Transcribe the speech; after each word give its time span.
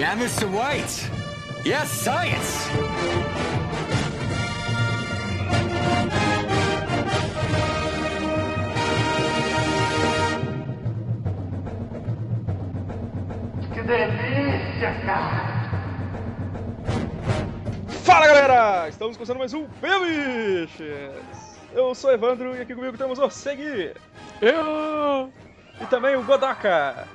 Yeah, 0.00 0.16
Mr. 0.16 0.46
White. 0.46 1.10
Yes, 1.62 1.90
science. 1.90 2.70
Que 13.74 13.82
delícia, 13.82 14.94
cara! 15.04 15.70
Fala 18.02 18.26
galera! 18.26 18.88
Estamos 18.88 19.18
começando 19.18 19.36
mais 19.36 19.52
um 19.52 19.66
Biches! 19.82 21.60
Eu 21.74 21.94
sou 21.94 22.08
o 22.08 22.14
Evandro 22.14 22.56
e 22.56 22.62
aqui 22.62 22.74
comigo 22.74 22.96
temos 22.96 23.18
o 23.18 23.28
Segui! 23.28 23.92
Eu! 24.40 25.30
E 25.78 25.84
também 25.90 26.16
o 26.16 26.22
Godaka! 26.22 27.06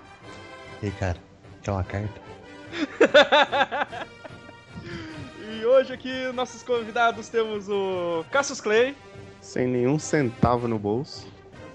E 0.84 0.86
aí, 0.86 0.92
cara, 0.92 1.18
quer 1.64 1.72
uma 1.72 1.84
carta? 1.84 2.35
e 5.60 5.66
hoje 5.66 5.94
aqui, 5.94 6.32
nossos 6.34 6.64
convidados, 6.64 7.30
temos 7.30 7.70
o 7.70 8.26
Cassius 8.32 8.62
Clay. 8.62 8.96
Sem 9.42 9.68
nenhum 9.68 10.00
centavo 10.00 10.68
no 10.68 10.80
bolso. 10.80 11.28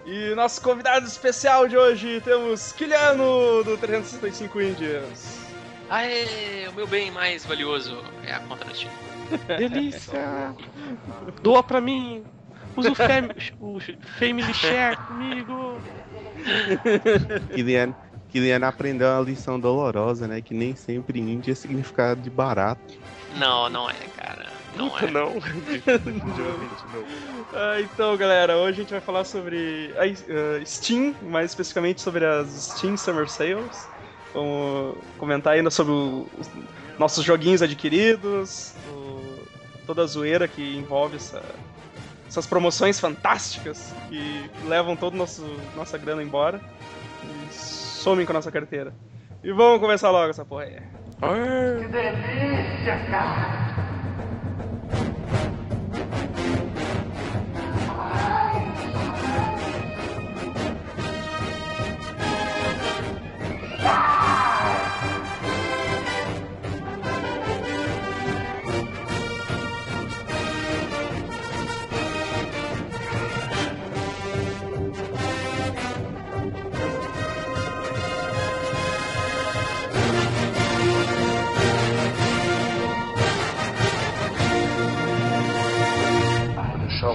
E 0.05 0.35
nosso 0.35 0.61
convidado 0.63 1.07
especial 1.07 1.69
de 1.69 1.77
hoje, 1.77 2.21
temos 2.25 2.73
Kiliano, 2.73 3.63
do 3.65 3.77
365 3.77 4.61
Indians. 4.61 5.39
Aê, 5.89 6.69
o 6.69 6.73
meu 6.73 6.87
bem 6.87 7.11
mais 7.11 7.45
valioso 7.45 8.03
é 8.25 8.33
a 8.33 8.41
conta 8.41 8.65
do 8.65 8.73
time. 8.73 8.91
Delícia! 9.59 10.55
Doa 11.43 11.63
pra 11.63 11.81
mim! 11.81 12.25
Usa 12.77 12.93
o, 12.93 12.95
fam 12.95 13.29
o 13.61 13.79
Family 14.19 14.55
Share 14.55 14.97
comigo! 14.97 15.81
Kilian, 18.31 18.59
Kilian 18.59 18.67
aprendeu 18.67 19.09
uma 19.09 19.23
lição 19.23 19.59
dolorosa, 19.59 20.27
né? 20.27 20.41
Que 20.41 20.55
nem 20.55 20.75
sempre 20.75 21.21
índia 21.21 21.53
é 21.53 21.55
significado 21.55 22.21
de 22.21 22.31
barato. 22.31 22.95
Não, 23.37 23.69
não 23.69 23.91
é, 23.91 23.95
cara. 24.17 24.47
Não 24.77 24.87
é. 24.99 25.07
Não, 25.11 25.33
definitivamente 25.33 26.85
não. 26.95 27.05
Ah, 27.53 27.81
então, 27.81 28.17
galera, 28.17 28.57
hoje 28.57 28.79
a 28.79 28.83
gente 28.83 28.91
vai 28.93 29.01
falar 29.01 29.25
sobre 29.25 29.93
a 29.97 30.07
uh, 30.07 30.67
Steam, 30.67 31.15
mais 31.23 31.51
especificamente 31.51 32.01
sobre 32.01 32.25
as 32.25 32.49
Steam 32.49 32.97
Summer 32.97 33.29
Sales. 33.29 33.89
Vamos 34.33 34.97
comentar 35.19 35.55
ainda 35.55 35.71
sobre 35.71 35.93
o, 35.93 36.29
os 36.39 36.49
nossos 36.99 37.25
joguinhos 37.25 37.63
adquiridos, 37.63 38.75
o, 38.93 39.45
toda 39.87 40.03
a 40.05 40.07
zoeira 40.07 40.47
que 40.47 40.77
envolve 40.77 41.17
essa, 41.17 41.43
essas 42.29 42.47
promoções 42.47 43.01
fantásticas 43.01 43.93
que, 44.09 44.49
que 44.49 44.67
levam 44.69 44.95
toda 44.95 45.17
nossa 45.17 45.99
grana 45.99 46.23
embora 46.23 46.61
somem 48.01 48.25
com 48.27 48.33
a 48.33 48.35
nossa 48.35 48.51
carteira. 48.51 48.93
E 49.45 49.53
vamos 49.53 49.81
começar 49.81 50.11
logo 50.11 50.31
essa 50.31 50.45
porra 50.45 50.65
aí. 50.65 50.77
Que 51.81 51.89
delícia, 51.89 52.99
cara! 53.11 54.00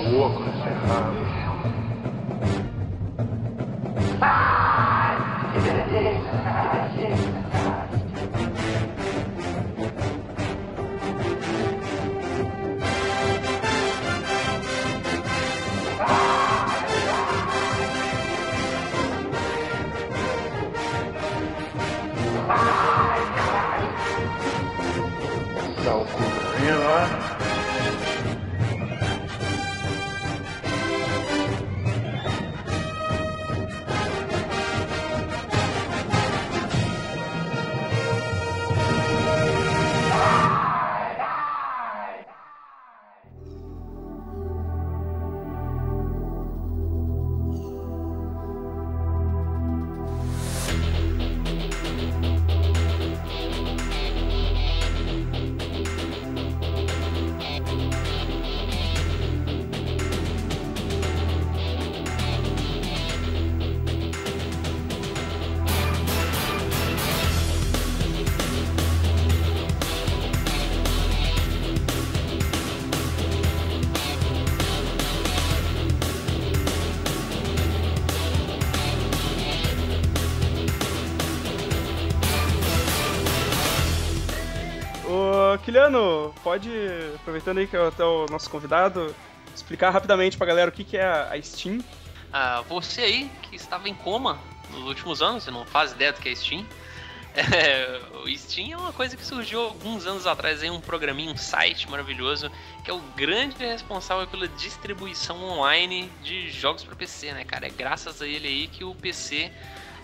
Louco, 0.09 0.39
né? 0.41 0.51
Ferrado. 0.63 1.15
Dá 4.19 4.55
pode, 86.55 86.71
aproveitando 87.15 87.57
aí 87.57 87.67
que 87.67 87.75
é 87.75 87.85
até 87.87 88.03
o 88.03 88.27
nosso 88.27 88.49
convidado, 88.49 89.13
explicar 89.53 89.89
rapidamente 89.89 90.37
pra 90.37 90.47
galera 90.47 90.69
o 90.69 90.71
que, 90.71 90.85
que 90.85 90.95
é 90.97 91.05
a 91.05 91.37
Steam? 91.41 91.83
Ah, 92.31 92.61
você 92.67 93.01
aí 93.01 93.31
que 93.43 93.55
estava 93.57 93.89
em 93.89 93.93
coma 93.93 94.39
nos 94.69 94.83
últimos 94.87 95.21
anos, 95.21 95.43
você 95.43 95.51
não 95.51 95.65
faz 95.65 95.91
ideia 95.91 96.13
do 96.13 96.19
que 96.21 96.29
é 96.29 96.35
Steam. 96.35 96.65
É, 97.37 97.99
o 98.23 98.37
Steam 98.37 98.71
é 98.71 98.77
uma 98.77 98.93
coisa 98.93 99.17
que 99.17 99.25
surgiu 99.25 99.59
alguns 99.59 100.05
anos 100.05 100.25
atrás, 100.25 100.63
aí, 100.63 100.69
um 100.69 100.79
programinha, 100.79 101.29
um 101.29 101.35
site 101.35 101.89
maravilhoso, 101.91 102.49
que 102.81 102.89
é 102.89 102.93
o 102.93 103.01
grande 103.13 103.57
responsável 103.57 104.25
pela 104.25 104.47
distribuição 104.47 105.43
online 105.43 106.09
de 106.23 106.49
jogos 106.49 106.85
para 106.85 106.95
PC, 106.95 107.33
né, 107.33 107.43
cara? 107.43 107.67
É 107.67 107.69
graças 107.69 108.21
a 108.21 108.25
ele 108.25 108.47
aí 108.47 108.67
que 108.69 108.85
o 108.85 108.95
PC 108.95 109.51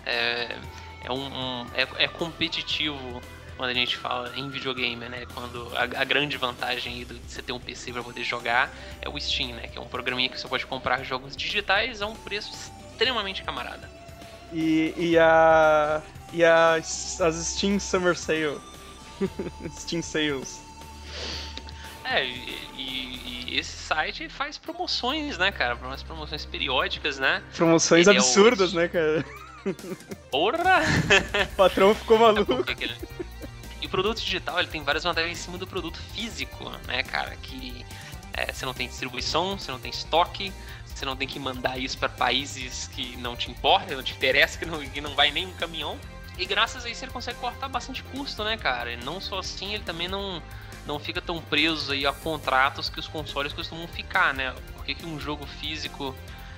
é, 0.04 0.58
é, 1.00 1.10
um, 1.10 1.24
um- 1.24 1.66
é- 1.74 2.04
é 2.04 2.08
competitivo 2.08 3.22
quando 3.56 3.70
a 3.70 3.74
gente 3.74 3.96
fala 3.96 4.32
em 4.36 4.48
videogame, 4.48 5.08
né? 5.08 5.26
Quando 5.34 5.70
a, 5.76 5.82
a 5.82 6.04
grande 6.04 6.36
vantagem 6.36 7.04
de 7.04 7.14
você 7.26 7.42
ter 7.42 7.52
um 7.52 7.60
PC 7.60 7.92
para 7.92 8.02
poder 8.02 8.24
jogar 8.24 8.70
é 9.00 9.08
o 9.08 9.18
Steam, 9.20 9.50
né? 9.56 9.68
Que 9.68 9.78
é 9.78 9.80
um 9.80 9.86
programinha 9.86 10.28
que 10.28 10.38
você 10.40 10.48
pode 10.48 10.66
comprar 10.66 11.02
jogos 11.04 11.36
digitais 11.36 12.02
a 12.02 12.06
um 12.06 12.14
preço 12.14 12.52
extremamente 12.90 13.42
camarada. 13.42 13.88
E, 14.52 14.92
e 14.96 15.18
a. 15.18 16.02
E 16.32 16.44
a, 16.44 16.74
as 16.74 16.86
Steam 17.46 17.78
Summer 17.78 18.16
Sale. 18.16 18.58
Steam 19.78 20.02
Sales. 20.02 20.60
É, 22.04 22.24
e, 22.26 22.58
e- 22.76 23.44
e 23.48 23.58
esse 23.58 23.76
site 23.76 24.28
faz 24.28 24.56
promoções, 24.58 25.36
né, 25.38 25.52
cara? 25.52 25.74
Umas 25.76 26.02
promoções 26.02 26.44
periódicas, 26.46 27.18
né? 27.18 27.42
Promoções 27.56 28.06
Ele 28.06 28.16
é 28.16 28.20
o- 28.20 28.24
absurdas, 28.24 28.72
né, 28.72 28.88
cara? 28.88 29.24
Porra! 30.30 30.80
O 31.52 31.56
patrão 31.56 31.94
ficou 31.94 32.16
É 32.18 32.20
maluco. 32.20 32.64
porque 32.64 32.84
ele- 32.84 32.96
E 33.82 33.86
o 33.86 33.88
produto 33.88 34.20
digital 34.20 34.60
ele 34.60 34.68
tem 34.68 34.82
várias 34.84 35.02
vantagens 35.02 35.36
em 35.36 35.42
cima 35.42 35.58
do 35.58 35.66
produto 35.66 35.98
físico, 36.14 36.70
né, 36.86 37.02
cara? 37.02 37.36
Que 37.42 37.84
é, 38.32 38.52
você 38.52 38.64
não 38.64 38.72
tem 38.72 38.86
distribuição, 38.86 39.58
você 39.58 39.72
não 39.72 39.80
tem 39.80 39.90
estoque, 39.90 40.52
você 40.86 41.04
não 41.04 41.16
tem 41.16 41.26
que 41.26 41.40
mandar 41.40 41.76
isso 41.78 41.98
para 41.98 42.08
países 42.08 42.88
que 42.94 43.16
não 43.16 43.34
te 43.34 43.50
importam, 43.50 43.96
não 43.96 44.04
te 44.04 44.14
interessa, 44.14 44.56
que 44.56 44.64
não, 44.64 44.78
que 44.78 45.00
não 45.00 45.16
vai 45.16 45.32
nem 45.32 45.46
um 45.48 45.52
caminhão. 45.54 45.98
E 46.38 46.46
graças 46.46 46.84
a 46.84 46.88
isso 46.88 47.04
ele 47.04 47.10
consegue 47.10 47.38
cortar 47.40 47.68
bastante 47.68 48.04
custo, 48.04 48.44
né, 48.44 48.56
cara? 48.56 48.92
E 48.92 48.96
não 48.96 49.20
só 49.20 49.40
assim, 49.40 49.74
ele 49.74 49.82
também 49.82 50.06
não, 50.06 50.40
não 50.86 51.00
fica 51.00 51.20
tão 51.20 51.42
preso 51.42 51.92
aí 51.92 52.06
a 52.06 52.12
contratos 52.12 52.88
que 52.88 53.00
os 53.00 53.08
consoles 53.08 53.52
costumam 53.52 53.88
ficar, 53.88 54.32
né? 54.32 54.54
Por 54.74 54.84
que, 54.84 54.94
que 54.94 55.04
um 55.04 55.18
jogo 55.18 55.44
físico 55.44 56.14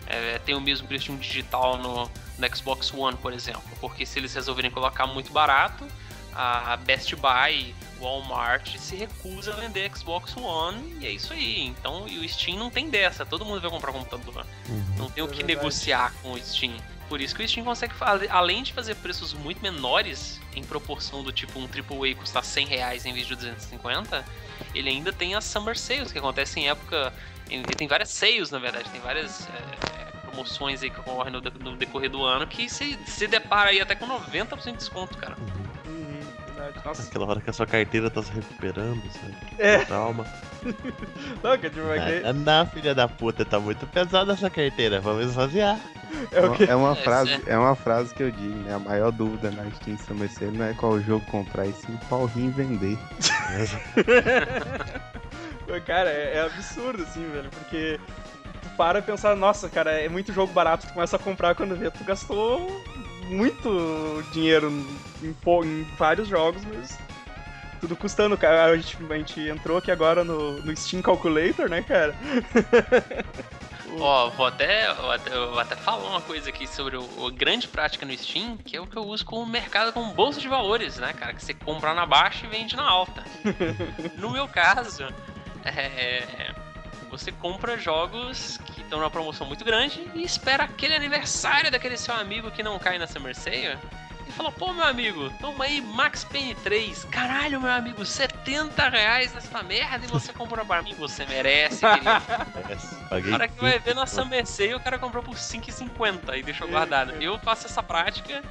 é, 0.07 0.39
tem 0.39 0.55
o 0.55 0.61
mesmo 0.61 0.87
preço 0.87 1.07
de 1.07 1.13
um 1.13 1.17
digital 1.17 1.79
no, 1.79 2.11
no 2.39 2.57
Xbox 2.57 2.93
One, 2.93 3.17
por 3.17 3.33
exemplo? 3.33 3.65
Porque 3.81 4.05
se 4.05 4.19
eles 4.19 4.35
resolverem 4.35 4.71
colocar 4.71 5.07
muito 5.07 5.33
barato, 5.33 5.89
a 6.35 6.77
Best 6.77 7.15
Buy, 7.17 7.75
Walmart 8.01 8.77
se 8.77 8.97
recusa 8.97 9.53
a 9.53 9.57
vender 9.57 9.91
Xbox 9.97 10.37
One 10.37 10.99
e 11.01 11.07
é 11.07 11.11
isso 11.11 11.33
aí. 11.33 11.67
Então, 11.67 12.07
e 12.09 12.19
o 12.19 12.29
Steam 12.29 12.59
não 12.59 12.71
tem 12.71 12.91
dessa, 12.91 13.25
todo 13.25 13.45
mundo 13.45 13.61
vai 13.61 13.71
comprar 13.71 13.93
computador. 13.93 14.47
Não 14.97 15.11
tem 15.11 15.23
o 15.23 15.29
que 15.29 15.37
verdade. 15.37 15.57
negociar 15.57 16.13
com 16.23 16.33
o 16.33 16.39
Steam. 16.39 16.75
Por 17.09 17.21
isso 17.21 17.35
que 17.35 17.43
o 17.43 17.49
Steam 17.49 17.65
consegue, 17.65 17.95
além 18.31 18.63
de 18.63 18.73
fazer 18.73 18.95
preços 18.97 19.35
muito 19.35 19.61
menores, 19.63 20.41
em 20.57 20.63
proporção 20.63 21.23
do 21.23 21.31
tipo 21.33 21.59
um 21.59 21.65
AAA 21.65 22.15
custar 22.15 22.43
100 22.45 22.67
reais 22.67 23.07
em 23.07 23.13
vez 23.13 23.27
de 23.27 23.35
250, 23.35 24.25
ele 24.75 24.89
ainda 24.89 25.13
tem 25.13 25.35
as 25.35 25.45
Summer 25.45 25.79
Sales, 25.79 26.13
que 26.13 26.19
acontecem 26.19 26.65
em 26.65 26.69
época. 26.69 27.13
Ele 27.51 27.63
tem 27.63 27.87
várias 27.87 28.09
sales, 28.09 28.51
na 28.51 28.59
verdade, 28.59 28.89
tem 28.89 29.01
várias 29.03 29.47
é, 29.49 30.05
promoções 30.23 30.83
aí 30.83 30.89
que 30.89 30.99
ocorrem 30.99 31.31
no, 31.31 31.41
no 31.41 31.77
decorrer 31.77 32.11
do 32.11 32.25
ano 32.25 32.47
que 32.47 32.71
se, 32.71 32.99
se 33.07 33.27
depara 33.27 33.71
aí 33.71 33.81
até 33.81 33.95
com 33.95 34.07
90% 34.07 34.65
de 34.65 34.77
desconto, 34.79 35.19
cara. 35.19 35.37
Uhum, 35.39 35.74
verdade. 36.65 36.87
Nossa, 36.87 37.03
Aquela 37.03 37.27
hora 37.27 37.41
que 37.41 37.51
a 37.51 37.53
sua 37.53 37.67
carteira 37.67 38.11
tá 38.11 38.23
se 38.23 38.33
recuperando, 38.33 39.03
sabe? 39.13 39.35
É. 39.59 39.85
Calma. 39.85 40.27
não, 41.43 41.59
que 41.59 41.71
tipo, 41.71 41.89
é, 41.91 42.21
que- 42.23 42.33
Não, 42.33 42.67
filha 42.67 42.95
da 42.95 43.07
puta, 43.09 43.45
tá 43.45 43.61
muito 43.61 43.87
pesada 43.87 44.33
essa 44.33 44.51
carteira. 44.51 45.01
Vamos 45.01 45.27
esvaziar. 45.27 45.79
é 46.33 46.41
o 46.41 46.53
que. 46.53 46.65
É 46.65 46.75
uma 46.75 46.93
É, 46.93 46.97
frase, 46.97 47.31
certo. 47.31 47.49
é 47.49 47.59
uma 47.59 47.77
frase 47.77 48.15
que 48.15 48.23
eu 48.23 48.31
digo, 48.31 48.57
né? 48.61 48.75
A 48.75 48.79
maior 48.79 49.13
dúvida 49.13 49.51
na 49.51 49.71
Steam 49.73 49.99
Summer 49.99 50.31
Sale 50.31 50.57
não 50.57 50.65
é 50.65 50.73
qual 50.75 50.99
jogo 51.01 51.25
comprar, 51.27 51.67
e 51.67 51.73
sim 51.73 51.99
qual 52.09 52.25
rim 52.27 52.51
vender. 52.51 52.99
Cara, 55.87 56.11
é, 56.11 56.37
é 56.37 56.41
absurdo, 56.43 57.03
assim, 57.03 57.27
velho, 57.31 57.49
porque 57.51 57.99
tu 58.63 58.69
para 58.77 58.99
e 58.99 59.03
pensar, 59.03 59.35
nossa, 59.35 59.69
cara, 59.69 59.93
é 59.93 60.09
muito 60.09 60.33
jogo 60.33 60.53
barato, 60.53 60.87
tu 60.87 60.93
começa 60.93 61.17
a 61.17 61.19
comprar 61.19 61.55
quando 61.55 61.77
vê, 61.77 61.91
tu 61.91 62.05
gastou 62.05 62.83
muito 63.29 64.23
dinheiro 64.33 64.71
em, 65.23 65.37
em 65.65 65.83
vários 65.97 66.29
jogos, 66.29 66.63
mas 66.65 66.99
tudo 67.81 67.97
custando, 67.97 68.37
cara. 68.37 68.65
A 68.65 68.77
gente, 68.77 68.97
a 69.09 69.17
gente 69.17 69.41
entrou 69.41 69.79
aqui 69.79 69.91
agora 69.91 70.25
no, 70.25 70.61
no 70.63 70.77
Steam 70.77 71.03
Calculator, 71.03 71.69
né, 71.69 71.83
cara? 71.83 72.15
Ó, 74.01 74.31
vou 74.31 74.47
até, 74.47 74.93
vou 74.95 75.11
até, 75.11 75.31
vou 75.31 75.59
até 75.59 75.77
falar 75.77 76.09
uma 76.09 76.21
coisa 76.21 76.49
aqui 76.49 76.67
sobre 76.67 76.97
a 76.97 77.31
grande 77.31 77.69
prática 77.69 78.05
no 78.05 78.17
Steam, 78.17 78.57
que 78.57 78.77
é 78.77 78.81
o 78.81 78.87
que 78.87 78.97
eu 78.97 79.05
uso 79.05 79.25
como 79.25 79.47
mercado 79.47 79.93
como 79.93 80.13
bolsa 80.13 80.41
de 80.41 80.49
valores, 80.49 80.97
né, 80.97 81.13
cara? 81.13 81.33
Que 81.33 81.45
você 81.45 81.55
compra 81.55 81.95
na 81.95 82.05
baixa 82.05 82.45
e 82.47 82.49
vende 82.49 82.75
na 82.75 82.83
alta. 82.83 83.23
no 84.19 84.31
meu 84.31 84.49
caso, 84.49 85.07
é, 85.65 86.53
você 87.11 87.31
compra 87.31 87.79
jogos 87.79 88.59
que 88.74 88.74
estão 88.95 89.01
numa 89.01 89.11
promoção 89.11 89.47
muito 89.47 89.65
grande 89.65 90.09
e 90.15 90.23
espera 90.23 90.65
aquele 90.65 90.95
aniversário 90.95 91.71
daquele 91.71 91.97
seu 91.97 92.15
amigo 92.15 92.51
que 92.51 92.63
não 92.63 92.79
cai 92.79 92.99
na 92.99 93.07
Summer 93.07 93.35
Sale. 93.35 93.77
E 94.27 94.33
fala, 94.33 94.51
pô, 94.51 94.73
meu 94.73 94.85
amigo, 94.85 95.31
toma 95.41 95.65
aí 95.65 95.81
Max 95.81 96.25
Payne 96.25 96.55
3. 96.55 97.05
Caralho, 97.05 97.61
meu 97.61 97.71
amigo, 97.71 98.05
70 98.05 98.89
reais 98.89 99.35
nessa 99.35 99.63
merda 99.63 100.07
e 100.07 100.09
você 100.09 100.33
comprou 100.33 100.65
pra 100.65 100.81
mim. 100.81 100.95
Você 100.95 101.27
merece, 101.27 101.81
querido. 101.81 102.09
É, 103.11 103.31
cara 103.31 103.49
que 103.49 103.61
vai 103.61 103.79
ver. 103.79 103.95
Summer 104.07 104.47
Sale, 104.47 104.75
o 104.75 104.81
cara 104.81 104.99
comprou 104.99 105.23
por 105.23 105.35
5,50 105.35 106.39
e 106.39 106.43
deixou 106.43 106.69
guardado. 106.69 107.13
Eu 107.23 107.39
faço 107.39 107.67
essa 107.67 107.83
prática 107.83 108.43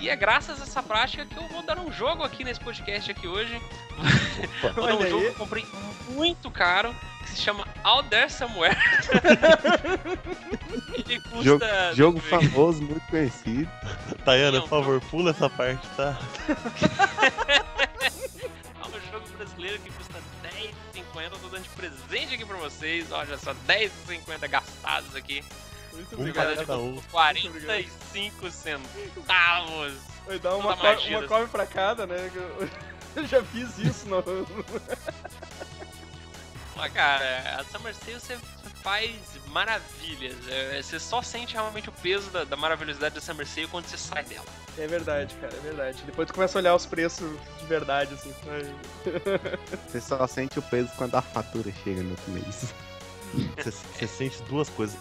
e 0.00 0.08
é 0.08 0.16
graças 0.16 0.60
a 0.60 0.64
essa 0.64 0.82
prática 0.82 1.26
que 1.26 1.36
eu 1.36 1.46
vou 1.48 1.62
dar 1.62 1.78
um 1.78 1.92
jogo 1.92 2.22
aqui 2.22 2.44
nesse 2.44 2.60
podcast 2.60 3.10
aqui 3.10 3.26
hoje. 3.26 3.60
Vou 4.74 4.86
dar 4.86 4.94
um 4.96 5.08
jogo 5.08 5.20
que 5.22 5.28
eu 5.28 5.34
comprei 5.34 5.66
muito 6.10 6.50
caro, 6.50 6.94
que 7.22 7.30
se 7.30 7.42
chama 7.42 7.66
Out 7.82 8.08
There 8.08 8.30
Somewhere. 8.30 8.76
Ele 10.94 11.20
custa... 11.20 11.42
Jogo, 11.94 12.20
jogo 12.20 12.20
famoso, 12.20 12.82
muito 12.82 13.04
conhecido. 13.08 13.70
Tayana, 14.24 14.58
Não, 14.58 14.68
por 14.68 14.68
favor, 14.68 15.00
pula 15.02 15.30
essa 15.30 15.50
parte, 15.50 15.86
tá? 15.96 16.18
É 18.80 18.86
um 18.86 19.12
jogo 19.12 19.28
brasileiro 19.36 19.78
que 19.80 19.90
custa 19.92 20.18
10,50. 20.94 21.22
Eu 21.22 21.30
tô 21.30 21.48
dando 21.48 21.62
de 21.62 21.68
presente 21.70 22.34
aqui 22.34 22.44
pra 22.44 22.56
vocês. 22.56 23.10
Olha 23.12 23.36
só, 23.36 23.54
10,50 23.66 24.48
gastados 24.48 25.14
aqui. 25.14 25.44
Muito 25.98 26.16
Um 26.16 26.20
obrigado. 26.20 26.56
cada 26.56 26.78
um. 26.78 27.00
45 27.10 28.50
centavos. 28.50 29.94
Vai 30.26 30.38
dar 30.38 30.54
uma, 30.56 30.76
co 30.76 30.86
uma 30.86 31.22
come 31.26 31.46
pra 31.48 31.66
cada, 31.66 32.06
né? 32.06 32.16
Eu, 33.16 33.26
já 33.26 33.42
fiz 33.42 33.76
isso 33.78 34.06
no. 34.08 34.22
Mas, 36.76 36.92
cara, 36.92 37.56
a 37.58 37.64
Summer 37.64 37.92
Sale 37.92 38.20
você 38.20 38.38
faz 38.84 39.10
maravilhas. 39.48 40.36
É, 40.46 40.80
Você 40.80 41.00
só 41.00 41.20
sente 41.22 41.54
realmente 41.54 41.88
o 41.88 41.92
peso 41.92 42.30
da, 42.30 42.44
da 42.44 42.56
maravilhosidade 42.56 43.16
da 43.16 43.20
Summer 43.20 43.46
Sale 43.46 43.66
quando 43.66 43.86
você 43.86 43.98
sai 43.98 44.22
dela. 44.24 44.46
É 44.76 44.86
verdade, 44.86 45.34
cara, 45.40 45.56
é 45.56 45.60
verdade. 45.60 46.02
Depois 46.06 46.28
tu 46.28 46.34
começa 46.34 46.56
a 46.56 46.60
olhar 46.60 46.74
os 46.76 46.86
preços 46.86 47.28
de 47.58 47.66
verdade, 47.66 48.14
assim. 48.14 48.32
Você 49.88 50.00
só 50.00 50.24
sente 50.28 50.58
o 50.60 50.62
peso 50.62 50.90
quando 50.96 51.16
a 51.16 51.22
fatura 51.22 51.72
chega 51.82 52.00
no 52.02 52.10
outro 52.10 52.30
mês. 52.30 52.72
Você, 53.56 53.70
você 53.72 54.06
sente 54.06 54.40
duas 54.44 54.68
coisas. 54.68 54.96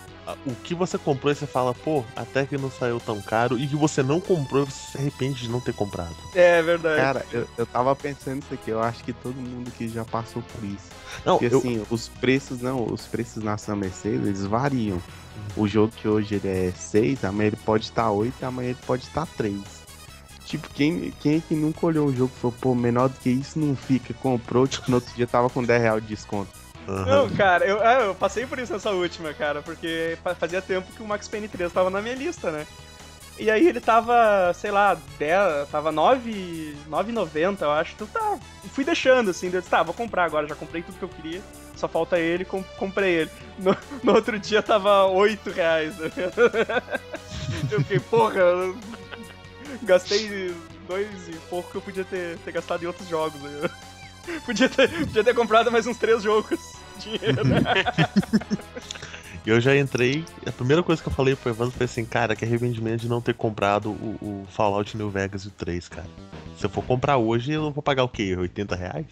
O 0.45 0.53
que 0.56 0.75
você 0.75 0.97
comprou 0.97 1.31
e 1.31 1.35
você 1.35 1.47
fala, 1.47 1.74
pô, 1.74 2.03
até 2.15 2.45
que 2.45 2.57
não 2.57 2.69
saiu 2.69 3.00
tão 3.00 3.21
caro. 3.21 3.57
E 3.57 3.65
o 3.65 3.69
que 3.69 3.75
você 3.75 4.03
não 4.03 4.19
comprou 4.19 4.63
e 4.63 4.65
você 4.65 4.91
se 4.91 4.97
arrepende 4.97 5.41
de 5.41 5.50
não 5.50 5.59
ter 5.62 5.74
comprado. 5.74 6.15
É 6.35 6.62
verdade. 6.62 7.01
Cara, 7.01 7.25
eu, 7.31 7.47
eu 7.57 7.65
tava 7.65 7.95
pensando 7.95 8.41
isso 8.44 8.53
aqui, 8.53 8.71
eu 8.71 8.81
acho 8.81 9.03
que 9.03 9.13
todo 9.13 9.35
mundo 9.35 9.69
aqui 9.74 9.88
já 9.88 10.03
passou 10.03 10.41
por 10.41 10.63
isso. 10.63 10.89
Não, 11.25 11.38
Porque 11.38 11.53
eu, 11.53 11.59
assim, 11.59 11.85
os 11.89 12.07
preços 12.07 12.62
não, 12.62 12.85
os 12.85 13.06
preços 13.06 13.44
na 13.44 13.57
Summer 13.57 13.91
Sale, 13.91 14.15
eles 14.15 14.45
variam. 14.45 15.01
O 15.56 15.68
jogo 15.68 15.94
que 15.95 16.07
hoje 16.07 16.35
ele 16.35 16.47
é 16.47 16.71
6, 16.71 17.24
amanhã 17.24 17.47
ele 17.47 17.57
pode 17.57 17.85
estar 17.85 18.09
8, 18.09 18.44
amanhã 18.44 18.69
ele 18.69 18.79
pode 18.85 19.03
estar 19.03 19.25
3. 19.38 19.62
Tipo, 20.45 20.69
quem, 20.69 21.13
quem 21.19 21.38
é 21.38 21.41
que 21.45 21.56
nunca 21.56 21.85
olhou 21.85 22.07
um 22.07 22.15
jogo 22.15 22.31
e 22.35 22.39
falou, 22.39 22.56
pô, 22.59 22.74
menor 22.74 23.09
do 23.09 23.19
que 23.19 23.29
isso 23.29 23.59
não 23.59 23.75
fica, 23.75 24.13
comprou, 24.13 24.65
tipo, 24.65 24.89
no 24.89 24.95
outro 24.95 25.13
dia 25.13 25.27
tava 25.27 25.50
com 25.50 25.62
10 25.62 25.81
reais 25.81 26.01
de 26.01 26.07
desconto. 26.07 26.50
Não, 26.88 27.30
cara, 27.30 27.66
eu, 27.66 27.84
é, 27.84 28.06
eu 28.07 28.16
passei 28.16 28.45
por 28.45 28.57
isso 28.60 28.72
nessa 28.72 28.92
última, 28.92 29.34
cara, 29.34 29.62
porque 29.62 30.18
fa- 30.24 30.36
fazia 30.36 30.62
tempo 30.62 30.92
que 30.94 31.01
o 31.04 31.06
Max 31.07 31.28
Payne 31.28 31.48
3 31.48 31.72
tava 31.72 31.89
na 31.89 32.01
minha 32.01 32.16
lista, 32.16 32.50
né? 32.51 32.66
E 33.39 33.51
aí 33.51 33.68
ele 33.68 33.80
tava, 33.80 34.51
sei 34.56 34.72
lá, 34.72 34.98
10, 35.19 35.68
tava 35.69 35.92
9, 35.92 36.75
9,90, 36.89 37.62
eu 37.62 37.72
acho. 37.72 37.94
Então 37.94 38.07
tá, 38.07 38.38
fui 38.74 38.84
deixando 38.84 39.30
assim, 39.30 39.48
eu 39.48 39.60
disse, 39.60 39.69
tá, 39.69 39.84
vou 39.84 39.94
comprar 39.94 40.24
agora, 40.24 40.48
já 40.48 40.56
comprei 40.56 40.81
tudo 40.81 40.98
que 40.98 41.04
eu 41.04 41.10
queria, 41.10 41.42
só 41.75 41.88
falta 41.88 42.18
ele, 42.19 42.45
com- 42.45 42.63
comprei 42.80 43.13
ele. 43.22 43.31
No, 43.60 43.75
no 44.04 44.13
outro 44.16 44.39
dia 44.39 44.63
tava 44.63 45.06
8 45.06 45.51
reais. 45.51 45.95
né? 45.98 46.10
Eu 47.72 47.80
fiquei, 47.81 48.00
porra, 48.00 48.42
gastei 49.84 50.54
dois 50.88 51.07
e 51.28 51.34
pouco 51.50 51.72
que 51.72 51.78
eu 51.78 51.81
podia 51.81 52.04
ter, 52.06 52.38
ter 52.39 52.51
gastado 52.51 52.84
em 52.84 52.88
outros 52.88 53.08
jogos. 53.08 53.39
né? 53.41 53.70
Podia 54.46 54.67
ter, 54.67 54.89
podia 54.89 55.24
ter 55.24 55.34
comprado 55.34 55.72
mais 55.72 55.88
uns 55.88 55.96
três 55.98 56.22
jogos. 56.22 56.60
Dinheiro. 57.00 57.42
Eu 59.48 59.62
já 59.62 59.77
entrei. 59.77 60.25
A 60.46 60.51
primeira 60.51 60.84
coisa 60.84 61.01
que 61.01 61.08
eu 61.08 61.13
falei 61.13 61.34
pro 61.34 61.50
Evandro 61.50 61.74
foi 61.74 61.86
assim, 61.86 62.04
cara, 62.04 62.36
que 62.36 62.44
arrependimento 62.44 63.00
de 63.00 63.08
não 63.08 63.22
ter 63.22 63.34
comprado 63.34 63.92
o, 63.92 64.18
o 64.22 64.48
Fallout 64.50 64.98
New 64.98 65.10
Vegas 65.10 65.44
e 65.44 65.48
o 65.48 65.51
3, 65.51 65.88
cara. 65.88 66.10
Se 66.58 66.66
eu 66.66 66.70
for 66.70 66.84
comprar 66.84 67.16
hoje, 67.16 67.54
eu 67.54 67.72
vou 67.72 67.82
pagar 67.82 68.04
o 68.04 68.10
quê? 68.10 68.36
80 68.36 68.75
reais? 68.75 69.06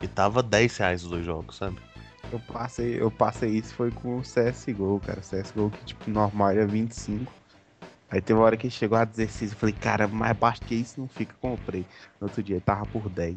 E 0.00 0.06
tava 0.06 0.40
10 0.40 0.76
reais 0.76 1.02
os 1.02 1.10
dois 1.10 1.26
jogos, 1.26 1.56
sabe? 1.56 1.78
Eu 2.30 2.38
passei, 2.38 3.00
eu 3.00 3.10
passei 3.10 3.50
isso 3.50 3.74
foi 3.74 3.90
com 3.90 4.18
o 4.18 4.22
CSGO, 4.22 5.00
cara. 5.04 5.20
CSGO 5.20 5.70
que 5.70 5.84
tipo 5.84 6.08
normal 6.08 6.50
era 6.50 6.64
25. 6.64 7.32
Aí 8.08 8.20
teve 8.20 8.38
uma 8.38 8.46
hora 8.46 8.56
que 8.56 8.70
chegou 8.70 8.96
a 8.96 9.04
16, 9.04 9.50
eu 9.50 9.58
falei, 9.58 9.74
cara, 9.74 10.06
mais 10.06 10.36
baixo 10.36 10.62
que 10.62 10.76
isso 10.76 11.00
não 11.00 11.08
fica, 11.08 11.34
comprei. 11.40 11.84
No 12.20 12.28
outro 12.28 12.40
dia 12.40 12.60
tava 12.60 12.86
por 12.86 13.08
10. 13.08 13.36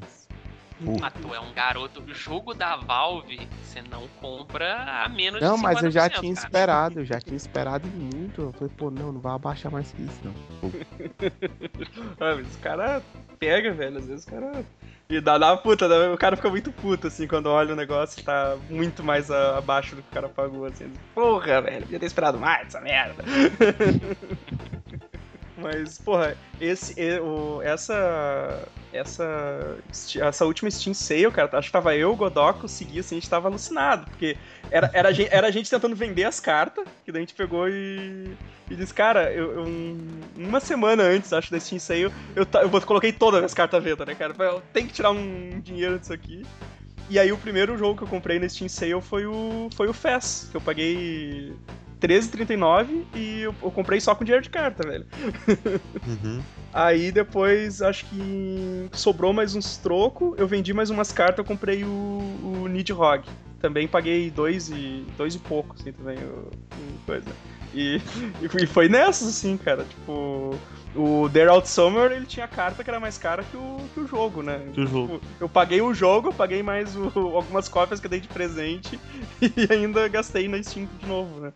Ah, 1.04 1.12
tu 1.12 1.34
é 1.34 1.40
um 1.40 1.54
garoto. 1.54 2.02
O 2.02 2.14
jogo 2.14 2.54
da 2.54 2.76
Valve, 2.78 3.48
você 3.62 3.82
não 3.82 4.08
compra 4.22 5.04
a 5.04 5.10
menos 5.10 5.42
Não, 5.42 5.56
de 5.56 5.62
50%, 5.62 5.64
mas 5.64 5.84
eu 5.84 5.92
já 5.92 6.10
tinha 6.10 6.34
cara. 6.34 6.46
esperado, 6.46 7.00
eu 7.02 7.06
já 7.06 7.20
tinha 7.20 7.36
esperado 7.36 7.88
muito. 7.90 8.42
Eu 8.42 8.54
falei, 8.54 8.74
pô, 8.78 8.90
não, 8.90 9.12
não 9.12 9.20
vai 9.20 9.34
abaixar 9.34 9.72
mais 9.72 9.92
que 9.92 10.02
isso, 10.02 10.20
não. 10.24 10.34
Ah, 12.20 12.36
mas 12.36 12.48
os 12.48 12.56
caras 12.58 13.04
pega, 13.40 13.72
velho. 13.74 13.98
Às 13.98 14.06
vezes 14.06 14.26
os 14.26 14.30
caras. 14.30 14.66
E 15.10 15.20
dá, 15.20 15.38
uma 15.38 15.58
puta, 15.58 15.88
dá- 15.90 16.14
o 16.14 16.18
cara 16.18 16.36
fica 16.36 16.50
muito 16.50 16.72
puto, 16.72 17.08
assim, 17.08 17.28
quando 17.28 17.48
olha 17.48 17.74
o 17.74 17.76
negócio 17.76 18.20
e 18.20 18.24
tá 18.24 18.56
muito 18.70 19.04
mais 19.04 19.32
a- 19.32 19.58
abaixo 19.58 19.96
do 19.96 20.04
que 20.04 20.10
o 20.10 20.14
cara 20.14 20.30
pagou, 20.30 20.66
assim. 20.66 20.94
Porra, 21.16 21.62
velho, 21.62 21.82
podia 21.84 22.00
ter 22.00 22.06
esperado 22.06 22.38
mais 22.40 22.68
essa 22.68 22.80
merda. 22.80 23.24
Mas, 25.62 25.98
porra, 25.98 26.36
esse, 26.60 26.94
o, 27.20 27.62
essa, 27.62 28.68
essa, 28.94 29.78
essa 30.22 30.46
última 30.46 30.70
Steam 30.72 30.94
Sale, 30.94 31.32
cara, 31.32 31.50
acho 31.58 31.68
que 31.68 31.72
tava 31.74 31.96
eu, 31.96 32.12
o 32.12 32.16
Godoco, 32.16 32.68
Segui, 32.68 33.00
assim, 33.00 33.16
a 33.16 33.20
gente 33.20 33.30
tava 33.30 33.48
alucinado, 33.48 34.08
porque 34.08 34.38
era, 34.72 34.90
era, 34.94 35.10
a 35.10 35.12
gente, 35.12 35.30
era 35.34 35.48
a 35.48 35.52
gente 35.52 35.70
tentando 35.70 35.96
vender 35.96 36.24
as 36.26 36.40
cartas, 36.40 36.86
que 37.06 37.12
daí 37.12 37.20
a 37.22 37.26
gente 37.26 37.34
pegou 37.36 37.68
e, 37.70 38.32
e 38.70 38.76
disse, 38.76 38.94
cara, 38.94 39.32
eu, 39.32 39.54
eu- 39.54 39.64
um- 39.64 40.20
uma 40.38 40.60
semana 40.60 41.04
antes, 41.04 41.34
acho, 41.34 41.52
da 41.52 41.60
Steam 41.60 41.80
Sale, 41.80 42.04
eu, 42.36 42.48
eu 42.62 42.82
coloquei 42.82 43.12
todas 43.12 43.44
as 43.44 43.54
cartas 43.54 43.80
à 43.80 43.84
venda, 43.84 44.06
né, 44.06 44.16
cara? 44.16 44.34
Eu 44.40 44.62
tenho 44.74 44.88
que 44.88 44.94
tirar 44.94 45.12
um 45.12 45.60
dinheiro 45.60 46.00
disso 46.00 46.14
aqui. 46.14 46.46
E 47.10 47.18
aí 47.18 47.32
o 47.32 47.38
primeiro 47.38 47.76
jogo 47.76 47.98
que 47.98 48.04
eu 48.04 48.08
comprei 48.08 48.38
na 48.38 48.48
Steam 48.48 48.70
Sale 48.70 49.02
foi 49.02 49.26
o, 49.26 49.68
foi 49.76 49.88
o 49.88 49.94
FES, 49.94 50.50
que 50.52 50.58
eu 50.58 50.62
paguei 50.62 51.54
R$13,39 52.02 53.04
e 53.16 53.42
eu, 53.42 53.56
eu 53.62 53.72
comprei 53.72 54.00
só 54.00 54.16
com 54.16 54.24
dinheiro 54.24 54.44
de 54.44 54.50
carta, 54.50 54.88
velho. 54.88 55.06
Uhum. 56.08 56.42
Aí 56.72 57.12
depois, 57.12 57.82
acho 57.82 58.06
que 58.06 58.90
sobrou 58.92 59.34
mais 59.34 59.56
uns 59.56 59.78
troco, 59.78 60.36
eu 60.38 60.48
vendi 60.48 60.74
mais 60.74 60.90
umas 60.90 61.12
cartas, 61.12 61.40
eu 61.40 61.46
comprei 61.46 61.84
o, 61.84 61.88
o 61.90 62.68
Nidhogg. 62.68 63.26
Também 63.60 63.88
paguei 63.88 64.30
dois 64.30 64.70
e, 64.70 65.06
dois 65.18 65.36
e 65.36 65.40
pouco, 65.40 65.76
assim, 65.78 65.92
também, 65.92 66.18
o 66.18 66.50
coisa. 67.06 67.32
E, 67.74 68.02
e 68.42 68.68
foi 68.68 68.88
nessas, 68.88 69.28
assim, 69.28 69.58
cara, 69.58 69.84
tipo... 69.84 70.58
O 70.96 71.30
Dare 71.30 71.50
Out 71.50 71.70
Summer, 71.70 72.12
ele 72.12 72.26
tinha 72.26 72.48
carta 72.48 72.84
que 72.84 72.90
era 72.90 73.00
mais 73.00 73.18
cara 73.18 73.44
que 73.44 73.56
o, 73.56 73.78
que 73.94 74.00
o 74.00 74.08
jogo, 74.08 74.42
né? 74.42 74.60
Que 74.74 74.82
o 74.82 74.88
jogo. 74.88 75.20
Tipo, 75.20 75.28
eu 75.40 75.48
paguei 75.48 75.82
o 75.82 75.94
jogo, 75.94 76.30
eu 76.30 76.34
paguei 76.34 76.64
mais 76.64 76.96
o- 76.96 77.12
algumas 77.36 77.70
cópias 77.70 78.00
que 78.00 78.08
eu 78.08 78.10
dei 78.10 78.20
de 78.20 78.28
presente 78.28 79.00
e 79.40 79.72
ainda 79.72 80.08
gastei 80.08 80.48
na 80.48 80.62
Steam 80.64 80.88
de 81.00 81.08
novo, 81.08 81.40
né? 81.42 81.54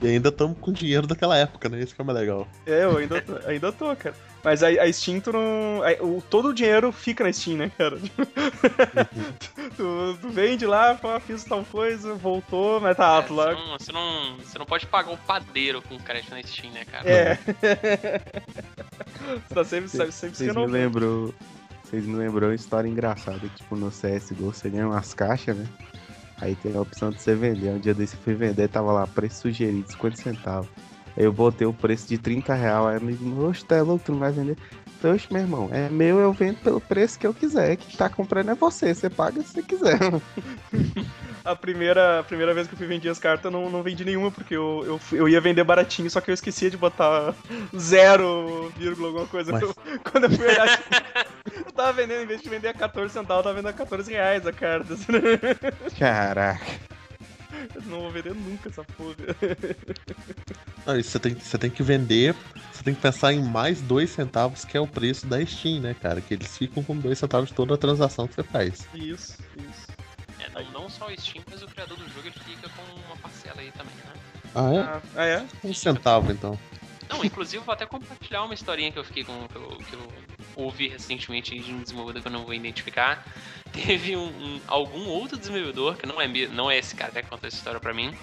E 0.00 0.06
ainda 0.08 0.30
estamos 0.30 0.56
com 0.58 0.72
dinheiro 0.72 1.06
daquela 1.06 1.36
época, 1.36 1.68
né? 1.68 1.80
Isso 1.80 1.94
que 1.94 2.00
é 2.00 2.04
mais 2.04 2.18
legal. 2.18 2.48
É, 2.66 2.84
eu 2.84 2.96
ainda 2.96 3.20
tô, 3.20 3.36
ainda 3.46 3.72
tô 3.72 3.94
cara. 3.94 4.14
Mas 4.44 4.62
a, 4.62 4.68
a 4.68 4.92
Steam, 4.92 5.20
tu 5.20 5.32
não. 5.32 5.82
a- 5.82 6.02
o, 6.04 6.22
todo 6.22 6.48
o 6.48 6.54
dinheiro 6.54 6.92
fica 6.92 7.24
na 7.24 7.32
Steam, 7.32 7.56
né, 7.58 7.70
cara? 7.76 7.98
tu, 9.76 10.18
tu 10.20 10.28
vende 10.30 10.64
lá, 10.66 10.96
fala, 10.96 11.20
fiz 11.20 11.44
tal 11.44 11.64
coisa, 11.64 12.14
voltou, 12.14 12.80
mas 12.80 12.96
tá 12.96 13.04
É, 13.04 13.06
alto 13.16 13.34
lá. 13.34 13.54
você, 13.54 13.60
não, 13.60 13.78
você, 13.78 13.92
não, 13.92 14.36
você 14.38 14.58
não 14.58 14.66
pode 14.66 14.86
pagar 14.86 15.12
o 15.12 15.18
padeiro 15.18 15.82
com 15.82 15.98
crédito 15.98 16.30
na 16.30 16.42
Steam, 16.42 16.72
né, 16.72 16.84
cara? 16.84 17.08
É. 17.08 17.38
Você 19.48 19.54
tá 19.54 19.64
sempre, 19.64 19.88
sempre, 19.88 20.12
sempre 20.12 20.36
Vocês 20.36 20.54
me 20.56 20.66
lembrou. 20.66 21.34
Vocês 21.84 22.06
me 22.06 22.14
lembrou 22.16 22.48
uma 22.50 22.54
história 22.54 22.88
engraçada, 22.88 23.40
tipo, 23.56 23.76
no 23.76 23.90
CSGO 23.90 24.52
você 24.52 24.68
ganha 24.70 24.86
umas 24.86 25.12
caixas, 25.14 25.56
né? 25.56 25.66
Aí 26.40 26.54
tem 26.54 26.74
a 26.76 26.80
opção 26.80 27.10
de 27.10 27.20
você 27.20 27.34
vender. 27.34 27.68
Um 27.70 27.78
dia 27.78 27.92
desse 27.94 28.14
eu 28.14 28.20
fui 28.22 28.34
vender, 28.34 28.68
tava 28.68 28.92
lá, 28.92 29.06
preço 29.06 29.42
sugerido, 29.42 29.90
50 29.90 30.16
centavos. 30.16 30.68
Eu 31.18 31.32
botei 31.32 31.66
o 31.66 31.72
preço 31.72 32.06
de 32.08 32.16
30 32.16 32.54
reais. 32.54 32.86
Aí 32.86 32.96
amigo, 32.96 33.24
meu, 33.24 33.48
oxe, 33.50 33.64
é 33.70 33.82
louco, 33.82 34.04
tu 34.06 34.12
não 34.12 34.20
vai 34.20 34.30
vender? 34.32 34.56
Falei, 35.00 35.16
Oxe, 35.16 35.26
meu 35.32 35.42
irmão, 35.42 35.68
é 35.72 35.88
meu, 35.88 36.18
eu 36.18 36.32
vendo 36.32 36.58
pelo 36.58 36.80
preço 36.80 37.18
que 37.18 37.26
eu 37.26 37.34
quiser. 37.34 37.76
Quem 37.76 37.96
tá 37.96 38.08
comprando 38.08 38.50
é 38.50 38.54
você, 38.54 38.94
você 38.94 39.08
paga 39.10 39.40
se 39.42 39.48
você 39.48 39.62
quiser. 39.62 39.98
A 41.44 41.56
primeira, 41.56 42.18
a 42.20 42.22
primeira 42.22 42.52
vez 42.52 42.66
que 42.66 42.74
eu 42.74 42.76
fui 42.78 42.86
vender 42.86 43.08
as 43.08 43.18
cartas, 43.18 43.46
eu 43.46 43.50
não, 43.50 43.70
não 43.70 43.82
vendi 43.82 44.04
nenhuma, 44.04 44.30
porque 44.30 44.54
eu, 44.54 44.82
eu, 44.84 44.98
fui- 44.98 45.18
eu 45.18 45.26
ia 45.26 45.40
vender 45.40 45.64
baratinho, 45.64 46.10
só 46.10 46.20
que 46.20 46.30
eu 46.30 46.34
esquecia 46.34 46.68
de 46.70 46.76
botar 46.76 47.34
zero, 47.74 48.70
vírgula, 48.76 49.08
alguma 49.08 49.26
coisa. 49.26 49.52
Mas- 49.52 49.62
Eu- 49.62 49.74
quando 50.12 50.24
eu 50.24 50.30
fui 50.30 50.46
olhar, 50.46 50.78
eu 51.56 51.72
tava 51.72 51.92
vendendo, 51.94 52.22
em 52.22 52.26
vez 52.26 52.42
de 52.42 52.50
vender 52.50 52.68
a 52.68 52.74
14 52.74 53.14
centavos, 53.14 53.38
eu 53.38 53.42
tava 53.44 53.54
vendendo 53.54 53.70
a 53.70 53.72
14 53.72 54.12
reais 54.12 54.46
a 54.46 54.52
carta. 54.52 54.94
Caraca. 55.98 56.66
Eu 57.74 57.82
não 57.82 58.00
vou 58.02 58.10
vender 58.10 58.34
nunca 58.34 58.68
essa 58.68 58.84
porra. 58.84 59.14
Não, 60.86 60.94
você 61.02 61.18
tem, 61.18 61.34
você 61.34 61.58
tem 61.58 61.70
que 61.70 61.82
vender, 61.82 62.34
você 62.72 62.82
tem 62.82 62.94
que 62.94 63.00
pensar 63.00 63.32
em 63.32 63.42
mais 63.42 63.80
dois 63.80 64.10
centavos, 64.10 64.64
que 64.64 64.76
é 64.76 64.80
o 64.80 64.86
preço 64.86 65.26
da 65.26 65.44
Steam, 65.44 65.80
né, 65.80 65.94
cara? 65.94 66.20
Que 66.20 66.34
eles 66.34 66.56
ficam 66.56 66.82
com 66.82 66.96
dois 66.96 67.18
centavos 67.18 67.50
de 67.50 67.54
toda 67.54 67.74
a 67.74 67.78
transação 67.78 68.26
que 68.26 68.34
você 68.34 68.42
faz. 68.42 68.86
Isso, 68.94 69.38
isso. 69.56 69.88
É, 70.40 70.48
não, 70.50 70.82
não 70.82 70.88
só 70.88 71.08
o 71.08 71.20
Steam, 71.20 71.44
mas 71.50 71.62
o 71.62 71.66
criador 71.66 71.96
do 71.96 72.08
jogo 72.08 72.26
ele 72.26 72.38
fica 72.44 72.68
com 72.70 72.82
uma 73.06 73.16
parcela 73.16 73.60
aí 73.60 73.70
também, 73.72 73.94
né? 73.94 74.12
Ah, 74.54 74.74
é? 74.74 75.02
Ah, 75.20 75.24
é? 75.26 75.46
Um 75.64 75.74
centavo, 75.74 76.32
então. 76.32 76.58
Não, 77.08 77.24
inclusive 77.24 77.62
vou 77.64 77.72
até 77.72 77.86
compartilhar 77.86 78.42
uma 78.44 78.54
historinha 78.54 78.92
que 78.92 78.98
eu 78.98 79.04
fiquei 79.04 79.24
com. 79.24 79.48
que 79.48 79.56
eu, 79.56 79.68
que 79.88 79.92
eu 79.94 80.12
ouvi 80.56 80.88
recentemente 80.88 81.58
de 81.58 81.72
um 81.72 81.80
desenvolvedor 81.82 82.20
que 82.22 82.28
eu 82.28 82.32
não 82.32 82.44
vou 82.44 82.52
identificar. 82.54 83.24
Teve 83.72 84.16
um, 84.16 84.26
um- 84.26 84.60
algum 84.66 85.06
outro 85.08 85.36
desenvolvedor, 85.38 85.96
que 85.96 86.06
não 86.06 86.20
é, 86.20 86.26
não 86.48 86.70
é 86.70 86.78
esse 86.78 86.94
cara 86.94 87.12
que 87.22 87.28
contou 87.28 87.46
essa 87.46 87.56
história 87.56 87.78
pra 87.78 87.92
mim, 87.94 88.14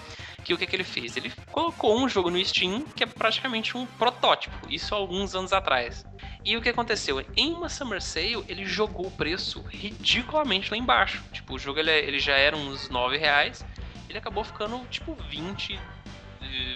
que 0.43 0.53
o 0.53 0.57
que, 0.57 0.65
que 0.67 0.75
ele 0.75 0.83
fez? 0.83 1.15
Ele 1.17 1.31
colocou 1.51 1.97
um 1.99 2.07
jogo 2.09 2.29
no 2.29 2.43
Steam 2.43 2.81
que 2.95 3.03
é 3.03 3.07
praticamente 3.07 3.75
um 3.77 3.85
protótipo, 3.85 4.55
isso 4.69 4.93
há 4.93 4.97
alguns 4.97 5.33
anos 5.35 5.53
atrás. 5.53 6.05
E 6.43 6.55
o 6.57 6.61
que 6.61 6.69
aconteceu? 6.69 7.23
Em 7.35 7.53
uma 7.53 7.69
Summer 7.69 8.01
Sale, 8.01 8.43
ele 8.47 8.65
jogou 8.65 9.07
o 9.07 9.11
preço 9.11 9.63
ridiculamente 9.69 10.69
lá 10.71 10.77
embaixo. 10.77 11.23
Tipo, 11.31 11.55
o 11.55 11.59
jogo 11.59 11.79
ele, 11.79 11.91
ele 11.91 12.19
já 12.19 12.35
era 12.35 12.55
uns 12.55 12.89
9 12.89 13.17
reais, 13.17 13.65
ele 14.09 14.17
acabou 14.17 14.43
ficando 14.43 14.85
tipo 14.89 15.15
20, 15.29 15.73
eh, 15.73 15.79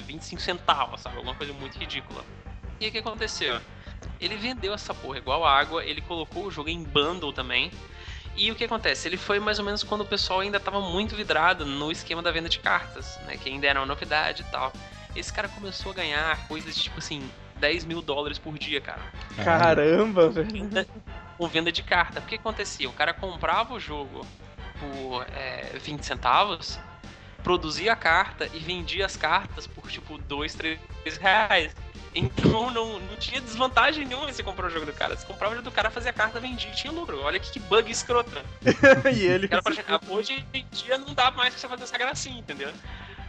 25 0.05 0.41
centavos, 0.41 1.01
sabe? 1.01 1.15
Alguma 1.17 1.36
coisa 1.36 1.53
muito 1.53 1.77
ridícula. 1.77 2.24
E 2.79 2.86
aí 2.86 2.89
o 2.89 2.91
que 2.91 3.00
aconteceu? 3.00 3.59
Ele 4.19 4.36
vendeu 4.38 4.74
essa 4.74 4.93
porra 4.93 5.17
igual 5.17 5.45
água, 5.45 5.83
ele 5.83 6.01
colocou 6.01 6.45
o 6.45 6.51
jogo 6.51 6.69
em 6.69 6.83
bundle 6.83 7.33
também. 7.33 7.71
E 8.36 8.51
o 8.51 8.55
que 8.55 8.63
acontece? 8.63 9.07
Ele 9.07 9.17
foi 9.17 9.39
mais 9.39 9.59
ou 9.59 9.65
menos 9.65 9.83
quando 9.83 10.01
o 10.01 10.05
pessoal 10.05 10.39
ainda 10.39 10.59
tava 10.59 10.79
muito 10.79 11.15
vidrado 11.15 11.65
no 11.65 11.91
esquema 11.91 12.21
da 12.21 12.31
venda 12.31 12.48
de 12.48 12.59
cartas, 12.59 13.19
né? 13.25 13.36
Que 13.36 13.50
ainda 13.50 13.67
era 13.67 13.79
uma 13.79 13.86
novidade 13.86 14.43
e 14.43 14.51
tal. 14.51 14.71
Esse 15.15 15.33
cara 15.33 15.50
começou 15.50 15.91
a 15.91 15.95
ganhar 15.95 16.48
coisas 16.48 16.75
tipo 16.75 17.00
assim, 17.00 17.29
10 17.57 17.83
mil 17.83 18.01
dólares 18.01 18.38
por 18.38 18.57
dia, 18.57 18.79
cara. 18.79 19.01
Caramba, 19.43 20.29
velho. 20.29 20.50
Venda- 20.50 20.88
com 21.38 21.48
venda 21.48 21.71
de 21.71 21.83
carta. 21.83 22.21
Porque 22.21 22.36
acontecia? 22.36 22.88
O 22.89 22.93
cara 22.93 23.13
comprava 23.13 23.74
o 23.74 23.79
jogo 23.79 24.25
por 24.79 25.25
é, 25.36 25.77
20 25.81 26.03
centavos, 26.05 26.79
produzia 27.43 27.93
a 27.93 27.96
carta 27.96 28.50
e 28.53 28.60
vendia 28.60 29.05
as 29.05 29.15
cartas 29.15 29.67
por 29.67 29.89
tipo 29.89 30.17
2, 30.17 30.53
3 30.55 30.79
reais. 31.19 31.75
Então 32.13 32.72
não, 32.72 33.00
não 33.00 33.15
tinha 33.17 33.39
desvantagem 33.39 34.05
nenhuma 34.05 34.31
você 34.31 34.41
comprar 34.41 34.67
o 34.67 34.69
jogo 34.69 34.86
do 34.86 34.93
cara. 34.93 35.15
Você 35.15 35.25
comprava 35.25 35.53
o 35.53 35.55
jogo 35.58 35.69
do 35.69 35.74
cara, 35.74 35.89
fazia 35.89 36.10
a 36.10 36.13
carta, 36.13 36.39
vendia 36.39 36.69
e 36.72 36.75
tinha 36.75 36.91
lucro. 36.91 37.22
Olha 37.22 37.39
que, 37.39 37.51
que 37.51 37.60
bug 37.60 37.89
escrota. 37.91 38.43
e 39.15 39.22
ele. 39.22 39.46
O 39.46 39.50
cara 39.50 39.62
fala, 39.63 39.75
"Ah, 39.88 40.00
hoje 40.10 40.43
em 40.53 40.65
dia 40.72 40.98
não 40.98 41.13
dá 41.13 41.31
mais 41.31 41.53
pra 41.53 41.62
você 41.62 41.67
fazer 41.67 41.84
essa 41.84 41.98
gracinha, 41.98 42.39
entendeu? 42.39 42.72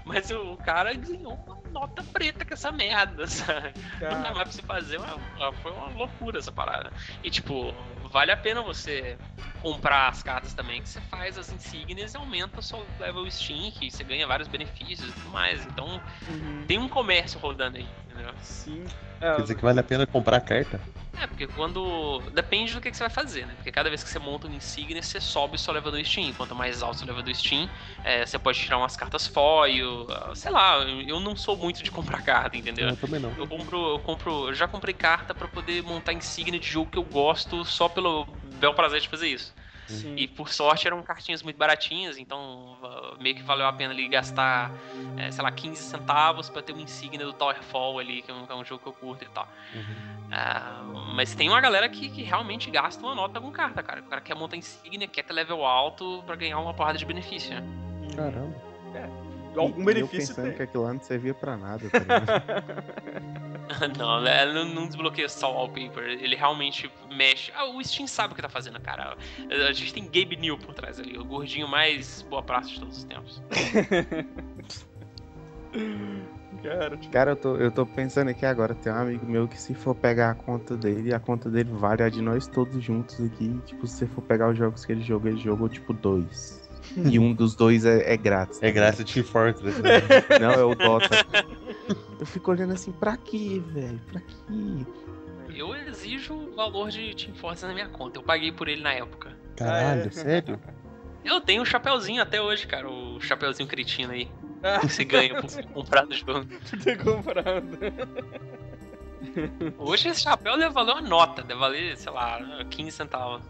Mas 0.05 0.31
o 0.31 0.57
cara 0.57 0.95
ganhou 0.95 1.39
uma 1.47 1.60
nota 1.71 2.03
preta 2.03 2.45
com 2.45 2.55
essa 2.55 2.71
merda, 2.73 3.27
sabe? 3.29 3.73
Não 4.01 4.23
dá 4.23 4.35
mais 4.35 4.35
pra 4.35 4.45
você 4.53 4.63
fazer, 4.63 4.99
uma- 4.99 5.53
foi 5.63 5.73
uma 5.73 5.89
loucura 5.89 6.39
essa 6.39 6.53
parada. 6.53 6.93
E 7.23 7.31
tipo, 7.31 7.73
vale 8.11 8.31
a 8.33 8.37
pena 8.37 8.63
você 8.63 9.17
comprar 9.63 10.09
as 10.09 10.23
cartas 10.23 10.55
também, 10.55 10.81
que 10.83 10.89
você 10.89 11.01
faz 11.03 11.37
as 11.37 11.53
insígnias 11.53 12.15
e 12.15 12.17
aumenta 12.17 12.61
o 12.61 12.63
seu 12.63 12.85
level 12.99 13.31
Steam, 13.31 13.71
que 13.73 13.91
você 13.91 14.03
ganha 14.05 14.27
vários 14.27 14.49
benefícios 14.49 15.11
e 15.11 15.13
tudo 15.13 15.31
mais. 15.31 15.65
Então 15.67 16.01
Uhum. 16.29 16.65
tem 16.67 16.79
um 16.79 16.89
comércio 16.89 17.39
rodando 17.41 17.77
aí, 17.79 17.89
entendeu? 18.13 18.33
Sim. 18.43 18.85
É, 19.21 19.35
Quer 19.35 19.43
dizer 19.43 19.55
que 19.55 19.63
vale 19.63 19.81
a 19.81 19.83
pena 19.83 20.07
comprar 20.07 20.37
a 20.39 20.41
carta? 20.41 20.81
É, 21.21 21.27
porque 21.27 21.47
quando. 21.47 22.23
Depende 22.33 22.73
do 22.73 22.81
que, 22.81 22.91
que 22.91 22.97
você 22.97 23.03
vai 23.03 23.11
fazer, 23.11 23.45
né? 23.47 23.53
Porque 23.57 23.71
cada 23.71 23.91
vez 23.91 24.03
que 24.03 24.09
você 24.09 24.19
monta 24.19 24.49
um 24.49 24.55
insígnia, 24.55 25.03
você 25.03 25.21
sobe 25.21 25.57
o 25.57 25.59
seu 25.59 25.75
level 25.75 25.93
do 25.93 26.03
Steam. 26.03 26.33
Quanto 26.33 26.55
mais 26.55 26.83
alto 26.83 26.95
o 26.95 26.99
seu 26.99 27.07
level 27.07 27.23
do 27.23 27.35
Steam, 27.35 27.69
é, 28.03 28.25
você 28.25 28.39
pode 28.39 28.59
tirar 28.59 28.79
umas 28.79 28.97
cartas 28.97 29.27
foil. 29.27 30.07
ah, 30.11 30.33
Sei 30.35 30.51
lá, 30.51 30.79
eu 30.79 31.21
não 31.21 31.37
sou 31.37 31.57
muito 31.59 31.83
de 31.83 31.91
comprar 31.91 32.23
carta, 32.23 32.57
entendeu? 32.57 32.89
Eu 32.89 32.97
também 32.97 33.21
não. 33.21 33.35
Eu 33.37 33.47
compro, 33.47 33.91
eu 33.95 33.99
compro, 33.99 34.49
eu 34.49 34.55
já 34.55 34.67
comprei 34.67 34.95
carta 34.95 35.35
pra 35.35 35.47
poder 35.47 35.83
montar 35.83 36.15
insígnia 36.15 36.59
de 36.59 36.67
jogo 36.67 36.91
que 36.91 36.97
eu 36.99 37.05
gosto 37.05 37.67
só 37.67 37.87
pelo 37.87 38.27
bel 38.59 38.73
prazer 38.73 39.01
de 39.03 39.09
fazer 39.09 39.29
isso. 39.29 39.53
Sim. 39.91 40.15
E 40.17 40.27
por 40.29 40.49
sorte 40.51 40.87
eram 40.87 41.03
cartinhas 41.03 41.43
muito 41.43 41.57
baratinhas, 41.57 42.19
então 42.19 42.77
meio 43.21 43.35
que 43.35 43.43
valeu 43.43 43.67
a 43.67 43.73
pena 43.73 43.93
ali 43.93 44.09
gastar, 44.09 44.75
eh, 45.17 45.31
sei 45.31 45.43
lá, 45.45 45.51
15 45.51 45.83
centavos 45.83 46.49
pra 46.49 46.63
ter 46.63 46.73
uma 46.73 46.83
insígnia 46.83 47.25
do 47.27 47.33
Towerfall 47.33 47.99
ali, 47.99 48.23
que 48.23 48.31
é 48.31 48.35
um, 48.35 48.47
que 48.47 48.53
é 48.53 48.55
um 48.55 48.65
jogo 48.65 48.83
que 48.83 48.89
eu 48.89 48.93
curto 48.93 49.25
e 49.25 49.29
tal. 49.29 49.49
Ah, 50.33 50.83
mas 51.15 51.35
tem 51.35 51.49
uma 51.49 51.61
galera 51.61 51.89
que, 51.89 52.09
que 52.09 52.23
realmente 52.23 52.71
gasta 52.71 53.05
uma 53.05 53.15
nota 53.15 53.41
com 53.41 53.51
carta, 53.51 53.83
cara. 53.83 54.01
O 54.01 54.05
cara 54.05 54.21
quer 54.21 54.35
montar 54.37 54.57
insígnia, 54.57 55.09
quer 55.09 55.25
ter 55.25 55.33
level 55.33 55.65
alto 55.65 56.23
pra 56.25 56.37
ganhar 56.37 56.59
uma 56.61 56.73
porrada 56.73 56.97
de 56.99 57.05
benefício, 57.05 57.53
né? 57.53 57.63
Caramba. 58.15 58.55
Algum 59.57 59.83
E- 59.83 59.85
benefício 59.85 60.17
Eu 60.17 60.27
pensando 60.29 60.47
tem. 60.47 60.57
que 60.57 60.63
aquilo 60.63 60.85
lá 60.85 60.93
não 60.95 61.01
servia 61.01 61.35
pra 61.35 61.57
nada, 61.57 61.91
tá? 61.91 61.99
não, 63.97 64.21
né, 64.21 64.47
não, 64.47 64.87
desbloqueia 64.87 65.29
só 65.29 65.53
o 65.53 65.57
wallpaper, 65.57 66.05
ele 66.05 66.37
realmente 66.37 66.91
mexe. 67.11 67.53
Ah, 67.55 67.67
o 67.67 67.83
Steam 67.83 68.07
sabe 68.07 68.33
o 68.33 68.37
que 68.37 68.43
tá 68.43 68.49
fazendo, 68.49 68.81
cara. 68.81 69.17
A 69.69 69.73
gente 69.73 69.93
tem 69.93 70.05
Gabe 70.05 70.37
New 70.37 70.59
por 70.59 70.75
trás 70.75 70.99
ali, 70.99 71.19
o 71.19 71.25
gordinho 71.25 71.69
mais 71.69 72.23
boa 72.23 72.43
praça 72.43 72.69
de 72.69 72.81
todos 72.81 72.99
os 72.99 73.05
tempos. 73.05 73.43
Cara, 76.63 76.97
tipo, 76.97 77.13
Cara, 77.13 77.31
eu 77.31 77.37
tô, 77.37 77.57
eu 77.57 77.71
tô 77.71 77.87
pensando 77.87 78.29
aqui 78.29 78.45
agora, 78.45 78.75
tem 78.75 78.93
um 78.93 78.97
amigo 78.97 79.25
meu 79.25 79.49
que 79.49 79.59
se 79.59 79.73
for 79.73 79.95
pegar 79.95 80.31
a 80.31 80.35
conta 80.35 80.77
dele, 80.77 81.15
a 81.15 81.19
conta 81.19 81.49
dele 81.49 81.71
vale 81.73 82.03
a 82.03 82.11
de 82.11 82.21
nós 82.21 82.47
todos 82.47 82.83
juntos 82.83 83.19
aqui. 83.25 83.59
Tipo, 83.65 83.87
se 83.87 83.99
você 83.99 84.07
for 84.07 84.23
pegar 84.23 84.51
os 84.51 84.59
jogos 84.59 84.85
que 84.85 84.93
ele 84.93 85.03
jogou, 85.03 85.31
ele 85.31 85.41
jogou 85.41 85.69
tipo 85.69 85.95
dois. 85.95 86.61
E 86.97 87.19
um 87.19 87.33
dos 87.33 87.55
dois 87.55 87.85
é, 87.85 88.13
é 88.13 88.17
grátis. 88.17 88.61
É 88.63 88.71
graça 88.71 89.05
de 89.05 89.15
Team 89.15 89.25
Fortress, 89.25 89.81
né? 89.81 90.01
Não, 90.41 90.51
é 90.51 90.65
o 90.65 90.75
Dota. 90.75 91.25
Eu 92.19 92.27
fico 92.27 92.51
olhando 92.51 92.73
assim, 92.73 92.93
pra 92.93 93.17
quê, 93.17 93.61
velho? 93.67 94.01
Pra 94.11 94.21
quê? 94.21 94.87
Eu 95.55 95.75
exijo 95.75 96.35
o 96.35 96.55
valor 96.55 96.91
de 96.91 97.15
Team 97.15 97.35
Fortress 97.35 97.67
na 97.67 97.73
minha 97.75 97.89
conta, 97.89 98.19
eu 98.19 98.23
paguei 98.23 98.53
por 98.53 98.69
ele 98.69 98.83
na 98.83 98.93
época. 98.93 99.37
Caralho, 99.57 100.07
é. 100.07 100.11
sério? 100.11 100.61
Eu 101.25 101.41
tenho 101.41 101.63
o 101.63 101.67
chapeuzinho 101.67 102.23
até 102.23 102.41
hoje, 102.41 102.67
cara, 102.67 102.89
o 102.89 103.21
chapeuzinho 103.21 103.69
cretino 103.69 104.13
aí, 104.13 104.31
Ah, 104.63 104.79
que 104.81 104.89
você 104.89 105.05
ganha 105.05 105.35
por 105.41 105.51
ter 105.51 105.67
comprado 105.67 106.11
o 106.11 106.15
jogo. 106.15 106.47
por 106.71 106.79
ter 106.79 106.97
comprado. 107.03 107.79
Hoje 109.79 110.09
esse 110.09 110.23
chapéu 110.23 110.57
deve 110.57 110.73
valer 110.73 110.93
uma 110.93 111.03
nota, 111.03 111.43
deve 111.43 111.61
valer, 111.61 111.97
sei 111.97 112.11
lá, 112.13 112.65
15 112.71 112.91
centavos. 112.91 113.43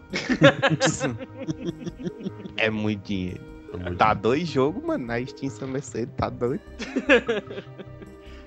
É 2.57 2.69
muito 2.69 3.05
dinheiro. 3.07 3.41
Tá 3.97 4.13
dois 4.13 4.49
jogos, 4.49 4.83
mano, 4.83 5.05
na 5.05 5.25
Steam 5.25 5.49
Summer 5.49 5.81
Sale, 5.81 6.07
tá 6.07 6.29
doido. 6.29 6.61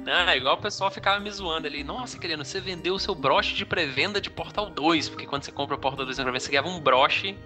Não, 0.04 0.28
é 0.28 0.36
igual 0.36 0.56
o 0.56 0.60
pessoal 0.60 0.90
ficava 0.90 1.18
me 1.18 1.30
zoando 1.30 1.66
ali. 1.66 1.82
Nossa, 1.82 2.18
querendo, 2.18 2.44
você 2.44 2.60
vendeu 2.60 2.94
o 2.94 2.98
seu 2.98 3.14
broche 3.14 3.54
de 3.54 3.64
pré-venda 3.64 4.20
de 4.20 4.28
Portal 4.28 4.68
2, 4.68 5.08
porque 5.08 5.26
quando 5.26 5.44
você 5.44 5.50
compra 5.50 5.76
o 5.76 5.78
Portal 5.78 6.04
2 6.04 6.18
na 6.18 6.24
pré-venda, 6.24 6.44
você 6.44 6.50
ganhava 6.50 6.68
um 6.68 6.78
broche 6.78 7.36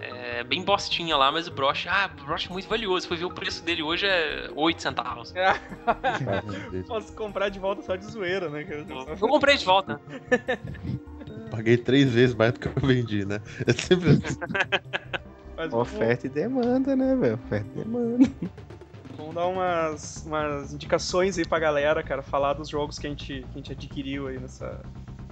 é, 0.00 0.44
bem 0.44 0.62
bostinha 0.62 1.16
lá, 1.16 1.32
mas 1.32 1.46
o 1.46 1.50
broche, 1.50 1.88
ah, 1.88 2.08
broche 2.08 2.50
muito 2.50 2.68
valioso. 2.68 3.08
Fui 3.08 3.16
ver 3.16 3.24
o 3.24 3.30
preço 3.30 3.64
dele 3.64 3.82
hoje 3.82 4.06
é 4.06 4.50
8 4.54 4.82
centavos. 4.82 5.32
Posso 6.86 7.14
comprar 7.14 7.48
de 7.48 7.58
volta 7.58 7.82
só 7.82 7.96
de 7.96 8.04
zoeira, 8.04 8.50
né? 8.50 8.66
Eu 8.68 9.28
comprei 9.28 9.56
de 9.56 9.64
volta. 9.64 9.98
Paguei 11.50 11.76
três 11.78 12.10
vezes 12.12 12.34
mais 12.34 12.52
do 12.52 12.60
que 12.60 12.68
eu 12.68 12.74
vendi, 12.82 13.24
né? 13.24 13.40
É 13.66 13.72
sempre 13.72 14.10
assim. 14.10 14.38
Mas 15.56 15.72
Oferta 15.72 16.26
e 16.26 16.30
demanda, 16.30 16.94
né, 16.94 17.16
velho? 17.16 17.34
Oferta 17.34 17.66
e 17.74 17.84
demanda. 17.84 18.30
Vamos 19.20 19.34
dar 19.34 19.46
umas, 19.46 20.24
umas 20.26 20.72
indicações 20.72 21.36
aí 21.36 21.44
pra 21.46 21.58
galera, 21.58 22.02
cara, 22.02 22.22
falar 22.22 22.54
dos 22.54 22.70
jogos 22.70 22.98
que 22.98 23.06
a 23.06 23.10
gente, 23.10 23.26
que 23.26 23.46
a 23.52 23.56
gente 23.56 23.72
adquiriu 23.72 24.28
aí 24.28 24.38
nessa. 24.38 24.80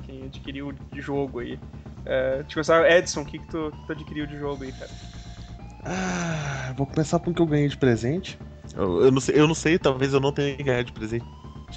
Quem 0.04 0.24
adquiriu 0.24 0.72
de 0.72 1.00
jogo 1.00 1.40
aí. 1.40 1.58
É, 2.04 2.42
deixa 2.42 2.50
eu 2.50 2.54
começar, 2.54 2.90
Edson, 2.90 3.22
o 3.22 3.24
que, 3.24 3.38
que, 3.38 3.48
tu, 3.48 3.72
que 3.72 3.86
tu 3.86 3.92
adquiriu 3.92 4.26
de 4.26 4.38
jogo 4.38 4.64
aí, 4.64 4.72
cara? 4.72 4.90
Ah, 5.84 6.74
vou 6.76 6.86
começar 6.86 7.18
com 7.18 7.30
o 7.30 7.34
que 7.34 7.40
eu 7.40 7.46
ganhei 7.46 7.68
de 7.68 7.78
presente. 7.78 8.38
Eu, 8.76 9.04
eu 9.04 9.10
não 9.10 9.20
sei, 9.20 9.40
eu 9.40 9.48
não 9.48 9.54
sei, 9.54 9.78
talvez 9.78 10.12
eu 10.12 10.20
não 10.20 10.32
tenha 10.32 10.56
ganhado 10.56 10.84
de 10.84 10.92
presente. 10.92 11.24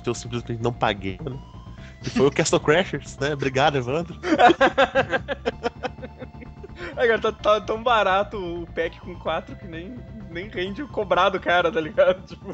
Eu 0.06 0.14
simplesmente 0.14 0.62
não 0.62 0.74
paguei, 0.74 1.18
né? 1.24 1.38
E 2.04 2.10
foi 2.10 2.28
o 2.28 2.32
Castle 2.32 2.60
Crashers, 2.60 3.18
né? 3.20 3.34
Obrigado, 3.34 3.78
Evandro. 3.78 4.20
Aí, 6.98 7.08
cara, 7.08 7.20
tá, 7.20 7.32
tá 7.32 7.62
tão 7.62 7.82
barato 7.82 8.38
o 8.38 8.68
pack 8.68 9.00
com 9.00 9.16
4 9.16 9.56
que 9.56 9.68
nem, 9.68 9.96
nem 10.32 10.48
rende 10.48 10.82
o 10.82 10.88
cobrado 10.88 11.38
do 11.38 11.44
cara, 11.44 11.70
tá 11.72 11.82
ligado? 11.82 12.22
Tipo, 12.26 12.52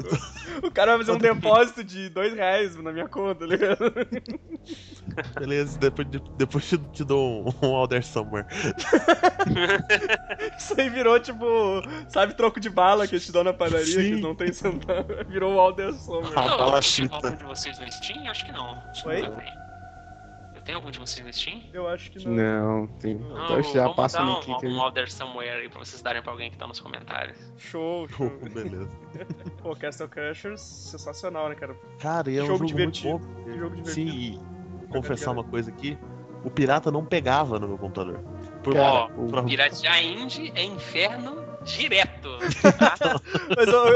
o 0.66 0.70
cara 0.70 0.96
vai 0.96 1.06
fazer 1.06 1.16
um 1.16 1.20
depósito 1.20 1.84
de 1.84 2.08
2 2.08 2.34
reais 2.34 2.76
na 2.76 2.92
minha 2.92 3.08
conta, 3.08 3.40
tá 3.40 3.46
ligado? 3.46 3.78
Beleza, 5.38 5.78
depois, 5.78 6.10
de- 6.10 6.22
depois 6.36 6.68
te, 6.68 6.78
te 6.92 7.04
dou 7.04 7.48
um, 7.62 7.66
um 7.68 7.74
Alder 7.76 8.04
Somewhere. 8.04 8.46
Isso 10.58 10.74
aí 10.78 10.88
virou, 10.90 11.18
tipo, 11.20 11.44
sabe, 12.08 12.34
troco 12.34 12.58
de 12.60 12.68
bala 12.70 13.06
que 13.06 13.16
eu 13.16 13.20
te 13.20 13.30
dou 13.32 13.44
na 13.44 13.52
padaria, 13.52 13.86
Sim. 13.86 14.16
que 14.16 14.20
não 14.20 14.34
tem 14.34 14.52
centavo. 14.52 15.08
Virou 15.28 15.54
o 15.54 15.60
Alder 15.60 15.92
Sommer. 15.94 16.32
Ah, 16.36 16.46
Eu- 16.46 16.58
bala 16.58 16.82
chita. 16.82 17.30
de 17.30 17.44
vocês 17.44 17.78
no 17.78 17.90
Steam? 17.90 18.28
Acho 18.28 18.44
que 18.44 18.52
não. 18.52 18.82
Oi? 19.06 19.22
Tenho 20.68 20.76
algum 20.80 20.90
de 20.90 20.98
vocês 20.98 21.24
no 21.24 21.32
Steam? 21.32 21.62
Eu 21.72 21.88
acho 21.88 22.10
que 22.10 22.28
não. 22.28 22.34
Não, 22.34 22.86
tem. 22.98 23.14
Não, 23.14 23.56
eu 23.56 23.62
já 23.62 23.84
vamos 23.84 23.96
passo 23.96 24.18
dar 24.18 24.24
no 24.26 24.32
um, 24.32 24.50
um 24.50 24.58
aí. 24.74 24.78
Alder 24.80 25.10
Somewhere 25.10 25.62
aí 25.62 25.68
pra 25.70 25.78
vocês 25.78 26.02
darem 26.02 26.20
pra 26.20 26.30
alguém 26.30 26.50
que 26.50 26.58
tá 26.58 26.66
nos 26.66 26.78
comentários. 26.78 27.38
Show, 27.56 28.06
show. 28.12 28.28
Beleza. 28.52 28.86
Pô, 29.62 29.74
Castle 29.74 30.06
Crashers, 30.08 30.60
sensacional, 30.60 31.48
né, 31.48 31.54
cara? 31.54 31.74
Cara, 31.98 32.30
e 32.30 32.36
é 32.36 32.42
um 32.42 32.46
Jogo 32.48 32.58
jogo, 32.58 32.66
divertido. 32.66 33.08
muito 33.18 33.26
bom. 33.28 33.44
Que 33.44 33.58
jogo 33.58 33.76
divertido. 33.76 34.10
Sim, 34.12 34.40
e 34.84 34.86
confessar 34.88 35.30
uma 35.30 35.42
coisa 35.44 35.70
aqui. 35.70 35.96
O 36.44 36.50
pirata 36.50 36.90
não 36.90 37.02
pegava 37.02 37.58
no 37.58 37.66
meu 37.66 37.78
computador. 37.78 38.20
Por 38.62 38.74
Cara, 38.74 38.86
Ó, 38.86 39.08
o- 39.16 39.44
Piratear 39.44 40.04
Indie 40.04 40.52
é 40.54 40.64
inferno 40.64 41.47
direto. 41.64 42.38
Mas, 43.56 43.68
ô, 43.68 43.88
ô, 43.88 43.92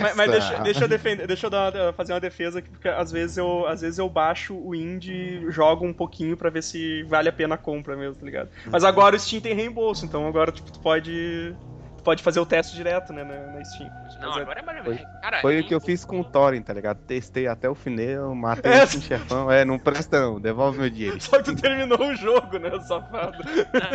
Mas 0.00 0.16
mas, 0.16 0.30
deixa, 0.30 0.58
deixa 0.62 0.84
eu 0.84 0.88
defender, 0.88 1.26
deixa 1.26 1.46
eu 1.46 1.50
dar 1.50 1.92
fazer 1.94 2.12
uma 2.12 2.20
defesa 2.20 2.58
aqui, 2.58 2.70
porque 2.70 2.88
às 2.88 3.10
vezes 3.10 3.36
eu, 3.36 3.66
às 3.66 3.80
vezes 3.80 3.98
eu 3.98 4.08
baixo 4.08 4.56
o 4.56 4.74
indie, 4.74 5.44
jogo 5.50 5.86
um 5.86 5.92
pouquinho 5.92 6.36
pra 6.36 6.50
ver 6.50 6.62
se 6.62 7.02
vale 7.04 7.28
a 7.28 7.32
pena 7.32 7.54
a 7.54 7.58
compra 7.58 7.96
mesmo, 7.96 8.16
tá 8.16 8.26
ligado? 8.26 8.50
Mas 8.66 8.84
agora 8.84 9.16
o 9.16 9.18
Steam 9.18 9.40
tem 9.40 9.54
reembolso, 9.54 10.04
então 10.04 10.26
agora 10.26 10.52
tipo, 10.52 10.70
tu 10.70 10.80
pode 10.80 11.54
pode 12.02 12.22
fazer 12.22 12.40
o 12.40 12.46
teste 12.46 12.74
direto, 12.76 13.12
né, 13.12 13.24
na, 13.24 13.52
na 13.52 13.64
Steam. 13.64 13.90
Não, 14.20 14.38
é- 14.38 14.42
agora 14.42 14.60
é 14.60 14.62
maravilhoso. 14.62 15.02
Cara, 15.22 15.40
Foi 15.40 15.56
é 15.58 15.60
o 15.60 15.64
que 15.66 15.74
eu 15.74 15.80
fiz 15.80 16.04
com 16.04 16.20
o 16.20 16.24
Thorin, 16.24 16.62
tá 16.62 16.72
ligado? 16.72 16.98
Testei 17.06 17.46
até 17.46 17.68
o 17.68 17.74
final, 17.74 18.34
matei 18.34 18.72
É. 18.72 18.82
esse 18.84 19.00
chefão. 19.00 19.50
É, 19.50 19.64
não 19.64 19.78
presta 19.78 20.20
não, 20.20 20.40
devolve 20.40 20.78
meu 20.78 20.90
dinheiro. 20.90 21.18
Só 21.22 21.38
que 21.38 21.44
tu 21.44 21.56
terminou 21.56 22.00
o 22.00 22.14
jogo, 22.14 22.58
né, 22.58 22.70
safado. 22.80 23.38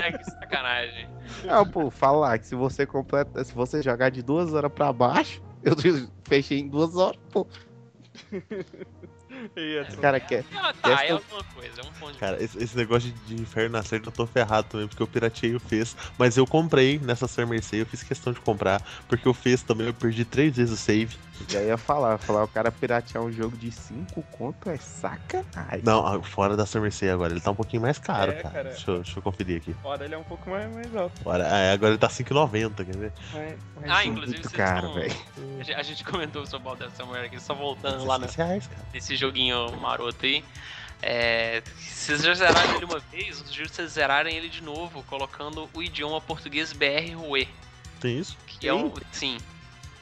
Ai, 0.02 0.18
que 0.18 0.24
sacanagem. 0.26 1.10
Não, 1.46 1.66
pô, 1.68 1.90
fala 1.90 2.18
lá 2.30 2.38
que 2.38 2.46
se 2.48 2.56
você 2.56 2.86
completa, 2.86 3.44
se 3.44 3.54
você 3.54 3.82
jogar 3.82 4.10
de 4.10 4.22
duas 4.22 4.54
horas 4.54 4.72
pra 4.72 4.92
baixo, 4.94 5.42
eu 5.64 5.74
fechei 6.24 6.60
em 6.60 6.68
duas 6.70 6.96
horas, 6.96 7.20
pô. 7.32 7.48
E, 9.56 9.78
Edson? 9.80 10.02
Cara, 10.02 10.20
quer. 10.20 10.46
Ah, 10.56 10.74
tá, 10.74 10.92
Essa- 10.92 11.04
é 11.04 11.12
alguma 11.12 11.44
coisa, 11.46 11.82
é 11.82 11.84
um 11.84 11.92
ponto 11.94 12.14
de 12.14 12.20
Cara, 12.20 12.44
esse, 12.44 12.58
esse 12.64 12.76
negócio 12.78 13.12
de, 13.12 13.36
inferno 13.36 13.70
na 13.78 13.84
série 13.84 14.06
eu 14.06 14.12
tô 14.12 14.26
ferrado 14.26 14.68
também, 14.70 14.88
porque 14.88 15.02
eu 15.04 15.08
pirateei 15.08 15.56
o 15.56 15.60
Fez. 15.60 15.96
Mas 16.18 16.38
eu 16.38 16.46
comprei 16.48 17.00
nessa 17.00 17.28
Summer 17.28 17.50
Mercy, 17.50 17.78
eu 17.78 17.86
fiz 17.86 18.04
questão 18.04 18.32
de 18.34 18.40
comprar, 18.40 18.82
porque 19.08 19.28
o 19.28 19.34
Fez 19.34 19.64
também 19.64 19.88
eu 19.88 19.94
perdi 19.94 20.26
três 20.26 20.56
vezes 20.56 20.74
o 20.74 20.78
save. 20.78 21.18
Já 21.50 21.62
ia 21.62 21.78
falar, 21.78 22.18
falar, 22.18 22.44
o 22.44 22.48
cara 22.48 22.72
piratear 22.72 23.24
um 23.24 23.32
jogo 23.32 23.56
de 23.58 23.72
5 23.72 24.22
conto 24.32 24.70
é 24.70 24.78
sacanagem. 24.78 25.82
Não, 25.84 26.06
ah, 26.06 26.22
fora 26.22 26.56
da 26.58 26.66
Summer 26.66 26.84
Mercy 26.84 27.10
agora, 27.10 27.32
ele 27.34 27.42
tá 27.42 27.52
um 27.52 27.56
pouquinho 27.56 27.82
mais 27.82 27.98
caro, 28.00 28.32
É, 28.32 28.36
cara. 28.36 28.54
cara. 28.54 28.70
Deixa, 28.70 28.92
eu, 28.92 28.96
deixa 29.02 29.20
eu 29.20 29.24
conferir 29.24 29.58
aqui. 29.58 29.74
Foda, 29.82 30.06
ele 30.06 30.16
é 30.16 30.18
um 30.18 30.24
pouco 30.24 30.50
mais, 30.50 30.72
mais 30.74 30.96
alto. 30.96 31.14
Agora, 31.22 31.48
é, 31.48 31.72
agora 31.74 31.92
ele 31.92 31.98
tá 32.00 32.10
5,90, 32.10 32.86
quer 32.86 32.96
ver? 32.98 33.14
Mas, 33.34 33.58
mas 33.82 33.92
Ah, 33.92 34.02
sim. 34.02 34.10
inclusive 34.10 34.38
Muito 34.40 34.50
vocês 34.50 34.58
caro, 34.58 34.88
estão- 34.88 35.02
velho. 35.02 35.78
A 35.78 35.84
gente- 35.84 36.04
comentou 36.04 36.46
sobre 36.46 36.68
o 36.68 36.72
Alder 36.72 36.90
Somewhere 36.92 37.26
aqui, 37.28 37.40
só 37.42 37.54
voltando 37.54 38.04
lá 38.06 38.18
no, 38.18 38.26
16 38.26 38.36
reais, 38.36 38.68
cara. 38.68 38.82
nesse 38.94 39.16
joguinho 39.16 39.72
maroto 39.80 40.26
aí. 40.26 40.44
É, 41.02 41.62
se 41.78 42.16
vocês 42.18 42.24
já 42.24 42.34
zeraram 42.34 42.76
ele 42.76 42.86
uma 42.86 43.00
vez, 43.12 43.40
eu 43.40 43.46
sugiro 43.46 43.68
vocês 43.70 43.92
zerarem 43.92 44.36
ele 44.38 44.48
de 44.50 44.64
novo, 44.64 45.04
colocando 45.04 45.70
o 45.74 45.84
idioma 45.84 46.22
português 46.22 46.72
BR 46.72 47.14
Rue. 47.16 47.48
Tem 48.00 48.20
isso? 48.20 48.38
Que 48.48 48.68
é 48.68 48.74
o. 48.74 48.94
Sim. 49.12 49.38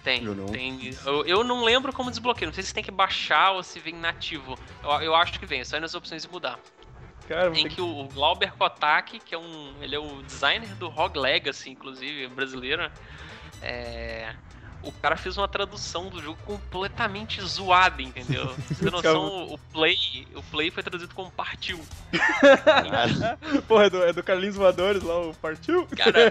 Tem. 0.03 0.23
Eu 0.23 0.35
não 0.35 0.47
tem 0.47 0.91
eu, 1.05 1.25
eu 1.25 1.43
não 1.43 1.63
lembro 1.63 1.93
como 1.93 2.09
desbloqueia. 2.09 2.47
Não 2.47 2.53
sei 2.53 2.63
se 2.63 2.73
tem 2.73 2.83
que 2.83 2.91
baixar 2.91 3.51
ou 3.51 3.63
se 3.63 3.79
vem 3.79 3.93
nativo. 3.93 4.57
Eu, 4.83 4.89
eu 5.01 5.15
acho 5.15 5.39
que 5.39 5.45
vem, 5.45 5.61
é 5.61 5.63
só 5.63 5.77
ir 5.77 5.81
nas 5.81 5.93
opções 5.93 6.23
e 6.23 6.29
mudar. 6.29 6.59
Cara, 7.27 7.49
vou 7.49 7.57
Em 7.57 7.63
ter 7.63 7.75
que 7.75 7.81
o, 7.81 7.99
o 8.01 8.07
Glauber 8.07 8.51
Kotak, 8.53 9.19
que 9.19 9.35
é 9.35 9.37
um. 9.37 9.73
Ele 9.81 9.95
é 9.95 9.99
o 9.99 10.21
designer 10.23 10.73
do 10.75 10.89
Rogue 10.89 11.19
Legacy, 11.19 11.69
inclusive, 11.69 12.27
brasileiro. 12.27 12.91
É. 13.61 14.33
O 14.83 14.91
cara 14.91 15.15
fez 15.15 15.37
uma 15.37 15.47
tradução 15.47 16.09
do 16.09 16.21
jogo 16.21 16.37
completamente 16.43 17.39
zoada, 17.41 18.01
entendeu? 18.01 18.47
Pra 18.67 18.75
Você 18.75 18.75
tem 18.83 18.91
noção, 18.91 19.43
o 19.53 19.57
play, 19.71 19.95
o 20.35 20.41
play 20.43 20.71
foi 20.71 20.81
traduzido 20.81 21.13
como 21.13 21.29
partiu. 21.31 21.79
Porra, 23.67 23.85
é 23.85 23.89
do, 23.89 24.03
é 24.03 24.13
do 24.13 24.23
Carlinhos 24.23 24.55
Voadores 24.55 25.01
lá, 25.01 25.17
o 25.29 25.33
Partiu? 25.35 25.87
Cara, 25.95 26.29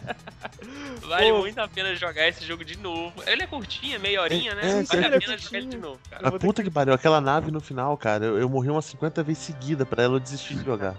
vale 1.06 1.30
Pô. 1.32 1.38
muito 1.40 1.58
a 1.58 1.68
pena 1.68 1.94
jogar 1.94 2.26
esse 2.28 2.44
jogo 2.44 2.64
de 2.64 2.76
novo. 2.78 3.22
Ele 3.26 3.42
é 3.42 3.46
curtinho, 3.46 3.96
é 3.96 3.98
meia 3.98 4.22
horinha, 4.22 4.54
né? 4.54 4.62
É, 4.80 4.82
vale 4.82 5.04
a 5.04 5.08
é 5.16 5.20
pena 5.20 5.36
jogar 5.36 5.58
ele 5.58 5.66
de 5.66 5.76
novo, 5.76 6.00
cara. 6.10 6.28
A 6.28 6.32
puta 6.32 6.62
que 6.62 6.70
pariu, 6.70 6.94
aquela 6.94 7.20
nave 7.20 7.50
no 7.50 7.60
final, 7.60 7.96
cara, 7.98 8.24
eu, 8.24 8.38
eu 8.38 8.48
morri 8.48 8.70
umas 8.70 8.84
50 8.86 9.22
vezes 9.22 9.42
seguida 9.42 9.84
pra 9.84 10.02
ela 10.02 10.18
desistir 10.20 10.54
de 10.54 10.64
jogar. 10.64 10.94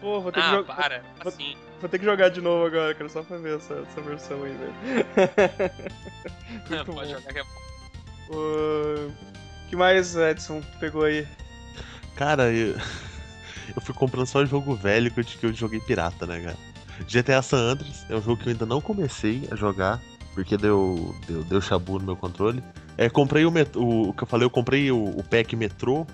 Pô, 0.00 0.20
vou 0.20 0.32
ter, 0.32 0.40
que 0.40 0.46
Ah, 0.46 0.56
jo- 0.56 0.64
para. 0.64 1.02
vou- 1.22 1.28
Assim, 1.28 1.54
vou 1.54 1.71
ter 1.88 1.98
que 1.98 2.04
jogar 2.04 2.28
de 2.30 2.40
novo 2.40 2.66
agora, 2.66 2.94
cara, 2.94 3.08
só 3.08 3.22
pra 3.22 3.36
ver 3.38 3.56
essa, 3.56 3.74
essa 3.74 4.00
versão 4.00 4.42
aí, 4.42 4.52
velho. 4.52 4.74
Muito 6.68 6.92
pode 6.92 7.12
bom. 7.12 7.18
jogar 7.18 7.32
que 7.32 7.38
é 7.38 7.44
O 8.30 9.10
que 9.68 9.76
mais, 9.76 10.14
Edson, 10.16 10.62
pegou 10.80 11.04
aí? 11.04 11.26
Cara, 12.16 12.52
eu, 12.52 12.74
eu 13.74 13.82
fui 13.82 13.94
comprando 13.94 14.26
só 14.26 14.44
jogo 14.44 14.74
velho 14.74 15.10
que 15.10 15.20
eu, 15.20 15.24
que 15.24 15.46
eu 15.46 15.52
joguei 15.52 15.80
pirata, 15.80 16.26
né, 16.26 16.40
cara? 16.40 16.56
GTA 17.08 17.42
San 17.42 17.58
Andreas 17.58 18.04
é 18.08 18.14
um 18.14 18.22
jogo 18.22 18.36
que 18.36 18.48
eu 18.48 18.52
ainda 18.52 18.66
não 18.66 18.80
comecei 18.80 19.48
a 19.50 19.56
jogar, 19.56 20.00
porque 20.34 20.56
deu, 20.56 21.14
deu, 21.26 21.42
deu 21.44 21.60
chabu 21.60 21.98
no 21.98 22.04
meu 22.04 22.16
controle. 22.16 22.62
É, 22.98 23.08
comprei 23.08 23.44
o, 23.46 23.50
met- 23.50 23.76
o, 23.76 24.10
o 24.10 24.12
que 24.12 24.22
eu 24.22 24.26
falei, 24.26 24.44
eu 24.46 24.50
comprei 24.50 24.90
o, 24.92 25.02
o 25.18 25.24
pack 25.24 25.56
Metro, 25.56 26.06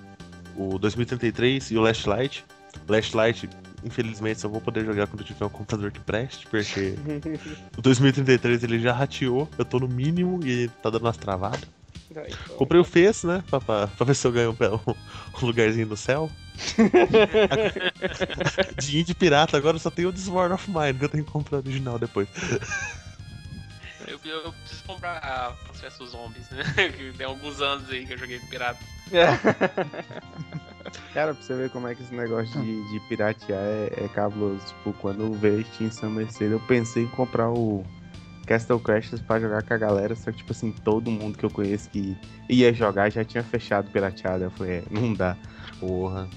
o 0.57 0.79
2033 0.79 1.73
e 1.73 1.77
o 1.77 1.81
Last 1.81 2.09
Light. 2.09 2.45
Last 2.89 3.17
Light, 3.17 3.49
infelizmente, 3.83 4.41
só 4.41 4.49
vou 4.49 4.61
poder 4.61 4.85
jogar 4.85 5.07
quando 5.07 5.21
eu 5.21 5.27
tiver 5.27 5.45
um 5.45 5.51
computador 5.51 5.91
que 5.91 6.01
preste, 6.01 6.47
porque 6.47 6.95
o 7.77 7.83
2033 7.83 8.65
ele 8.65 8.81
já 8.81 8.93
rateou, 8.93 9.49
eu 9.59 9.65
tô 9.65 9.79
no 9.79 9.89
mínimo 9.89 10.41
e 10.45 10.51
ele 10.51 10.69
tá 10.83 10.91
dando 10.91 11.03
umas 11.03 11.17
travadas. 11.17 11.61
Então. 12.11 12.57
Comprei 12.57 12.81
o 12.81 12.85
Fez, 12.85 13.25
né? 13.25 13.43
Pra, 13.49 13.61
pra, 13.61 13.87
pra 13.87 14.07
ver 14.07 14.15
se 14.15 14.27
eu 14.27 14.33
ganho 14.33 14.51
um, 14.51 14.95
um 15.43 15.47
lugarzinho 15.47 15.87
no 15.87 15.97
céu. 15.97 16.31
de 18.79 18.99
indie 18.99 19.15
pirata, 19.15 19.57
agora 19.57 19.79
só 19.79 19.91
tem 19.91 20.07
o 20.07 20.15
War 20.29 20.53
of 20.53 20.71
Mine, 20.71 20.99
que 20.99 21.05
eu 21.05 21.09
tenho 21.09 21.25
que 21.25 21.31
comprar 21.31 21.59
original 21.59 21.99
depois. 21.99 22.29
Eu, 24.07 24.19
eu 24.25 24.53
preciso 24.53 24.85
comprar 24.85 25.19
a 25.19 25.53
Plants 25.53 25.81
vs 25.81 26.11
Zombies, 26.11 26.51
né? 26.51 26.65
Que 26.97 27.13
tem 27.17 27.27
alguns 27.27 27.61
anos 27.61 27.89
aí 27.91 28.07
que 28.07 28.15
eu 28.15 28.19
joguei 28.19 28.41
pirata. 28.41 28.81
Cara, 31.13 31.35
pra 31.35 31.43
você 31.43 31.55
ver 31.55 31.71
como 31.71 31.87
é 31.89 31.95
que 31.95 32.03
esse 32.03 32.15
negócio 32.15 32.61
de, 32.61 32.93
de 32.93 33.01
piratear 33.09 33.61
é, 33.61 34.05
é 34.05 34.09
cabuloso. 34.09 34.65
Tipo, 34.67 34.93
quando 34.95 35.23
eu 35.23 35.33
veio 35.33 35.65
Steam 35.67 35.91
Summer 35.91 36.31
Sale, 36.31 36.53
eu 36.53 36.61
pensei 36.61 37.05
em 37.05 37.09
comprar 37.09 37.51
o 37.51 37.85
Castle 38.47 38.81
Crashers 38.81 39.21
pra 39.21 39.39
jogar 39.39 39.63
com 39.63 39.75
a 39.75 39.77
galera, 39.77 40.17
só 40.17 40.31
que, 40.31 40.39
tipo 40.39 40.53
assim, 40.53 40.73
todo 40.73 41.11
mundo 41.11 41.37
que 41.37 41.45
eu 41.45 41.51
conheço 41.51 41.91
que 41.91 42.17
ia 42.49 42.73
jogar 42.73 43.11
já 43.11 43.25
tinha 43.25 43.45
fechado 43.45 43.91
pirateado. 43.91 44.45
Eu 44.45 44.51
falei, 44.51 44.79
é, 44.79 44.85
não 44.91 45.13
dá. 45.13 45.37
Porra. 45.79 46.29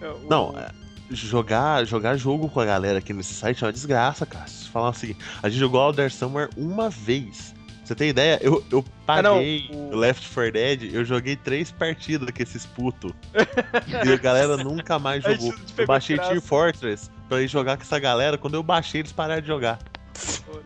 É, 0.00 0.14
Não, 0.28 0.54
é, 0.58 0.68
jogar, 1.10 1.84
jogar 1.84 2.16
jogo 2.16 2.48
com 2.48 2.60
a 2.60 2.64
galera 2.64 2.98
aqui 2.98 3.12
nesse 3.12 3.34
site 3.34 3.62
é 3.62 3.66
uma 3.66 3.72
desgraça, 3.72 4.26
cara. 4.26 4.46
Se 4.46 4.68
falar 4.68 4.90
assim, 4.90 5.14
a 5.42 5.48
gente 5.48 5.60
jogou 5.60 5.80
Alder 5.80 6.12
Summer 6.12 6.48
uma 6.56 6.90
vez. 6.90 7.54
Você 7.88 7.94
tem 7.94 8.10
ideia? 8.10 8.38
Eu, 8.42 8.62
eu 8.70 8.84
Ah, 9.06 9.22
não, 9.22 9.36
paguei 9.36 9.70
o- 9.72 9.94
o 9.94 9.96
Left 9.96 10.28
4 10.28 10.52
Dead, 10.52 10.92
eu 10.94 11.02
joguei 11.06 11.36
três 11.36 11.70
partidas 11.72 12.28
com 12.30 12.42
esses 12.42 12.66
putos. 12.66 13.12
e 14.04 14.12
a 14.12 14.16
galera 14.16 14.58
nunca 14.58 14.98
mais 14.98 15.24
jogou. 15.24 15.54
Eu 15.78 15.86
baixei 15.86 16.18
Team. 16.18 16.38
Fortress 16.42 17.10
pra 17.30 17.40
ir 17.40 17.48
jogar 17.48 17.78
com 17.78 17.82
essa 17.84 17.98
galera. 17.98 18.36
Quando 18.36 18.52
eu 18.54 18.62
baixei, 18.62 19.00
eles 19.00 19.10
pararam 19.10 19.40
de 19.40 19.46
jogar. 19.46 19.78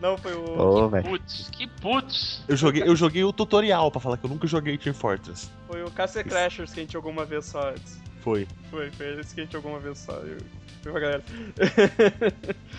Não, 0.01 0.17
foi 0.17 0.33
o. 0.33 0.59
Ô, 0.59 0.89
velho. 0.89 1.05
Putz, 1.05 1.49
que 1.49 1.65
putz. 1.65 2.43
Eu 2.45 2.57
joguei, 2.57 2.83
eu 2.83 2.93
joguei 2.93 3.23
o 3.23 3.31
tutorial 3.31 3.89
pra 3.89 4.01
falar 4.01 4.17
que 4.17 4.25
eu 4.25 4.29
nunca 4.29 4.45
joguei 4.45 4.77
Team 4.77 4.93
Fortress. 4.93 5.49
Foi 5.67 5.81
o 5.81 5.89
Castle 5.91 6.25
Crashers 6.25 6.73
que 6.73 6.81
a 6.81 6.83
gente 6.83 6.91
jogou 6.91 7.09
uma 7.09 7.23
vez 7.23 7.45
só 7.45 7.69
antes. 7.69 8.01
Foi. 8.19 8.45
Foi, 8.69 8.91
foi 8.91 9.17
esse 9.17 9.33
que 9.33 9.39
a 9.39 9.43
gente 9.45 9.53
jogou 9.53 9.71
uma 9.71 9.79
vez 9.79 9.97
só. 9.97 10.11
Eu, 10.13 10.39
foi 10.81 10.91
pra 10.91 10.99
galera. 10.99 11.23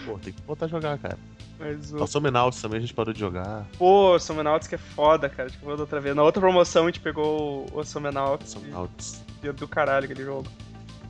Pô, 0.04 0.18
tem 0.18 0.35
que 0.35 0.42
voltar 0.42 0.66
a 0.66 0.68
jogar, 0.68 0.98
cara. 0.98 1.16
Mas 1.59 1.93
o. 1.93 1.99
Passou 1.99 2.21
Menauts 2.21 2.61
também, 2.61 2.79
a 2.79 2.81
gente 2.81 2.95
parou 2.95 3.12
de 3.12 3.21
jogar. 3.21 3.64
Pô, 3.79 4.14
o 4.14 4.19
Somenauts 4.19 4.67
que 4.67 4.75
é 4.75 4.79
foda, 4.79 5.29
cara. 5.29 5.49
Tipo, 5.51 5.71
eu 5.71 5.77
da 5.77 5.83
outra 5.83 6.01
vez. 6.01 6.14
Na 6.17 6.23
outra 6.23 6.40
promoção 6.40 6.85
a 6.85 6.87
gente 6.87 7.01
pegou 7.01 7.67
o 7.73 7.85
Somenauts. 7.85 8.55
Menauts. 8.57 9.23
E, 9.43 9.53
do 9.53 9.69
caralho 9.69 10.05
aquele 10.05 10.25
jogo. 10.25 10.49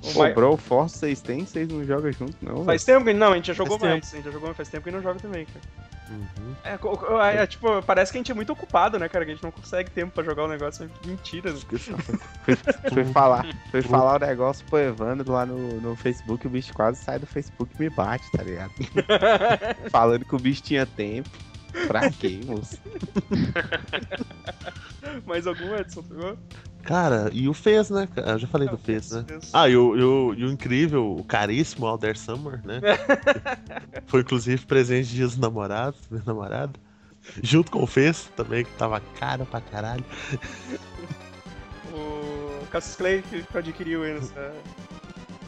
O 0.03 0.19
mai- 0.19 0.35
Bro, 0.35 0.57
Force 0.59 0.99
vocês 0.99 1.23
têm? 1.23 1.47
Vocês 1.47 1.67
não 1.69 1.83
jogam 1.83 2.13
junto, 2.13 2.35
não? 2.43 2.65
Faz 2.65 2.85
tempo 2.85 3.07
que 3.07 3.15
não, 3.15 3.33
a 3.33 3.37
gente 3.37 3.47
já 3.47 3.55
jogou 3.55 3.79
Faz 3.79 3.91
mais. 3.91 4.13
A 4.13 4.17
gente 4.17 4.25
já 4.27 4.31
jogou, 4.31 4.49
mas 4.49 4.57
faz 4.57 4.69
tempo 4.69 4.85
que 4.85 4.91
não 4.91 5.01
joga 5.03 5.19
também, 5.19 5.47
cara. 5.47 5.61
Uhum. 6.11 6.55
É, 6.63 6.75
é, 6.75 7.43
é, 7.43 7.47
tipo, 7.47 7.83
parece 7.83 8.13
que 8.13 8.19
a 8.19 8.21
gente 8.21 8.31
é 8.31 8.35
muito 8.35 8.53
ocupado, 8.53 8.99
né, 8.99 9.09
cara? 9.09 9.25
Que 9.25 9.31
a 9.31 9.35
gente 9.35 9.43
não 9.43 9.51
consegue 9.51 9.91
tempo 9.91 10.13
pra 10.13 10.23
jogar 10.23 10.45
o 10.45 10.49
negócio. 10.49 10.91
Mentira. 11.05 11.53
Foi, 12.45 12.57
foi 12.93 13.05
falar, 13.07 13.47
foi 13.71 13.81
falar 13.81 14.17
o 14.17 14.19
negócio 14.19 14.67
pro 14.67 14.79
Evandro 14.79 15.33
lá 15.33 15.47
no, 15.47 15.81
no 15.81 15.97
Facebook, 15.97 16.47
o 16.47 16.51
bicho 16.51 16.75
quase 16.75 17.03
sai 17.03 17.19
do 17.19 17.27
Facebook 17.27 17.75
e 17.75 17.83
me 17.83 17.89
bate, 17.89 18.31
tá 18.33 18.43
ligado? 18.43 18.71
Falando 19.91 20.27
que 20.27 20.35
o 20.35 20.39
bicho 20.39 20.63
tinha 20.63 20.85
tempo. 20.85 21.31
Pra 21.89 22.11
quê, 22.11 22.41
moço? 22.45 22.79
Mais 25.27 25.47
algum, 25.47 25.75
Edson? 25.75 26.03
Pegou? 26.03 26.39
Cara, 26.85 27.31
e 27.33 27.49
o 27.49 27.55
Fez, 27.55 27.89
né? 27.91 28.09
Eu 28.15 28.39
já 28.39 28.47
falei 28.47 28.69
do 28.69 28.77
Fez, 28.77 29.11
né? 29.11 29.25
Fez. 29.27 29.51
Ah, 29.53 29.69
e 29.69 29.77
o, 29.77 29.97
e 29.97 30.03
o, 30.03 30.35
e 30.35 30.45
o 30.45 30.51
incrível, 30.51 31.17
o 31.17 31.25
caríssimo 31.25 31.87
Alder 31.87 32.17
Summer, 32.19 32.61
né? 32.65 32.81
Foi 34.07 34.21
inclusive 34.21 34.65
presente 34.67 35.09
de 35.09 35.17
Dias 35.17 35.31
dos 35.31 35.39
Namorados, 35.39 36.01
meu 36.11 36.23
namorado. 36.27 36.79
Junto 37.43 37.71
com 37.71 37.83
o 37.83 37.87
Fez 37.87 38.31
também, 38.37 38.65
que 38.65 38.71
tava 38.73 39.01
caro 39.19 39.47
pra 39.47 39.61
caralho. 39.61 40.05
O 41.93 42.67
Cassius 42.67 42.97
Clay 42.97 43.23
que 43.23 43.45
adquiriu 43.57 44.03
aí 44.03 44.15
nessa. 44.15 44.53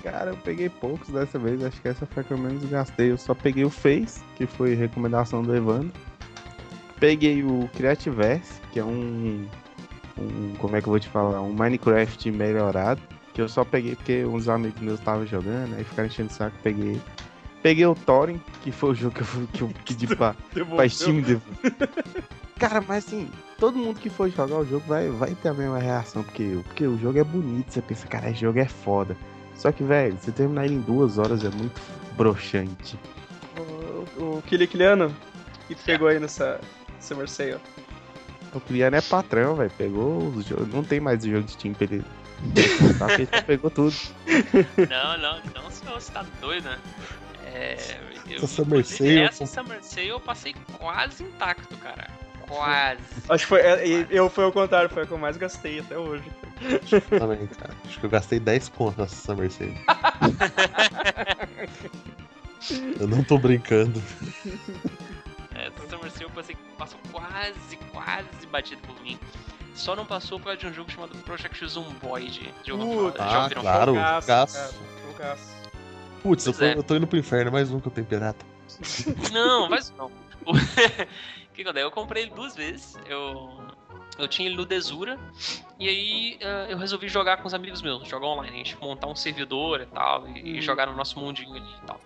Cara, 0.02 0.30
eu 0.30 0.36
peguei 0.36 0.68
poucos 0.68 1.08
dessa 1.08 1.38
vez, 1.38 1.62
acho 1.62 1.82
que 1.82 1.88
essa 1.88 2.06
foi 2.06 2.22
a 2.22 2.24
que 2.24 2.32
eu 2.32 2.38
menos 2.38 2.64
gastei. 2.70 3.10
Eu 3.10 3.18
só 3.18 3.34
peguei 3.34 3.64
o 3.64 3.70
Face, 3.70 4.20
que 4.36 4.46
foi 4.46 4.74
recomendação 4.74 5.42
do 5.42 5.54
Evandro. 5.54 5.92
Peguei 6.98 7.42
o 7.42 7.68
Creativerse, 7.74 8.60
que 8.72 8.78
é 8.78 8.84
um, 8.84 9.46
um. 10.18 10.54
Como 10.58 10.76
é 10.76 10.80
que 10.80 10.86
eu 10.88 10.90
vou 10.92 11.00
te 11.00 11.08
falar? 11.08 11.40
Um 11.40 11.52
Minecraft 11.52 12.30
melhorado. 12.30 13.00
Que 13.34 13.42
eu 13.42 13.48
só 13.48 13.64
peguei 13.64 13.94
porque 13.96 14.24
uns 14.24 14.48
amigos 14.48 14.80
meus 14.80 14.98
estavam 14.98 15.26
jogando, 15.26 15.74
aí 15.76 15.84
ficaram 15.84 16.06
enchendo 16.08 16.30
o 16.30 16.32
saco, 16.32 16.56
peguei. 16.62 17.00
Peguei 17.62 17.84
o 17.84 17.94
Thorin, 17.94 18.40
que 18.62 18.70
foi 18.72 18.90
o 18.90 18.94
jogo 18.94 19.14
que 19.14 19.20
eu, 19.22 19.46
que 19.52 19.62
eu 19.62 19.70
pedi 19.84 20.06
pra, 20.06 20.34
pra. 20.74 20.88
Steam. 20.88 21.20
de- 21.20 21.38
Cara, 22.58 22.80
mas 22.80 23.06
assim, 23.06 23.28
todo 23.58 23.76
mundo 23.76 23.98
que 24.00 24.08
for 24.08 24.30
jogar 24.30 24.56
o 24.56 24.64
jogo 24.64 24.84
vai, 24.86 25.08
vai 25.10 25.34
ter 25.34 25.48
a 25.50 25.54
mesma 25.54 25.78
reação, 25.78 26.22
porque, 26.22 26.58
porque 26.64 26.86
o 26.86 26.96
jogo 26.98 27.18
é 27.18 27.24
bonito, 27.24 27.70
você 27.70 27.82
pensa, 27.82 28.06
cara, 28.06 28.30
esse 28.30 28.40
jogo 28.40 28.58
é 28.58 28.64
foda. 28.66 29.14
Só 29.54 29.70
que, 29.72 29.82
velho, 29.84 30.16
você 30.18 30.32
terminar 30.32 30.64
ele 30.64 30.74
em 30.76 30.80
duas 30.80 31.18
horas 31.18 31.44
é 31.44 31.50
muito 31.50 31.78
broxante. 32.16 32.98
O, 34.18 34.36
o 34.38 34.42
Kilikiliano 34.46 35.14
que 35.68 35.74
tu 35.74 35.82
pegou 35.84 36.08
aí 36.08 36.18
nessa 36.18 36.60
Summer 37.00 37.28
Sale. 37.28 37.56
O 38.56 38.60
Criano 38.60 38.96
é 38.96 39.00
patrão, 39.02 39.54
velho. 39.56 39.70
Pegou 39.76 40.28
os 40.28 40.46
jogos. 40.46 40.68
Não 40.68 40.82
tem 40.82 40.98
mais 41.00 41.22
jogo 41.22 41.42
de 41.42 41.52
Steam 41.52 41.74
pra 41.74 41.84
ele. 41.84 42.02
Tá, 42.98 43.14
ele 43.14 43.26
pegou 43.46 43.70
tudo. 43.70 43.94
Não, 44.90 45.18
não, 45.18 45.40
não, 45.54 45.70
senhor, 45.70 46.00
você 46.00 46.12
tá 46.12 46.24
doido, 46.40 46.64
né? 46.64 46.78
É, 47.46 47.76
eu, 48.28 48.36
Essa 48.36 48.46
Summer 48.46 48.84
Sale, 48.84 49.18
Essa 49.20 49.38
pô. 49.38 49.46
Summer 49.46 49.78
Sale 49.82 50.08
eu 50.08 50.20
passei 50.20 50.54
quase 50.78 51.22
intacto, 51.24 51.74
cara. 51.78 52.06
Quase. 52.46 53.00
Acho 53.28 53.44
que 53.44 53.48
foi. 53.48 53.60
é, 53.60 53.86
e- 53.88 54.06
Eu 54.10 54.28
foi 54.30 54.44
ao 54.44 54.52
contrário, 54.52 54.88
foi 54.90 55.02
a 55.02 55.06
que 55.06 55.12
eu 55.12 55.18
mais 55.18 55.36
gastei 55.36 55.80
até 55.80 55.98
hoje. 55.98 56.22
Também, 57.18 57.46
cara. 57.48 57.74
Acho 57.86 57.98
que 58.00 58.06
eu 58.06 58.10
gastei 58.10 58.38
10 58.38 58.68
conto 58.68 59.00
nessa 59.00 59.16
Summer 59.16 59.50
Sale. 59.50 59.76
eu 63.00 63.08
não 63.08 63.24
tô 63.24 63.38
brincando. 63.38 64.00
Essa 65.54 65.88
Summer 65.88 66.10
Sale 66.10 66.24
eu 66.24 66.30
passei, 66.30 66.56
passou 66.86 67.00
quase, 67.12 67.76
quase 67.92 68.46
batido 68.46 68.80
por 68.82 69.00
mim. 69.02 69.18
Só 69.74 69.94
não 69.94 70.06
passou 70.06 70.38
por 70.38 70.46
causa 70.46 70.58
de 70.60 70.66
um 70.68 70.72
jogo 70.72 70.90
chamado 70.90 71.16
Project 71.18 71.66
Zomboid. 71.66 72.54
Falar? 72.66 73.16
Já 73.16 73.44
Ah, 73.46 73.50
claro. 73.50 73.94
Jogaço. 73.94 75.56
Putz, 76.22 76.46
eu 76.46 76.52
tô, 76.52 76.64
é. 76.64 76.74
eu 76.76 76.82
tô 76.82 76.96
indo 76.96 77.06
pro 77.06 77.18
inferno, 77.18 77.52
mais 77.52 77.70
um 77.70 77.78
que 77.80 77.88
eu 77.88 77.92
tenho 77.92 78.06
pirata. 78.06 78.44
Não, 79.32 79.68
faz 79.68 79.92
não. 79.96 80.10
O 80.46 80.54
que 81.56 81.62
que 81.62 81.68
acontece? 81.70 81.86
Eu 81.86 81.90
comprei 81.90 82.24
ele 82.24 82.32
duas 82.34 82.54
vezes. 82.54 82.96
Eu, 83.06 83.50
eu 84.18 84.28
tinha 84.28 84.48
ele 84.48 84.56
no 84.56 84.64
Desura. 84.64 85.18
E 85.78 85.88
aí 85.88 86.38
eh, 86.40 86.66
eu 86.70 86.78
resolvi 86.78 87.08
jogar 87.08 87.38
com 87.38 87.46
os 87.46 87.54
amigos 87.54 87.82
meus, 87.82 88.08
jogar 88.08 88.26
online. 88.26 88.54
A 88.54 88.58
gente 88.58 88.78
montar 88.80 89.06
um 89.06 89.16
servidor 89.16 89.80
e 89.80 89.86
tal. 89.86 90.28
E, 90.28 90.58
e 90.58 90.62
jogar 90.62 90.86
no 90.86 90.94
nosso 90.94 91.18
mundinho 91.18 91.54
ali 91.54 91.74
e 91.82 91.86
tal. 91.86 92.00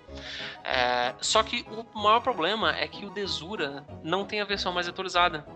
É, 0.65 1.15
só 1.21 1.43
que 1.43 1.65
o 1.95 1.99
maior 1.99 2.21
problema 2.21 2.77
é 2.77 2.87
que 2.89 3.05
o 3.07 3.11
Desura 3.11 3.85
não 4.03 4.25
tem 4.25 4.41
a 4.41 4.45
versão 4.45 4.73
mais 4.73 4.89
atualizada. 4.89 5.47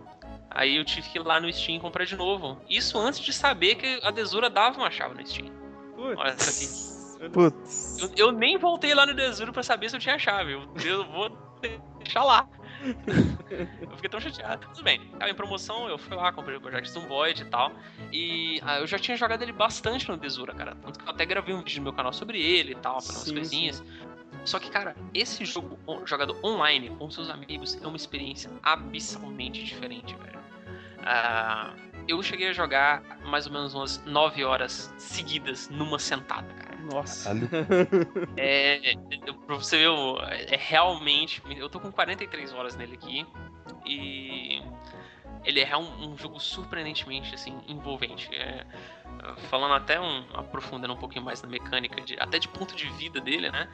Aí 0.51 0.77
eu 0.77 0.85
tive 0.85 1.09
que 1.09 1.19
ir 1.19 1.23
lá 1.23 1.41
no 1.41 1.53
Steam 1.53 1.77
e 1.77 1.81
comprar 1.81 2.05
de 2.05 2.17
novo. 2.17 2.61
Isso 2.69 2.97
antes 2.97 3.19
de 3.21 3.33
saber 3.33 3.75
que 3.75 4.01
a 4.05 4.11
Desura 4.11 4.49
dava 4.49 4.79
uma 4.79 4.91
chave 4.91 5.15
no 5.15 5.27
Steam. 5.27 5.51
Putz. 5.97 6.19
Olha 6.19 6.35
isso 6.39 7.19
aqui. 7.19 7.31
Putz. 7.31 7.99
Eu, 7.99 8.11
eu 8.17 8.33
nem 8.33 8.57
voltei 8.57 8.95
lá 8.95 9.05
no 9.05 9.15
Desuro 9.15 9.53
pra 9.53 9.63
saber 9.63 9.89
se 9.91 9.97
eu 9.97 10.01
tinha 10.01 10.15
a 10.15 10.19
chave. 10.19 10.53
Eu, 10.53 10.69
eu 10.85 11.05
vou 11.07 11.31
deixar 11.99 12.23
lá. 12.23 12.49
Eu 13.85 13.97
fiquei 13.97 14.11
tão 14.11 14.21
chateado. 14.21 14.67
Tudo 14.69 14.83
bem, 14.83 15.01
tava 15.19 15.31
em 15.31 15.35
promoção, 15.35 15.89
eu 15.89 15.99
fui 15.99 16.17
lá, 16.17 16.33
comprei 16.33 16.57
o 16.57 16.61
Project 16.61 16.91
Zomboid 16.91 17.43
e 17.43 17.45
tal. 17.47 17.73
E 18.13 18.61
ah, 18.63 18.81
eu 18.81 18.87
já 18.87 18.99
tinha 18.99 19.17
jogado 19.17 19.43
ele 19.43 19.53
bastante 19.53 20.09
no 20.09 20.17
Desura, 20.17 20.55
cara. 20.55 20.75
Tanto 20.77 20.99
que 20.99 21.05
eu 21.07 21.11
até 21.11 21.25
gravei 21.25 21.55
um 21.55 21.59
vídeo 21.59 21.79
no 21.79 21.85
meu 21.85 21.93
canal 21.93 22.13
sobre 22.13 22.41
ele 22.41 22.73
e 22.73 22.77
tal, 22.77 23.01
falando 23.01 23.17
umas 23.17 23.29
Sim, 23.29 23.35
coisinhas. 23.35 23.85
Só 24.45 24.59
que, 24.59 24.71
cara, 24.71 24.95
esse 25.15 25.45
jogo 25.45 25.79
jogado 26.05 26.37
online 26.45 26.91
com 26.91 27.11
seus 27.11 27.31
amigos 27.31 27.81
é 27.83 27.87
uma 27.87 27.97
experiência 27.97 28.51
abissalmente 28.63 29.65
diferente, 29.65 30.15
velho. 30.17 30.39
Ah, 31.03 31.75
eu 32.07 32.23
cheguei 32.23 32.49
a 32.49 32.53
jogar 32.53 33.03
mais 33.25 33.47
ou 33.47 33.53
menos 33.53 33.75
umas 33.75 34.05
9 34.05 34.45
horas 34.45 34.93
seguidas 34.99 35.69
numa 35.71 35.99
sentada, 35.99 36.53
cara. 36.55 36.74
Nossa. 36.91 37.31
É, 38.37 38.95
pra 39.47 39.57
você 39.57 39.79
ver, 39.79 39.89
é 40.51 40.57
realmente. 40.57 41.43
Eu 41.57 41.69
tô 41.69 41.81
com 41.81 41.91
43 41.91 42.53
horas 42.53 42.77
nele 42.77 42.95
aqui. 42.95 43.27
E. 43.87 44.63
Ele 45.45 45.61
é 45.61 45.77
um, 45.77 46.13
um 46.13 46.17
jogo 46.17 46.41
surpreendentemente 46.41 47.35
assim, 47.35 47.55
envolvente. 47.69 48.35
É, 48.35 48.65
falando 49.51 49.75
até 49.75 50.01
um. 50.01 50.25
aprofundando 50.35 50.95
um 50.95 50.97
pouquinho 50.97 51.25
mais 51.25 51.43
na 51.43 51.49
mecânica, 51.49 52.01
de, 52.01 52.19
até 52.19 52.39
de 52.39 52.49
ponto 52.49 52.75
de 52.75 52.89
vida 52.93 53.21
dele, 53.21 53.51
né? 53.51 53.69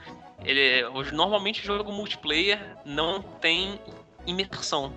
Ele 0.45 0.61
é- 0.61 1.13
normalmente 1.13 1.65
jogo 1.65 1.93
multiplayer 1.93 2.77
não 2.85 3.23
tem 3.23 3.81
imersão. 4.27 4.93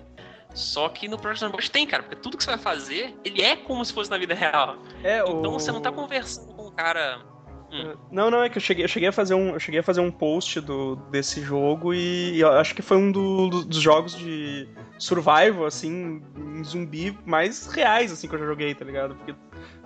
Só 0.54 0.88
que 0.88 1.08
no 1.08 1.18
Project 1.18 1.40
Zomboid 1.40 1.70
tem, 1.70 1.84
cara, 1.86 2.04
porque 2.04 2.16
tudo 2.16 2.36
que 2.36 2.44
você 2.44 2.50
vai 2.50 2.58
fazer, 2.58 3.14
ele 3.24 3.42
é 3.42 3.56
como 3.56 3.84
se 3.84 3.92
fosse 3.92 4.08
na 4.08 4.16
vida 4.16 4.34
real. 4.34 4.76
É, 5.02 5.18
Então 5.20 5.50
o... 5.50 5.58
você 5.58 5.72
não 5.72 5.80
tá 5.80 5.90
conversando 5.90 6.54
com 6.54 6.68
um 6.68 6.70
cara. 6.70 7.20
Hum. 7.74 7.96
Não, 8.10 8.30
não, 8.30 8.42
é 8.42 8.48
que 8.48 8.56
eu 8.56 8.62
cheguei, 8.62 8.84
eu 8.84 8.88
cheguei 8.88 9.08
a 9.08 9.12
fazer 9.12 9.34
um, 9.34 9.50
eu 9.54 9.58
cheguei 9.58 9.80
a 9.80 9.82
fazer 9.82 10.00
um 10.00 10.10
post 10.10 10.60
do, 10.60 10.94
desse 11.10 11.42
jogo 11.42 11.92
e, 11.92 12.38
eu 12.38 12.52
acho 12.52 12.72
que 12.72 12.82
foi 12.82 12.96
um 12.96 13.10
do- 13.10 13.48
do- 13.48 13.64
dos 13.64 13.80
jogos 13.80 14.16
de 14.16 14.68
survival, 14.96 15.66
assim, 15.66 16.22
em 16.36 16.62
zumbi 16.62 17.18
mais 17.26 17.66
reais, 17.66 18.12
assim, 18.12 18.28
que 18.28 18.34
eu 18.34 18.38
já 18.38 18.46
joguei, 18.46 18.74
tá 18.76 18.84
ligado? 18.84 19.16
Porque 19.16 19.34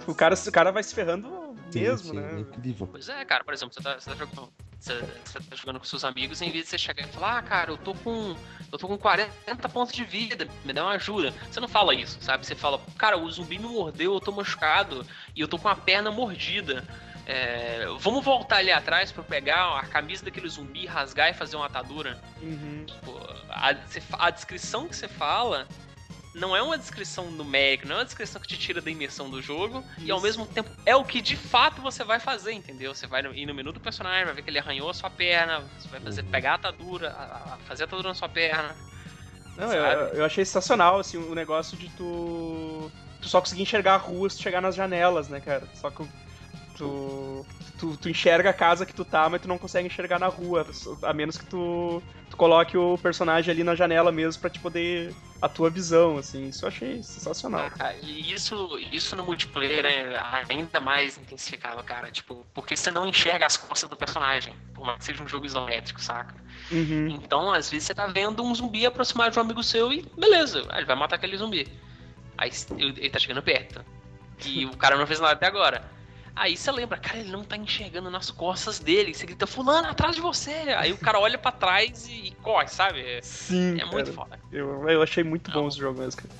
o 0.06 0.14
cara, 0.14 0.34
o 0.34 0.52
cara 0.52 0.70
vai 0.70 0.82
se 0.82 0.94
ferrando 0.94 1.28
Sim, 1.70 1.80
mesmo, 1.80 2.10
sim, 2.10 2.18
é 2.18 2.20
né? 2.20 2.40
incrível. 2.40 2.86
Pois 2.86 3.08
é, 3.08 3.24
cara, 3.24 3.42
por 3.42 3.54
exemplo, 3.54 3.74
você 3.74 3.80
tá, 3.80 3.98
você 3.98 4.10
tá 4.10 4.16
jogando. 4.16 4.52
Você, 4.78 4.94
você 5.24 5.40
tá 5.40 5.56
jogando 5.56 5.80
com 5.80 5.84
seus 5.86 6.04
amigos, 6.04 6.40
em 6.40 6.50
vez 6.52 6.64
de 6.64 6.70
você 6.70 6.78
chegar 6.78 7.02
e 7.02 7.08
falar, 7.08 7.38
ah, 7.38 7.42
cara, 7.42 7.70
eu 7.72 7.76
tô 7.76 7.94
com. 7.94 8.36
Eu 8.70 8.78
tô 8.78 8.86
com 8.86 8.96
40 8.96 9.68
pontos 9.68 9.92
de 9.92 10.04
vida, 10.04 10.46
me 10.64 10.72
dá 10.72 10.84
uma 10.84 10.92
ajuda. 10.92 11.34
Você 11.50 11.58
não 11.58 11.66
fala 11.66 11.94
isso, 11.94 12.18
sabe? 12.20 12.46
Você 12.46 12.54
fala, 12.54 12.80
cara, 12.96 13.18
o 13.18 13.30
zumbi 13.30 13.58
me 13.58 13.66
mordeu, 13.66 14.14
eu 14.14 14.20
tô 14.20 14.30
machucado 14.30 15.04
e 15.34 15.40
eu 15.40 15.48
tô 15.48 15.58
com 15.58 15.68
a 15.68 15.74
perna 15.74 16.10
mordida. 16.12 16.84
É, 17.30 17.84
vamos 17.98 18.24
voltar 18.24 18.56
ali 18.56 18.72
atrás 18.72 19.12
pra 19.12 19.20
eu 19.20 19.26
pegar 19.26 19.78
a 19.78 19.82
camisa 19.86 20.24
daquele 20.24 20.48
zumbi, 20.48 20.86
rasgar 20.86 21.28
e 21.28 21.34
fazer 21.34 21.56
uma 21.56 21.66
atadura. 21.66 22.18
Uhum. 22.40 22.86
Tipo, 22.86 23.20
a, 23.50 23.74
a 24.26 24.30
descrição 24.30 24.88
que 24.88 24.96
você 24.96 25.06
fala 25.06 25.68
não 26.34 26.56
é 26.56 26.62
uma 26.62 26.78
descrição 26.78 27.30
numérica, 27.30 27.86
não 27.86 27.96
é 27.96 27.98
uma 27.98 28.04
descrição 28.06 28.40
que 28.40 28.48
te 28.48 28.56
tira 28.56 28.80
da 28.80 28.90
imersão 28.90 29.28
do 29.28 29.42
jogo, 29.42 29.84
e 29.98 30.10
ao 30.10 30.16
Isso. 30.18 30.26
mesmo 30.26 30.46
tempo 30.46 30.70
é 30.86 30.96
o 30.96 31.04
que 31.04 31.20
de 31.20 31.36
fato 31.36 31.82
você 31.82 32.02
vai 32.02 32.18
fazer, 32.18 32.52
entendeu? 32.52 32.94
Você 32.94 33.06
vai 33.06 33.22
ir 33.34 33.44
no 33.44 33.54
menu 33.54 33.72
do 33.72 33.80
personagem, 33.80 34.24
vai 34.24 34.34
ver 34.34 34.42
que 34.42 34.48
ele 34.48 34.58
arranhou 34.58 34.88
a 34.88 34.94
sua 34.94 35.10
perna, 35.10 35.60
você 35.78 35.88
vai 35.88 36.00
fazer, 36.00 36.22
Uhum. 36.22 36.30
pegar 36.30 36.52
a 36.52 36.54
atadura, 36.54 37.10
a- 37.10 37.54
a- 37.54 37.58
fazer 37.66 37.82
a 37.82 37.86
atadura 37.86 38.08
na 38.08 38.14
sua 38.14 38.28
perna. 38.28 38.74
Não, 39.56 39.70
eu, 39.72 39.82
eu 40.14 40.24
achei 40.24 40.44
sensacional, 40.44 40.98
assim, 41.00 41.18
o 41.18 41.34
negócio 41.34 41.76
de 41.76 41.88
tu. 41.90 42.90
Tu 43.20 43.28
só 43.28 43.40
conseguir 43.40 43.62
enxergar 43.62 43.94
a 43.94 43.98
rua 43.98 44.30
se 44.30 44.40
chegar 44.40 44.60
nas 44.62 44.76
janelas, 44.76 45.28
né, 45.28 45.40
cara? 45.40 45.66
Só 45.74 45.90
que 45.90 46.08
tu. 46.78 47.46
Tu, 47.78 47.96
tu 47.96 48.08
enxerga 48.08 48.50
a 48.50 48.52
casa 48.52 48.84
que 48.84 48.92
tu 48.92 49.04
tá, 49.04 49.28
mas 49.28 49.40
tu 49.40 49.46
não 49.46 49.56
consegue 49.56 49.86
enxergar 49.86 50.18
na 50.18 50.26
rua. 50.26 50.66
A 51.02 51.12
menos 51.12 51.38
que 51.38 51.44
tu, 51.44 52.02
tu 52.28 52.36
coloque 52.36 52.76
o 52.76 52.98
personagem 52.98 53.52
ali 53.52 53.62
na 53.62 53.76
janela 53.76 54.10
mesmo 54.10 54.40
pra 54.40 54.50
te 54.50 54.58
poder. 54.58 55.14
a 55.40 55.48
tua 55.48 55.70
visão, 55.70 56.18
assim. 56.18 56.48
Isso 56.48 56.64
eu 56.64 56.68
achei 56.68 57.02
sensacional. 57.02 57.70
Ah, 57.78 57.94
e 58.02 58.32
isso, 58.32 58.78
isso 58.90 59.14
no 59.14 59.24
multiplayer 59.24 59.84
é 59.84 60.20
ainda 60.48 60.80
mais 60.80 61.16
intensificado, 61.16 61.82
cara. 61.84 62.10
Tipo, 62.10 62.44
porque 62.52 62.76
você 62.76 62.90
não 62.90 63.06
enxerga 63.06 63.46
as 63.46 63.56
costas 63.56 63.88
do 63.88 63.96
personagem, 63.96 64.54
por 64.74 64.84
mais 64.84 64.98
que 64.98 65.04
seja 65.04 65.22
um 65.22 65.28
jogo 65.28 65.46
isométrico, 65.46 66.00
saca? 66.00 66.34
Uhum. 66.72 67.08
Então, 67.08 67.52
às 67.52 67.70
vezes, 67.70 67.86
você 67.86 67.94
tá 67.94 68.06
vendo 68.08 68.42
um 68.42 68.52
zumbi 68.54 68.84
aproximar 68.86 69.30
de 69.30 69.38
um 69.38 69.42
amigo 69.42 69.62
seu 69.62 69.92
e 69.92 70.04
beleza, 70.16 70.66
ele 70.74 70.86
vai 70.86 70.96
matar 70.96 71.16
aquele 71.16 71.36
zumbi. 71.36 71.68
Aí 72.36 72.50
ele 72.76 73.10
tá 73.10 73.18
chegando 73.18 73.42
perto. 73.42 73.84
E 74.44 74.66
o 74.66 74.76
cara 74.76 74.96
não 74.96 75.06
fez 75.06 75.20
nada 75.20 75.32
até 75.32 75.46
agora. 75.46 75.97
Aí 76.38 76.56
você 76.56 76.70
lembra, 76.70 76.96
cara, 76.96 77.18
ele 77.18 77.32
não 77.32 77.42
tá 77.42 77.56
enxergando 77.56 78.10
nas 78.10 78.30
costas 78.30 78.78
dele. 78.78 79.12
Você 79.12 79.26
grita, 79.26 79.46
fulano, 79.46 79.88
atrás 79.88 80.14
de 80.14 80.20
você. 80.20 80.52
Aí 80.76 80.92
o 80.92 80.96
cara 80.96 81.18
olha 81.18 81.36
pra 81.36 81.50
trás 81.50 82.06
e, 82.08 82.28
e 82.28 82.30
corre, 82.42 82.68
sabe? 82.68 83.00
É, 83.00 83.20
Sim. 83.22 83.80
é 83.80 83.84
muito 83.84 84.12
cara. 84.12 84.12
foda. 84.12 84.38
Eu, 84.52 84.88
eu 84.88 85.02
achei 85.02 85.24
muito 85.24 85.50
bom 85.50 85.62
Não. 85.62 85.68
esse 85.68 85.78
jogo 85.78 85.98
mesmo, 85.98 86.22
cara. 86.22 86.34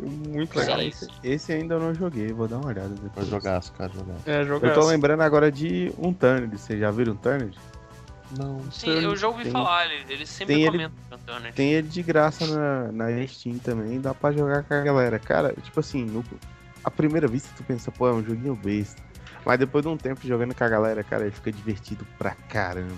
Muito 0.00 0.58
legal. 0.58 0.76
Cara, 0.76 0.84
esse, 0.88 1.08
esse 1.22 1.52
ainda 1.52 1.74
eu 1.74 1.80
não 1.80 1.94
joguei, 1.94 2.32
vou 2.32 2.48
dar 2.48 2.56
uma 2.56 2.68
olhada 2.68 2.88
depois. 2.88 3.28
jogar, 3.28 3.62
cara, 3.76 3.92
jogar. 3.92 4.16
É, 4.26 4.44
jogo 4.44 4.66
Eu 4.66 4.74
tô 4.74 4.86
lembrando 4.86 5.20
agora 5.20 5.52
de 5.52 5.92
um 5.98 6.12
Turned. 6.12 6.56
Vocês 6.58 6.80
já 6.80 6.90
viram 6.90 7.12
um 7.12 7.16
Turned? 7.16 7.56
Não. 8.38 8.60
Sim, 8.72 8.90
eu 8.90 9.14
já 9.16 9.28
ouvi 9.28 9.44
Tem- 9.44 9.52
falar, 9.52 9.86
ele, 9.86 10.12
ele 10.12 10.26
sempre 10.26 10.54
tem 10.54 10.62
ele- 10.64 10.70
comenta 10.72 11.40
né? 11.40 11.52
Tem 11.54 11.72
ele 11.72 11.88
de 11.88 12.02
graça 12.02 12.46
na, 12.46 12.92
na 12.92 13.26
Steam 13.26 13.58
também, 13.58 14.00
dá 14.00 14.14
pra 14.14 14.32
jogar 14.32 14.62
com 14.64 14.74
a 14.74 14.80
galera. 14.80 15.18
Cara, 15.18 15.52
tipo 15.62 15.78
assim, 15.80 16.04
no, 16.04 16.24
a 16.82 16.90
primeira 16.90 17.28
vista 17.28 17.48
tu 17.56 17.62
pensa, 17.64 17.90
pô, 17.92 18.08
é 18.08 18.12
um 18.12 18.24
joguinho 18.24 18.54
besta. 18.54 19.02
Mas 19.44 19.58
depois 19.58 19.82
de 19.84 19.88
um 19.90 19.96
tempo 19.96 20.20
jogando 20.26 20.54
com 20.54 20.64
a 20.64 20.68
galera, 20.68 21.02
cara, 21.02 21.22
ele 21.22 21.30
fica 21.32 21.50
divertido 21.50 22.06
pra 22.18 22.32
caramba. 22.48 22.94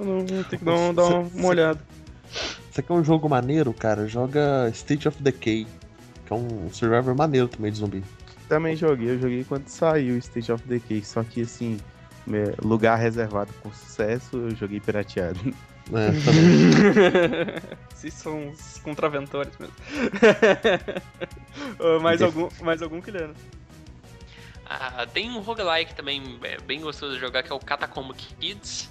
Eu 0.00 0.06
não 0.06 0.26
vou 0.26 0.44
ter 0.44 0.58
que 0.58 0.64
dar, 0.64 0.72
um- 0.74 0.94
dar 0.94 1.04
uma, 1.04 1.18
uma 1.34 1.48
olhada. 1.48 1.80
Isso 2.70 2.80
aqui 2.80 2.90
é 2.92 2.94
um 2.94 3.04
jogo 3.04 3.28
maneiro, 3.28 3.72
cara. 3.72 4.06
Joga 4.06 4.68
State 4.72 5.08
of 5.08 5.22
Decay. 5.22 5.66
Que 6.26 6.32
é 6.32 6.36
um 6.36 6.70
survivor 6.72 7.14
maneiro 7.14 7.48
também 7.48 7.72
de 7.72 7.78
zumbi. 7.78 8.04
Também 8.48 8.76
joguei, 8.76 9.10
eu 9.10 9.18
joguei 9.18 9.44
quando 9.44 9.68
saiu 9.68 10.16
State 10.18 10.50
of 10.52 10.62
Decay, 10.66 11.02
só 11.04 11.22
que 11.22 11.42
assim, 11.42 11.78
é, 12.32 12.54
lugar 12.64 12.96
reservado 12.96 13.52
com 13.62 13.70
sucesso, 13.72 14.36
eu 14.36 14.50
joguei 14.56 14.80
pirateado. 14.80 15.38
É, 15.90 16.10
também. 16.22 17.62
Vocês 17.94 18.12
são 18.12 18.50
os 18.50 18.76
contraventores 18.84 19.54
mesmo. 19.58 19.74
Mais, 22.02 22.20
algum, 22.20 22.48
mais 22.62 22.82
algum, 22.82 23.00
Guilherme? 23.00 23.32
Ah, 24.68 25.06
tem 25.06 25.30
um 25.30 25.40
roguelike 25.40 25.94
também 25.94 26.38
é, 26.42 26.58
bem 26.58 26.80
gostoso 26.80 27.14
de 27.14 27.20
jogar, 27.20 27.42
que 27.42 27.50
é 27.50 27.54
o 27.54 27.58
Catacomb 27.58 28.12
Kids. 28.14 28.90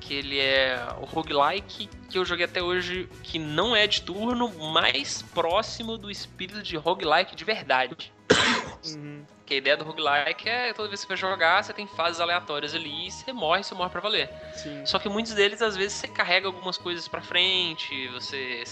Que 0.00 0.14
ele 0.14 0.38
é 0.38 0.86
o 1.00 1.06
roguelike 1.06 1.88
que 2.10 2.18
eu 2.18 2.24
joguei 2.26 2.44
até 2.44 2.62
hoje, 2.62 3.08
que 3.22 3.38
não 3.38 3.74
é 3.74 3.86
de 3.86 4.02
turno, 4.02 4.52
mais 4.70 5.22
próximo 5.22 5.96
do 5.96 6.10
espírito 6.10 6.62
de 6.62 6.76
roguelike 6.76 7.34
de 7.34 7.44
verdade. 7.44 8.12
Uhum. 8.86 9.24
Que 9.46 9.54
a 9.54 9.56
ideia 9.56 9.78
do 9.78 9.84
roguelike 9.84 10.46
é 10.46 10.74
toda 10.74 10.88
vez 10.88 11.00
que 11.00 11.06
você 11.06 11.08
vai 11.08 11.16
jogar, 11.16 11.64
você 11.64 11.72
tem 11.72 11.86
fases 11.86 12.20
aleatórias 12.20 12.74
ali 12.74 13.06
e 13.06 13.10
você 13.10 13.32
morre, 13.32 13.62
você 13.62 13.74
morre 13.74 13.88
pra 13.88 14.00
valer. 14.02 14.30
Sim. 14.54 14.84
Só 14.84 14.98
que 14.98 15.08
muitos 15.08 15.32
deles, 15.32 15.62
às 15.62 15.74
vezes, 15.74 15.94
você 15.94 16.06
carrega 16.06 16.46
algumas 16.46 16.76
coisas 16.76 17.08
pra 17.08 17.22
frente, 17.22 18.08
você 18.08 18.62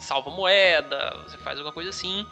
salva 0.00 0.30
moeda, 0.30 1.22
você 1.26 1.38
faz 1.38 1.58
alguma 1.58 1.72
coisa 1.72 1.90
assim. 1.90 2.26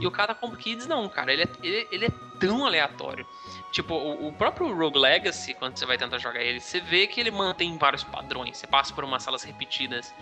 E 0.00 0.06
o 0.06 0.10
Catacomb 0.10 0.56
Kids 0.56 0.86
não, 0.86 1.08
cara, 1.08 1.32
ele 1.32 1.42
é, 1.42 1.48
ele, 1.62 1.88
ele 1.92 2.06
é 2.06 2.10
tão 2.38 2.66
aleatório. 2.66 3.26
Tipo, 3.70 3.94
o, 3.94 4.28
o 4.28 4.32
próprio 4.32 4.74
Rogue 4.76 4.98
Legacy, 4.98 5.54
quando 5.54 5.76
você 5.76 5.86
vai 5.86 5.96
tentar 5.96 6.18
jogar 6.18 6.42
ele, 6.42 6.60
você 6.60 6.80
vê 6.80 7.06
que 7.06 7.20
ele 7.20 7.30
mantém 7.30 7.76
vários 7.78 8.02
padrões, 8.02 8.58
você 8.58 8.66
passa 8.66 8.92
por 8.92 9.04
umas 9.04 9.22
salas 9.22 9.42
repetidas. 9.42 10.12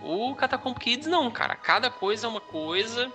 O 0.00 0.34
Catacomb 0.34 0.78
Kids 0.78 1.06
não, 1.06 1.30
cara, 1.30 1.56
cada 1.56 1.90
coisa 1.90 2.26
é 2.26 2.30
uma 2.30 2.40
coisa, 2.40 3.10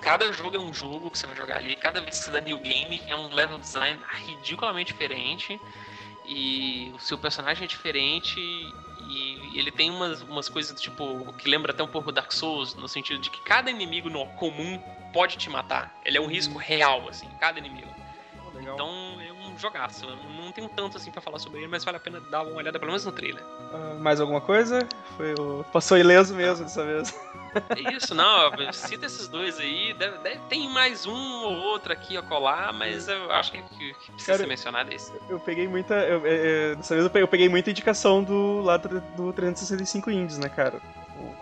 cada 0.00 0.32
jogo 0.32 0.56
é 0.56 0.58
um 0.58 0.72
jogo 0.72 1.10
que 1.10 1.18
você 1.18 1.26
vai 1.26 1.36
jogar 1.36 1.56
ali, 1.58 1.76
cada 1.76 2.00
vez 2.00 2.18
que 2.18 2.24
você 2.24 2.30
dá 2.30 2.40
new 2.40 2.58
game 2.58 3.00
é 3.06 3.14
um 3.14 3.32
level 3.32 3.58
design 3.58 3.98
ridiculamente 4.26 4.92
diferente 4.92 5.60
e 6.24 6.92
o 6.94 6.98
seu 6.98 7.18
personagem 7.18 7.64
é 7.64 7.66
diferente 7.66 8.40
e 8.40 9.58
ele 9.58 9.70
tem 9.70 9.90
umas, 9.90 10.22
umas 10.22 10.48
coisas 10.48 10.80
tipo 10.80 11.32
que 11.34 11.48
lembra 11.48 11.72
até 11.72 11.82
um 11.82 11.88
pouco 11.88 12.12
Dark 12.12 12.32
Souls 12.32 12.74
no 12.74 12.88
sentido 12.88 13.20
de 13.20 13.30
que 13.30 13.40
cada 13.42 13.70
inimigo 13.70 14.08
no 14.08 14.26
comum 14.26 14.78
pode 15.12 15.36
te 15.36 15.50
matar. 15.50 15.98
Ele 16.04 16.16
é 16.16 16.20
um 16.20 16.26
risco 16.26 16.56
real 16.56 17.08
assim, 17.08 17.28
cada 17.40 17.58
inimigo. 17.58 17.92
Legal. 18.54 18.74
Então 18.74 19.20
um 19.52 19.58
jogaço. 19.58 20.06
Eu 20.06 20.16
não 20.16 20.52
tenho 20.52 20.68
tanto 20.68 20.96
assim 20.96 21.10
pra 21.10 21.20
falar 21.20 21.38
sobre 21.38 21.60
ele, 21.60 21.68
mas 21.68 21.84
vale 21.84 21.96
a 21.96 22.00
pena 22.00 22.20
dar 22.30 22.42
uma 22.42 22.56
olhada 22.56 22.78
pelo 22.78 22.90
menos 22.90 23.04
no 23.04 23.12
trailer. 23.12 23.42
Ah, 23.72 23.94
mais 24.00 24.20
alguma 24.20 24.40
coisa? 24.40 24.86
Foi 25.16 25.34
o... 25.34 25.64
Passou 25.72 25.98
ileso 25.98 26.34
mesmo 26.34 26.64
dessa 26.64 26.84
vez. 26.84 27.14
É 27.76 27.80
isso, 27.80 28.14
não, 28.14 28.50
cita 28.72 29.06
esses 29.06 29.26
dois 29.26 29.58
aí. 29.58 29.92
Deve, 29.94 30.18
deve- 30.18 30.38
tem 30.48 30.68
mais 30.68 31.04
um 31.06 31.42
ou 31.44 31.52
outro 31.56 31.92
aqui 31.92 32.16
a 32.16 32.22
colar, 32.22 32.72
mas 32.72 33.08
eu 33.08 33.30
acho 33.32 33.50
que, 33.52 33.62
que- 33.62 33.94
precisa 34.12 34.26
Cara, 34.26 34.38
ser 34.38 34.46
mencionado 34.46 34.92
esse. 34.94 35.12
Eu 35.28 35.40
peguei 35.40 35.66
muita. 35.66 35.94
Eu, 35.94 36.24
é, 36.24 36.70
é, 36.72 36.74
dessa 36.76 36.94
vez 36.94 37.04
eu 37.04 37.28
peguei, 37.28 37.46
eu 37.46 37.50
muita 37.50 37.70
indicação 37.70 38.22
do 38.22 38.60
lado 38.60 39.02
do 39.16 39.32
365 39.32 40.10
Indies, 40.10 40.38
né, 40.38 40.48
cara? 40.48 40.80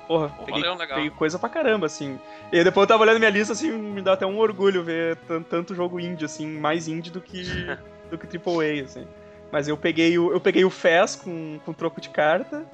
Porra, 0.06 0.30
Pô, 0.30 0.44
peguei, 0.44 0.62
peguei 0.88 1.10
coisa 1.10 1.38
pra 1.38 1.48
caramba, 1.48 1.86
assim. 1.86 2.18
E 2.50 2.64
depois 2.64 2.84
eu 2.84 2.88
tava 2.88 3.02
olhando 3.02 3.18
minha 3.18 3.30
lista, 3.30 3.52
assim, 3.52 3.70
me 3.70 4.00
dá 4.00 4.14
até 4.14 4.26
um 4.26 4.38
orgulho 4.38 4.82
ver 4.82 5.16
tan- 5.16 5.42
tanto 5.42 5.74
jogo 5.74 6.00
indie, 6.00 6.24
assim, 6.24 6.46
mais 6.46 6.88
indie 6.88 7.10
do 7.10 7.20
que, 7.20 7.42
do 8.10 8.18
que 8.18 8.26
AAA, 8.36 8.84
assim. 8.84 9.06
Mas 9.50 9.66
eu 9.68 9.76
peguei 9.76 10.18
o, 10.18 10.32
eu 10.32 10.40
peguei 10.40 10.64
o 10.64 10.70
FES 10.70 11.16
com, 11.16 11.58
com 11.64 11.72
troco 11.72 12.00
de 12.00 12.08
carta. 12.10 12.64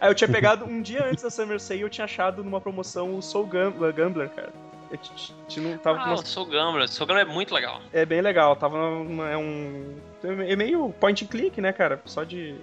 Aí 0.00 0.10
eu 0.10 0.14
tinha 0.14 0.28
pegado, 0.32 0.64
um 0.64 0.80
dia 0.80 1.04
antes 1.04 1.22
da 1.22 1.30
Summer 1.30 1.60
Sale, 1.60 1.80
eu 1.82 1.90
tinha 1.90 2.04
achado 2.04 2.42
numa 2.44 2.60
promoção 2.60 3.16
o 3.16 3.22
Soul 3.22 3.46
Gam- 3.46 3.72
Gambler, 3.92 4.28
cara. 4.30 4.52
Eu 4.90 4.98
t- 4.98 5.10
t- 5.10 5.32
tinha- 5.48 5.76
tava 5.78 5.98
Ah, 6.00 6.06
umas 6.08 6.20
o 6.20 6.26
Soul 6.26 6.46
Gambler. 6.46 6.84
O 6.84 6.88
Soul 6.88 7.06
Gambler 7.08 7.26
é 7.26 7.30
muito 7.30 7.52
legal. 7.54 7.80
é 7.92 8.04
bem 8.06 8.20
legal, 8.20 8.54
tava 8.56 8.78
numa, 8.78 9.28
é 9.30 9.36
um. 9.36 9.96
É 10.22 10.56
meio 10.56 10.88
point 11.00 11.24
and 11.24 11.28
click, 11.28 11.60
né, 11.60 11.72
cara? 11.72 12.00
Só 12.04 12.22
de 12.24 12.54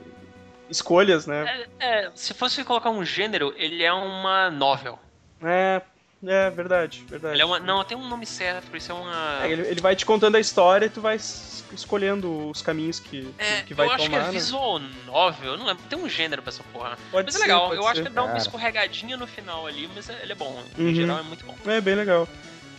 escolhas, 0.69 1.27
né? 1.27 1.67
É, 1.79 2.05
é, 2.05 2.11
se 2.15 2.33
fosse 2.33 2.63
colocar 2.63 2.89
um 2.89 3.03
gênero, 3.03 3.53
ele 3.57 3.83
é 3.83 3.91
uma 3.93 4.49
novel. 4.49 4.97
É, 5.43 5.81
é, 6.25 6.49
verdade, 6.49 7.03
verdade. 7.09 7.35
Ele 7.35 7.41
é 7.41 7.45
uma, 7.45 7.59
não, 7.59 7.83
tem 7.83 7.97
um 7.97 8.07
nome 8.07 8.25
certo, 8.25 8.67
por 8.69 8.77
isso 8.77 8.91
é 8.91 8.95
uma. 8.95 9.43
É, 9.43 9.51
ele, 9.51 9.61
ele 9.67 9.81
vai 9.81 9.95
te 9.95 10.05
contando 10.05 10.35
a 10.35 10.39
história 10.39 10.85
e 10.85 10.89
tu 10.89 11.01
vai 11.01 11.15
es- 11.15 11.63
escolhendo 11.73 12.49
os 12.49 12.61
caminhos 12.61 12.99
que, 12.99 13.33
É, 13.37 13.57
que, 13.61 13.67
que 13.67 13.73
vai 13.73 13.87
eu 13.87 13.91
acho 13.91 14.05
tomar. 14.05 14.17
que 14.17 14.23
é 14.23 14.27
né? 14.27 14.31
visual 14.31 14.79
novel, 15.05 15.57
não 15.57 15.65
lembro, 15.65 15.83
tem 15.89 15.97
um 15.97 16.07
gênero 16.09 16.41
pra 16.41 16.49
essa 16.49 16.63
porra. 16.71 16.97
Pode 17.11 17.25
Mas 17.25 17.35
é 17.35 17.37
ser, 17.37 17.43
legal, 17.43 17.67
pode 17.69 17.79
eu 17.81 17.87
acho 17.87 17.97
ser. 18.03 18.07
que 18.09 18.13
dá 18.13 18.23
uma 18.23 18.37
escorregadinha 18.37 19.17
no 19.17 19.25
final 19.27 19.65
ali, 19.65 19.89
mas 19.95 20.09
é- 20.09 20.19
ele 20.21 20.31
é 20.33 20.35
bom. 20.35 20.61
Uhum. 20.77 20.89
Em 20.89 20.93
geral 20.95 21.19
é 21.19 21.23
muito 21.23 21.45
bom. 21.45 21.55
É 21.65 21.79
bem 21.81 21.95
legal. 21.95 22.27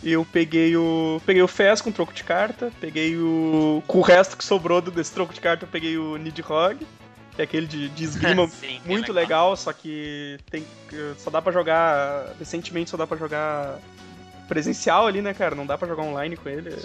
Eu 0.03 0.25
peguei 0.25 0.75
o. 0.75 1.21
Peguei 1.25 1.41
o 1.41 1.47
FES 1.47 1.79
com 1.81 1.89
troco 1.91 2.11
de 2.13 2.23
carta, 2.25 2.71
peguei 2.81 3.15
o. 3.17 3.81
Com 3.87 3.99
o 3.99 4.01
resto 4.01 4.35
que 4.35 4.43
sobrou 4.43 4.81
do- 4.81 4.91
desse 4.91 5.13
troco 5.13 5.33
de 5.33 5.39
carta, 5.39 5.63
eu 5.63 5.69
peguei 5.69 5.97
o 5.97 6.17
Nidhogg, 6.17 6.85
que 7.35 7.41
é 7.41 7.45
aquele 7.45 7.67
de, 7.67 7.89
de 7.89 8.03
esgrima 8.03 8.47
Sim, 8.47 8.81
muito 8.85 9.11
legal. 9.11 9.55
só 9.55 9.73
que 9.73 10.39
tem. 10.49 10.65
Só 11.17 11.29
dá 11.29 11.41
pra 11.41 11.51
jogar. 11.51 12.33
Recentemente 12.39 12.89
só 12.89 12.97
dá 12.97 13.07
pra 13.07 13.17
jogar 13.17 13.79
presencial 14.47 15.07
ali, 15.07 15.21
né, 15.21 15.33
cara? 15.33 15.55
Não 15.55 15.65
dá 15.65 15.77
pra 15.77 15.87
jogar 15.87 16.03
online 16.03 16.37
com 16.37 16.49
ele. 16.49 16.75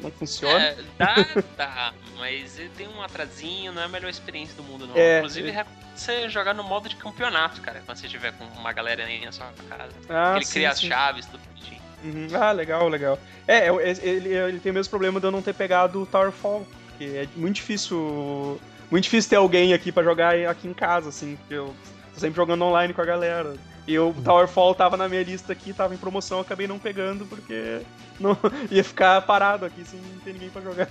Não, 0.00 0.10
funciona. 0.10 0.64
É, 0.64 0.76
dá, 0.98 1.14
dá, 1.56 1.94
mas 2.18 2.58
ele 2.58 2.70
tem 2.76 2.88
um 2.88 3.02
atrasinho, 3.02 3.72
não 3.72 3.82
é 3.82 3.84
a 3.84 3.88
melhor 3.88 4.08
experiência 4.08 4.54
do 4.54 4.62
mundo, 4.62 4.86
não. 4.86 4.96
É, 4.96 5.18
Inclusive, 5.18 5.50
é 5.50 5.64
você 5.94 6.28
jogar 6.28 6.54
no 6.54 6.62
modo 6.62 6.88
de 6.88 6.96
campeonato, 6.96 7.60
cara, 7.60 7.82
quando 7.84 7.98
você 7.98 8.08
tiver 8.08 8.32
com 8.32 8.44
uma 8.44 8.72
galera 8.72 9.04
aí 9.04 9.24
na 9.24 9.32
sua 9.32 9.50
casa. 9.68 9.92
Ah, 10.08 10.34
ele 10.36 10.44
sim, 10.44 10.52
cria 10.52 10.70
as 10.70 10.78
sim. 10.78 10.88
chaves, 10.88 11.26
tudo 11.26 11.40
bonitinho. 11.48 11.80
Uhum. 12.04 12.28
Ah, 12.34 12.52
legal, 12.52 12.88
legal. 12.88 13.18
É, 13.48 13.68
é, 13.68 13.96
ele, 14.02 14.28
ele 14.34 14.60
tem 14.60 14.70
o 14.70 14.74
mesmo 14.74 14.90
problema 14.90 15.18
de 15.18 15.26
eu 15.26 15.30
não 15.30 15.40
ter 15.40 15.54
pegado 15.54 16.02
o 16.02 16.06
Towerfall, 16.06 16.66
porque 16.86 17.04
é 17.04 17.28
muito 17.34 17.56
difícil. 17.56 18.60
Muito 18.90 19.04
difícil 19.04 19.30
ter 19.30 19.36
alguém 19.36 19.72
aqui 19.74 19.90
pra 19.90 20.02
jogar 20.02 20.34
aqui 20.48 20.68
em 20.68 20.74
casa, 20.74 21.08
assim, 21.08 21.36
porque 21.36 21.54
eu 21.54 21.74
tô 22.14 22.20
sempre 22.20 22.36
jogando 22.36 22.64
online 22.64 22.94
com 22.94 23.02
a 23.02 23.04
galera. 23.04 23.56
E 23.86 23.96
o 23.98 24.12
Towerfall 24.24 24.74
tava 24.74 24.96
na 24.96 25.08
minha 25.08 25.22
lista 25.22 25.52
aqui, 25.52 25.72
tava 25.72 25.94
em 25.94 25.98
promoção, 25.98 26.40
acabei 26.40 26.66
não 26.66 26.78
pegando 26.78 27.24
porque 27.26 27.80
não 28.18 28.36
ia 28.70 28.82
ficar 28.82 29.22
parado 29.22 29.64
aqui 29.64 29.84
sem 29.84 30.00
ter 30.24 30.32
ninguém 30.32 30.50
pra 30.50 30.60
jogar. 30.60 30.88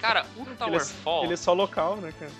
Cara, 0.00 0.26
o 0.36 0.42
Ele 0.42 0.50
é, 0.50 0.54
Towerfall. 0.54 1.24
ele 1.24 1.34
é 1.34 1.36
só 1.36 1.52
local, 1.52 1.96
né, 1.96 2.12
cara? 2.18 2.32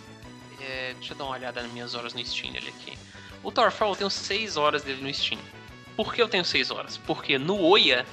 É, 0.61 0.94
deixa 0.94 1.12
eu 1.12 1.16
dar 1.16 1.25
uma 1.25 1.35
olhada 1.35 1.62
nas 1.62 1.72
minhas 1.72 1.94
horas 1.94 2.12
no 2.12 2.25
Steam 2.25 2.53
dele 2.53 2.68
aqui. 2.68 2.96
O 3.42 3.51
Towerfall 3.51 3.90
eu 3.90 3.96
tenho 3.96 4.11
6 4.11 4.57
horas 4.57 4.83
dele 4.83 5.03
no 5.03 5.12
Steam. 5.12 5.40
Por 5.96 6.14
que 6.14 6.22
eu 6.22 6.29
tenho 6.29 6.44
6 6.44 6.70
horas? 6.70 6.96
Porque 6.96 7.38
no 7.38 7.61
Oia, 7.61 8.07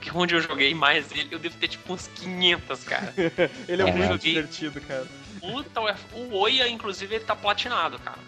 que 0.00 0.08
é 0.08 0.12
onde 0.14 0.34
eu 0.34 0.40
joguei 0.40 0.74
mais 0.74 1.10
ele, 1.12 1.28
eu 1.30 1.38
devo 1.38 1.56
ter 1.56 1.68
tipo 1.68 1.92
uns 1.92 2.08
500, 2.08 2.84
cara. 2.84 3.14
Ele 3.68 3.82
é 3.82 3.88
Eu 3.88 3.92
muito 3.92 4.18
divertido, 4.18 4.80
cara. 4.80 5.06
O, 5.42 6.18
o 6.18 6.38
Oia, 6.38 6.68
inclusive, 6.68 7.14
ele 7.14 7.24
tá 7.24 7.34
platinado, 7.36 7.98
cara. 7.98 8.18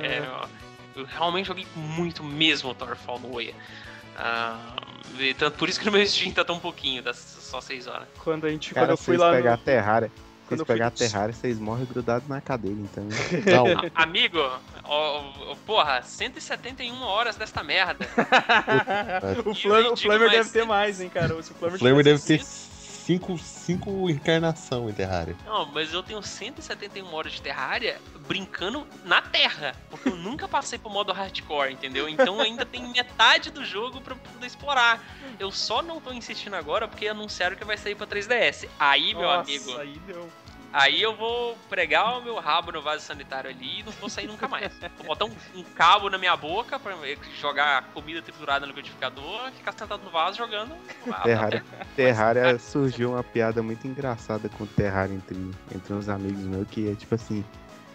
É. 0.00 0.06
É, 0.06 0.46
eu 0.96 1.04
realmente 1.04 1.46
joguei 1.46 1.66
muito 1.74 2.24
mesmo 2.24 2.70
o 2.70 2.74
Towerfall 2.74 3.18
no 3.20 3.34
Oia. 3.34 3.54
Ah, 4.16 4.76
e 5.18 5.34
tanto 5.34 5.58
por 5.58 5.68
isso 5.68 5.78
que 5.78 5.84
no 5.86 5.92
meu 5.92 6.04
Steam 6.06 6.32
tá 6.32 6.44
tão 6.44 6.58
pouquinho, 6.58 7.02
tá 7.02 7.12
só 7.12 7.60
6 7.60 7.86
horas. 7.86 8.08
Quando 8.18 8.46
a 8.46 8.50
gente. 8.50 8.72
Cara, 8.72 8.86
quando 8.86 8.90
eu 8.92 8.96
fui 8.96 9.16
lá. 9.16 9.30
pegar 9.30 9.52
a 9.54 9.56
No... 9.56 9.62
Terraria, 9.62 10.10
Quando 10.46 10.48
vocês 10.48 10.60
eu 10.60 10.66
fui- 10.66 10.74
pegar 10.74 10.86
a 10.86 10.90
Terraria, 10.90 11.34
vocês 11.34 11.58
morrem 11.58 11.84
grudados 11.84 12.26
na 12.28 12.40
cadeira, 12.40 12.78
então. 12.80 13.04
Não, 13.46 13.66
A- 13.94 14.02
Amigo, 14.02 14.38
ó, 14.84 15.32
ó, 15.50 15.54
porra, 15.66 16.00
171 16.02 17.02
horas 17.02 17.36
desta 17.36 17.62
merda. 17.62 18.06
o 19.44 19.54
Flamer, 19.54 20.28
o 20.28 20.30
deve 20.30 20.50
ter 20.50 20.64
mais, 20.64 21.00
hein, 21.00 21.10
cara. 21.10 21.28
Se 21.42 21.52
o 21.52 21.66
o 21.66 21.78
Flamer, 21.78 22.02
deve 22.02 22.22
ter 22.22 22.42
cinco, 23.06 23.38
cinco 23.38 24.10
encarnação 24.10 24.90
em 24.90 24.92
Terraria. 24.92 25.36
Não, 25.46 25.64
mas 25.66 25.92
eu 25.92 26.02
tenho 26.02 26.20
171 26.20 27.14
horas 27.14 27.32
de 27.32 27.40
Terraria 27.40 28.00
brincando 28.26 28.84
na 29.04 29.22
Terra. 29.22 29.76
Porque 29.88 30.08
eu 30.08 30.16
nunca 30.16 30.48
passei 30.48 30.76
pro 30.76 30.90
modo 30.90 31.12
hardcore, 31.12 31.72
entendeu? 31.72 32.08
Então 32.08 32.40
ainda 32.40 32.66
tem 32.66 32.88
metade 32.88 33.52
do 33.52 33.64
jogo 33.64 34.00
pra 34.00 34.16
poder 34.16 34.46
explorar. 34.46 35.00
Eu 35.38 35.52
só 35.52 35.82
não 35.82 36.00
tô 36.00 36.12
insistindo 36.12 36.56
agora 36.56 36.88
porque 36.88 37.06
anunciaram 37.06 37.54
que 37.54 37.64
vai 37.64 37.78
sair 37.78 37.94
pra 37.94 38.08
3DS. 38.08 38.68
Aí, 38.78 39.14
meu 39.14 39.22
Nossa, 39.22 39.40
amigo, 39.42 39.78
Aí 39.78 40.00
deu. 40.04 40.28
Aí 40.76 41.00
eu 41.00 41.16
vou 41.16 41.56
pregar 41.70 42.18
o 42.18 42.22
meu 42.22 42.38
rabo 42.38 42.70
no 42.70 42.82
vaso 42.82 43.02
sanitário 43.02 43.48
ali 43.48 43.80
e 43.80 43.82
não 43.82 43.92
vou 43.92 44.10
sair 44.10 44.26
nunca 44.26 44.46
mais. 44.46 44.70
Vou 44.98 45.06
botar 45.06 45.24
um, 45.24 45.34
um 45.54 45.62
cabo 45.62 46.10
na 46.10 46.18
minha 46.18 46.36
boca 46.36 46.78
pra 46.78 46.94
jogar 47.40 47.82
comida 47.94 48.20
triturada 48.20 48.66
no 48.66 48.72
liquidificador, 48.72 49.50
ficar 49.52 49.72
sentado 49.72 50.04
no 50.04 50.10
vaso 50.10 50.36
jogando. 50.36 50.74
Terraria, 51.22 51.64
Terraria 51.96 52.58
surgiu 52.58 53.12
uma 53.12 53.24
piada 53.24 53.62
muito 53.62 53.86
engraçada 53.86 54.50
com 54.50 54.66
Terraria 54.66 55.16
entre, 55.16 55.50
entre 55.74 55.94
uns 55.94 56.10
amigos 56.10 56.42
meus, 56.42 56.68
que 56.68 56.90
é 56.90 56.94
tipo 56.94 57.14
assim, 57.14 57.42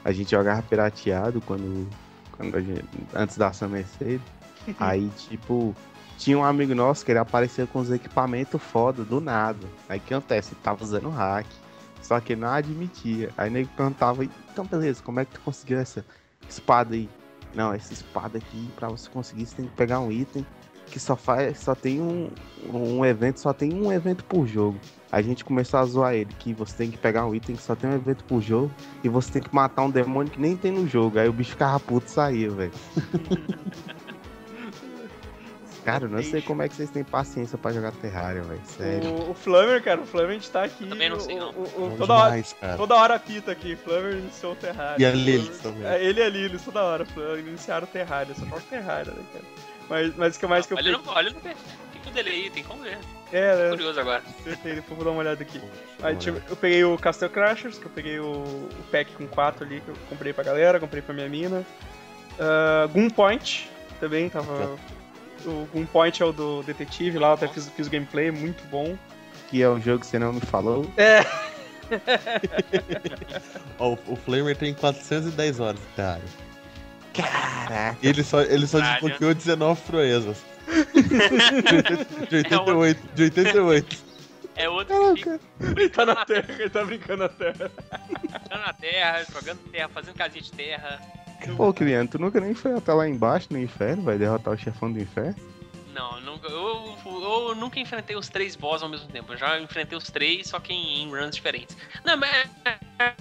a 0.03 0.11
gente 0.11 0.31
jogava 0.31 0.63
pirateado 0.63 1.39
quando, 1.41 1.87
quando 2.31 2.57
a 2.57 2.61
gente, 2.61 2.83
antes 3.13 3.37
da 3.37 3.53
Summer 3.53 3.85
Sale, 3.85 4.21
aí 4.79 5.07
tipo, 5.17 5.75
tinha 6.17 6.35
um 6.35 6.43
amigo 6.43 6.73
nosso 6.73 7.05
que 7.05 7.11
ele 7.11 7.19
aparecia 7.19 7.67
com 7.67 7.77
os 7.77 7.91
equipamentos 7.91 8.59
foda 8.59 9.03
do 9.03 9.21
nada. 9.21 9.67
Aí 9.87 9.99
o 9.99 10.01
que 10.01 10.13
acontece? 10.15 10.53
Ele 10.53 10.61
tava 10.63 10.83
usando 10.83 11.09
hack, 11.09 11.45
só 12.01 12.19
que 12.19 12.35
não 12.35 12.49
admitia. 12.49 13.29
Aí 13.37 13.53
ele 13.53 13.69
perguntava, 13.77 14.23
então 14.23 14.65
beleza, 14.65 15.01
como 15.03 15.19
é 15.19 15.25
que 15.25 15.33
tu 15.33 15.41
conseguiu 15.41 15.79
essa 15.79 16.05
espada 16.49 16.95
aí? 16.95 17.09
Não, 17.53 17.73
essa 17.73 17.93
espada 17.93 18.37
aqui, 18.37 18.69
pra 18.75 18.87
você 18.87 19.09
conseguir, 19.09 19.45
você 19.45 19.57
tem 19.57 19.65
que 19.65 19.75
pegar 19.75 19.99
um 19.99 20.11
item 20.11 20.45
que 20.91 20.99
só 20.99 21.15
faz, 21.15 21.59
só 21.59 21.73
tem 21.73 22.01
um, 22.01 22.29
um 22.71 23.05
evento, 23.05 23.39
só 23.39 23.53
tem 23.53 23.73
um 23.73 23.91
evento 23.91 24.23
por 24.25 24.45
jogo. 24.45 24.77
A 25.11 25.21
gente 25.21 25.43
começou 25.43 25.79
a 25.79 25.85
zoar 25.85 26.13
ele, 26.13 26.29
que 26.39 26.53
você 26.53 26.75
tem 26.75 26.91
que 26.91 26.97
pegar 26.97 27.25
um 27.25 27.35
item 27.35 27.55
que 27.55 27.61
só 27.61 27.75
tem 27.75 27.89
um 27.89 27.95
evento 27.95 28.23
por 28.23 28.41
jogo 28.41 28.71
e 29.03 29.09
você 29.09 29.31
tem 29.31 29.41
que 29.41 29.53
matar 29.53 29.83
um 29.83 29.89
demônio 29.89 30.31
que 30.31 30.39
nem 30.39 30.55
tem 30.55 30.71
no 30.71 30.87
jogo. 30.87 31.19
Aí 31.19 31.27
o 31.27 31.33
bicho 31.33 31.51
ficava 31.51 31.79
puto 31.79 32.07
e 32.07 32.11
saía, 32.11 32.49
velho. 32.49 32.71
Cara, 35.83 36.05
eu 36.05 36.09
não 36.09 36.21
sei 36.21 36.41
como 36.43 36.61
é 36.61 36.69
que 36.69 36.75
vocês 36.75 36.91
têm 36.91 37.03
paciência 37.03 37.57
pra 37.57 37.71
jogar 37.71 37.91
Terraria, 37.93 38.43
velho. 38.43 38.61
Sério. 38.65 39.09
O, 39.09 39.31
o 39.31 39.33
Flamer, 39.33 39.81
cara, 39.83 40.01
o 40.01 40.05
Flamer 40.05 40.29
a 40.29 40.33
gente 40.33 40.49
tá 40.51 40.63
aqui. 40.63 40.85
Também 40.87 41.09
não 41.09 41.19
sei, 41.19 41.39
não. 41.39 41.49
o- 41.51 41.61
o- 41.93 41.95
toda, 41.97 42.13
hora, 42.13 42.25
demais, 42.29 42.53
cara. 42.53 42.77
toda 42.77 42.95
hora 42.95 43.15
apita 43.15 43.51
aqui. 43.51 43.75
Flamer 43.75 44.13
iniciou 44.13 44.53
o 44.53 44.55
Terraria. 44.55 45.07
E 45.07 45.09
a 45.09 45.13
Lilith 45.13 45.57
também. 45.61 45.87
É, 45.87 46.03
ele 46.03 46.19
e 46.19 46.23
a 46.23 46.29
Lilith, 46.29 46.59
toda 46.63 46.83
hora. 46.83 47.03
Flamer 47.05 47.39
iniciaram 47.39 47.85
o 47.85 47.87
Terraria. 47.87 48.35
Só 48.35 48.45
falta 48.45 48.63
Terraria, 48.69 49.11
né, 49.11 49.23
cara? 49.33 49.45
Mas, 49.89 50.15
mas 50.15 50.35
o 50.35 50.39
que 50.39 50.47
mais 50.47 50.65
que 50.67 50.73
eu 50.73 50.77
Olha 50.77 50.91
peguei? 50.91 51.05
no, 51.05 51.11
olha 51.17 51.29
no 51.31 51.41
perfil. 51.41 51.65
O 52.05 52.07
eu 52.09 52.13
delei? 52.13 52.49
Tem 52.51 52.63
como 52.63 52.83
ver. 52.83 52.97
É, 53.31 53.55
Tô 53.55 53.61
né? 53.63 53.69
curioso 53.69 53.99
agora. 53.99 54.23
Depois 54.45 54.85
vou 54.89 55.03
dar 55.05 55.11
uma 55.11 55.19
olhada 55.21 55.41
aqui. 55.41 55.61
Aí, 56.03 56.15
tipo, 56.15 56.41
eu 56.49 56.55
peguei 56.55 56.83
o 56.83 56.97
Castle 56.97 57.29
Crashers, 57.29 57.77
que 57.79 57.85
eu 57.85 57.91
peguei 57.91 58.19
o, 58.19 58.31
o 58.33 58.69
pack 58.91 59.13
com 59.13 59.25
4 59.27 59.63
ali, 59.65 59.81
que 59.81 59.89
eu 59.89 59.95
comprei 60.09 60.31
pra 60.33 60.43
galera, 60.43 60.79
comprei 60.79 61.01
pra 61.01 61.13
minha 61.13 61.29
mina. 61.29 61.63
Uh, 62.39 62.87
Gunpoint 62.89 63.69
também 63.99 64.29
tava. 64.29 64.77
O 65.45 65.67
Gunpoint 65.73 66.21
é 66.21 66.25
o 66.25 66.31
do 66.31 66.63
detetive 66.63 67.17
lá, 67.17 67.29
eu 67.29 67.33
até 67.33 67.47
fiz, 67.47 67.69
fiz 67.69 67.87
o 67.87 67.89
gameplay, 67.89 68.31
muito 68.31 68.63
bom. 68.69 68.97
Que 69.49 69.61
é 69.61 69.69
um 69.69 69.81
jogo 69.81 69.99
que 69.99 70.07
você 70.07 70.17
não 70.17 70.33
me 70.33 70.41
falou. 70.41 70.89
É, 70.97 71.25
Ó, 73.79 73.93
o, 73.93 74.13
o 74.13 74.15
Flamer 74.15 74.55
tem 74.55 74.73
410 74.73 75.59
horas 75.59 75.79
Terraria. 75.95 76.23
Caraca. 77.13 77.97
Ele 78.01 78.23
só, 78.23 78.41
ele 78.41 78.65
só 78.65 78.79
Caralho. 78.79 79.01
desbloqueou 79.01 79.33
19 79.33 79.81
proezas. 79.81 80.37
de 82.29 82.35
88. 82.37 83.15
De 83.15 83.23
88. 83.23 84.11
É 84.55 84.69
outro 84.69 85.13
que 85.15 85.21
fica 85.21 85.39
ele 85.61 85.89
tá 85.89 86.05
na 86.05 86.25
terra, 86.25 86.45
ele 86.49 86.69
tá 86.69 86.83
brincando 86.85 87.23
na 87.23 87.29
terra. 87.29 87.71
brincando 88.09 88.65
na 88.65 88.73
terra, 88.73 89.25
jogando 89.31 89.71
terra, 89.71 89.89
fazendo 89.89 90.15
casinha 90.15 90.41
de 90.41 90.51
terra. 90.51 91.01
Pô, 91.55 91.73
criança, 91.73 92.11
tu 92.11 92.19
nunca 92.19 92.39
nem 92.39 92.53
foi 92.53 92.73
até 92.73 92.93
lá 92.93 93.07
embaixo 93.07 93.47
no 93.51 93.59
inferno, 93.59 94.03
vai 94.03 94.17
derrotar 94.17 94.53
o 94.53 94.57
chefão 94.57 94.91
do 94.91 94.99
inferno? 94.99 95.35
Não, 95.93 96.15
eu 96.17 96.21
nunca, 96.21 96.47
eu, 96.47 96.97
eu 97.49 97.55
nunca 97.55 97.79
enfrentei 97.79 98.15
os 98.15 98.29
três 98.29 98.55
boss 98.55 98.81
ao 98.81 98.89
mesmo 98.89 99.07
tempo. 99.09 99.33
Eu 99.33 99.37
já 99.37 99.59
enfrentei 99.59 99.97
os 99.97 100.09
três, 100.09 100.47
só 100.47 100.59
que 100.59 100.71
em, 100.73 101.03
em 101.03 101.09
runs 101.11 101.35
diferentes. 101.35 101.75
Não, 102.05 102.15
mas. 102.17 102.47
é- 102.65 102.77
é 102.99 103.13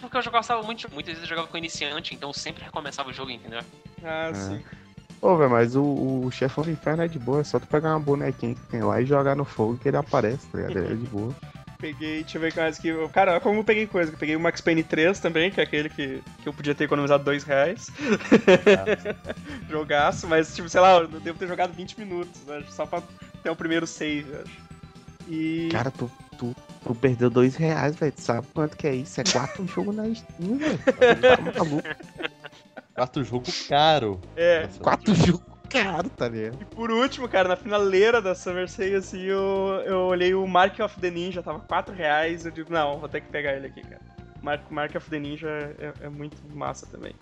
Porque 0.00 0.16
eu 0.16 0.22
já 0.22 0.30
gostava 0.30 0.62
muito, 0.62 0.88
muitas 0.92 1.14
vezes 1.14 1.22
eu 1.22 1.28
jogava 1.28 1.46
com 1.48 1.56
iniciante, 1.56 2.14
então 2.14 2.30
eu 2.30 2.34
sempre 2.34 2.64
recomeçava 2.64 3.10
o 3.10 3.12
jogo, 3.12 3.30
entendeu? 3.30 3.60
Ah, 4.02 4.32
sim. 4.34 4.62
Pô, 5.20 5.36
velho, 5.36 5.50
mas 5.50 5.74
o, 5.74 5.82
o 5.82 6.30
chefão 6.30 6.62
do 6.64 6.70
inferno 6.70 7.02
é 7.02 7.08
de 7.08 7.18
boa, 7.18 7.40
é 7.40 7.44
só 7.44 7.58
tu 7.58 7.66
pegar 7.66 7.90
uma 7.90 8.00
bonequinha 8.00 8.54
que 8.54 8.60
tem 8.66 8.82
lá 8.82 9.00
e 9.00 9.06
jogar 9.06 9.34
no 9.34 9.44
fogo 9.44 9.78
que 9.78 9.88
ele 9.88 9.96
aparece, 9.96 10.46
tá 10.48 10.58
ligado? 10.58 10.76
Ele 10.76 10.92
é 10.92 10.96
de 10.96 11.06
boa. 11.06 11.34
Peguei, 11.78 12.22
deixa 12.22 12.38
eu 12.38 12.40
ver 12.40 12.48
o 12.48 12.52
que 12.52 12.60
mais 12.60 12.78
que. 12.78 13.08
Cara, 13.08 13.32
olha 13.32 13.40
como 13.40 13.60
eu 13.60 13.64
peguei 13.64 13.86
coisa. 13.86 14.10
Eu 14.12 14.16
peguei 14.18 14.34
o 14.34 14.40
Max 14.40 14.60
Payne 14.60 14.82
3 14.82 15.20
também, 15.20 15.50
que 15.50 15.60
é 15.60 15.64
aquele 15.64 15.88
que, 15.90 16.22
que 16.42 16.48
eu 16.48 16.52
podia 16.52 16.74
ter 16.74 16.84
economizado 16.84 17.22
2 17.24 17.44
reais. 17.44 17.90
Jogaço, 19.68 20.26
mas, 20.26 20.54
tipo, 20.54 20.68
sei 20.68 20.80
lá, 20.80 20.98
eu 20.98 21.08
devo 21.08 21.38
ter 21.38 21.46
jogado 21.48 21.72
20 21.72 21.98
minutos, 21.98 22.40
né? 22.46 22.62
Só 22.70 22.86
pra 22.86 23.02
ter 23.42 23.50
o 23.50 23.56
primeiro 23.56 23.86
save, 23.86 24.26
acho. 24.42 24.66
E. 25.28 25.68
Cara, 25.72 25.90
tu, 25.90 26.10
tu, 26.38 26.54
tu 26.84 26.94
perdeu 26.94 27.28
dois 27.28 27.56
reais, 27.56 27.96
velho. 27.96 28.12
Tu 28.12 28.20
sabe 28.22 28.46
quanto 28.54 28.76
que 28.76 28.86
é 28.86 28.94
isso? 28.94 29.20
É 29.20 29.24
quatro 29.24 29.66
jogos 29.68 29.94
na 29.94 30.04
Steam, 30.14 30.56
velho. 30.58 30.78
Tá 31.54 31.64
maluco? 31.64 31.88
Quarto 32.94 33.22
jogo 33.24 33.44
caro. 33.68 34.18
é. 34.36 34.62
Nossa, 34.62 34.80
Quatro 34.80 35.14
jogos 35.14 35.42
caro, 35.66 36.08
tá 36.10 36.28
ligado? 36.28 36.58
E 36.60 36.64
por 36.64 36.90
último, 36.90 37.28
cara, 37.28 37.48
na 37.48 37.56
finaleira 37.56 38.20
da 38.22 38.34
Summer 38.34 38.68
Sale, 38.68 38.94
assim, 38.96 39.22
eu, 39.22 39.82
eu 39.84 39.98
olhei 40.06 40.34
o 40.34 40.46
Mark 40.46 40.78
of 40.80 40.98
the 41.00 41.10
Ninja, 41.10 41.42
tava 41.42 41.60
4 41.60 41.94
reais. 41.94 42.44
Eu 42.46 42.52
digo, 42.52 42.72
não, 42.72 42.98
vou 42.98 43.08
ter 43.08 43.20
que 43.20 43.28
pegar 43.28 43.54
ele 43.54 43.66
aqui, 43.66 43.82
cara. 43.82 44.00
Mark, 44.42 44.62
Mark 44.70 44.94
of 44.94 45.10
the 45.10 45.18
Ninja 45.18 45.48
é, 45.78 45.92
é 46.06 46.08
muito 46.08 46.36
massa 46.54 46.86
também. 46.86 47.12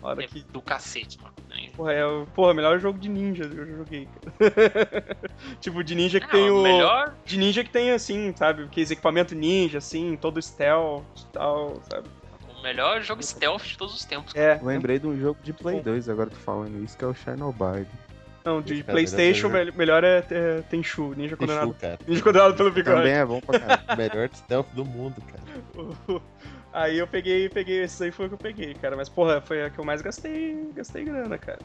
Hora 0.00 0.22
É 0.22 0.26
que. 0.28 0.40
do 0.44 0.62
cacete, 0.62 1.18
mano. 1.20 1.34
Porra, 1.74 1.92
é 1.92 2.06
o 2.06 2.24
porra, 2.26 2.54
melhor 2.54 2.78
jogo 2.78 2.98
de 2.98 3.08
ninja 3.08 3.48
que 3.48 3.56
eu 3.56 3.66
já 3.66 3.72
joguei, 3.76 4.06
cara. 4.06 5.16
tipo, 5.60 5.82
de 5.82 5.94
ninja 5.94 6.20
que 6.20 6.26
Ah, 6.26 6.30
tem 6.30 6.50
o. 6.50 6.62
melhor. 6.62 7.14
De 7.24 7.36
ninja 7.36 7.64
que 7.64 7.70
tem 7.70 7.90
assim, 7.90 8.32
sabe? 8.36 8.64
Aqueles 8.64 8.90
equipamento 8.90 9.34
ninja, 9.34 9.78
assim, 9.78 10.16
todo 10.20 10.40
stealth 10.40 11.02
e 11.18 11.26
tal, 11.32 11.80
sabe? 11.90 12.08
O 12.58 12.62
melhor 12.62 13.00
jogo 13.02 13.22
stealth 13.22 13.62
de 13.64 13.78
todos 13.78 13.94
os 13.94 14.04
tempos. 14.04 14.34
É. 14.34 14.58
Lembrei 14.62 14.98
de 14.98 15.06
um 15.06 15.16
jogo 15.18 15.38
de 15.42 15.52
Play 15.52 15.76
Bom. 15.76 15.82
2, 15.84 16.08
agora 16.08 16.28
tu 16.30 16.36
falando 16.36 16.82
isso, 16.82 16.96
que 16.96 17.04
é 17.04 17.08
o 17.08 17.14
Chernobyl. 17.14 17.86
Não, 18.44 18.62
de 18.62 18.82
cara 18.82 18.92
Playstation, 18.94 19.48
melhor- 19.48 19.64
mel- 19.66 19.74
melhor 19.76 20.04
é, 20.04 20.24
é 20.30 20.62
Tenchu, 20.70 21.08
ninja 21.16 21.36
Tenchu, 21.36 21.36
condenado. 21.36 21.74
cara. 21.74 21.98
Ninja 22.06 22.22
condenado 22.22 22.54
pelo 22.56 22.70
Também 22.70 22.84
bigode. 22.84 23.08
é 23.08 23.24
bom 23.26 23.40
pra 23.40 23.58
caralho. 23.60 23.82
Melhor 23.98 24.30
stealth 24.34 24.68
do 24.72 24.84
mundo, 24.84 25.16
cara. 25.30 26.20
Aí 26.72 26.98
eu 26.98 27.06
peguei, 27.06 27.48
peguei, 27.48 27.82
esse 27.82 28.04
aí 28.04 28.10
foi 28.12 28.26
o 28.26 28.28
que 28.28 28.34
eu 28.34 28.38
peguei, 28.38 28.74
cara. 28.74 28.94
Mas, 28.96 29.08
porra, 29.08 29.40
foi 29.40 29.64
a 29.64 29.70
que 29.70 29.78
eu 29.78 29.84
mais 29.84 30.00
gastei, 30.02 30.70
gastei 30.74 31.04
grana, 31.04 31.36
cara. 31.38 31.58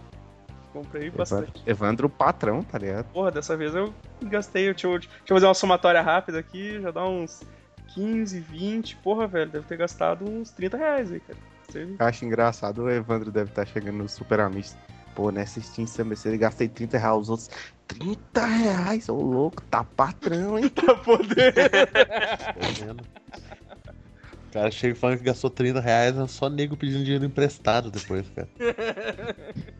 Comprei 0.71 1.09
bastante. 1.11 1.61
Evandro, 1.67 2.09
patrão, 2.09 2.63
tá 2.63 2.77
ligado? 2.79 3.05
Porra, 3.11 3.29
dessa 3.29 3.55
vez 3.55 3.75
eu 3.75 3.93
gastei, 4.23 4.63
eu, 4.63 4.67
eu, 4.69 4.73
deixa 4.99 5.09
eu 5.29 5.35
fazer 5.35 5.45
uma 5.45 5.53
somatória 5.53 6.01
rápida 6.01 6.39
aqui, 6.39 6.81
já 6.81 6.89
dá 6.89 7.05
uns 7.05 7.43
15, 7.89 8.39
20, 8.39 8.95
porra, 8.97 9.27
velho, 9.27 9.51
deve 9.51 9.65
ter 9.67 9.77
gastado 9.77 10.25
uns 10.27 10.49
30 10.51 10.77
reais 10.77 11.11
aí, 11.11 11.19
cara. 11.19 11.37
Você- 11.67 11.95
acho 11.99 12.25
engraçado, 12.25 12.83
o 12.83 12.89
Evandro 12.89 13.31
deve 13.31 13.49
estar 13.51 13.65
chegando 13.65 13.97
no 13.97 14.09
Super 14.09 14.39
Amisto. 14.41 14.77
Pô, 15.15 15.29
nessa 15.31 15.61
Steam 15.61 15.85
CMC 15.85 16.29
ele 16.29 16.37
gastei 16.39 16.67
30 16.67 16.97
reais, 16.97 17.17
os 17.17 17.29
outros 17.29 17.49
30 17.87 18.45
reais, 18.45 19.07
ô 19.09 19.15
louco, 19.15 19.61
tá 19.69 19.83
patrão, 19.83 20.57
hein? 20.57 20.69
Tá 20.73 20.95
podendo. 20.95 21.53
O 23.03 24.49
cara 24.51 24.71
chega 24.71 24.95
falando 24.95 25.17
que 25.19 25.23
gastou 25.23 25.49
30 25.49 25.79
reais, 25.79 26.17
é 26.17 26.27
só 26.27 26.49
nego 26.49 26.75
pedindo 26.75 27.03
dinheiro 27.03 27.25
emprestado 27.25 27.91
depois, 27.91 28.27
cara. 28.29 28.49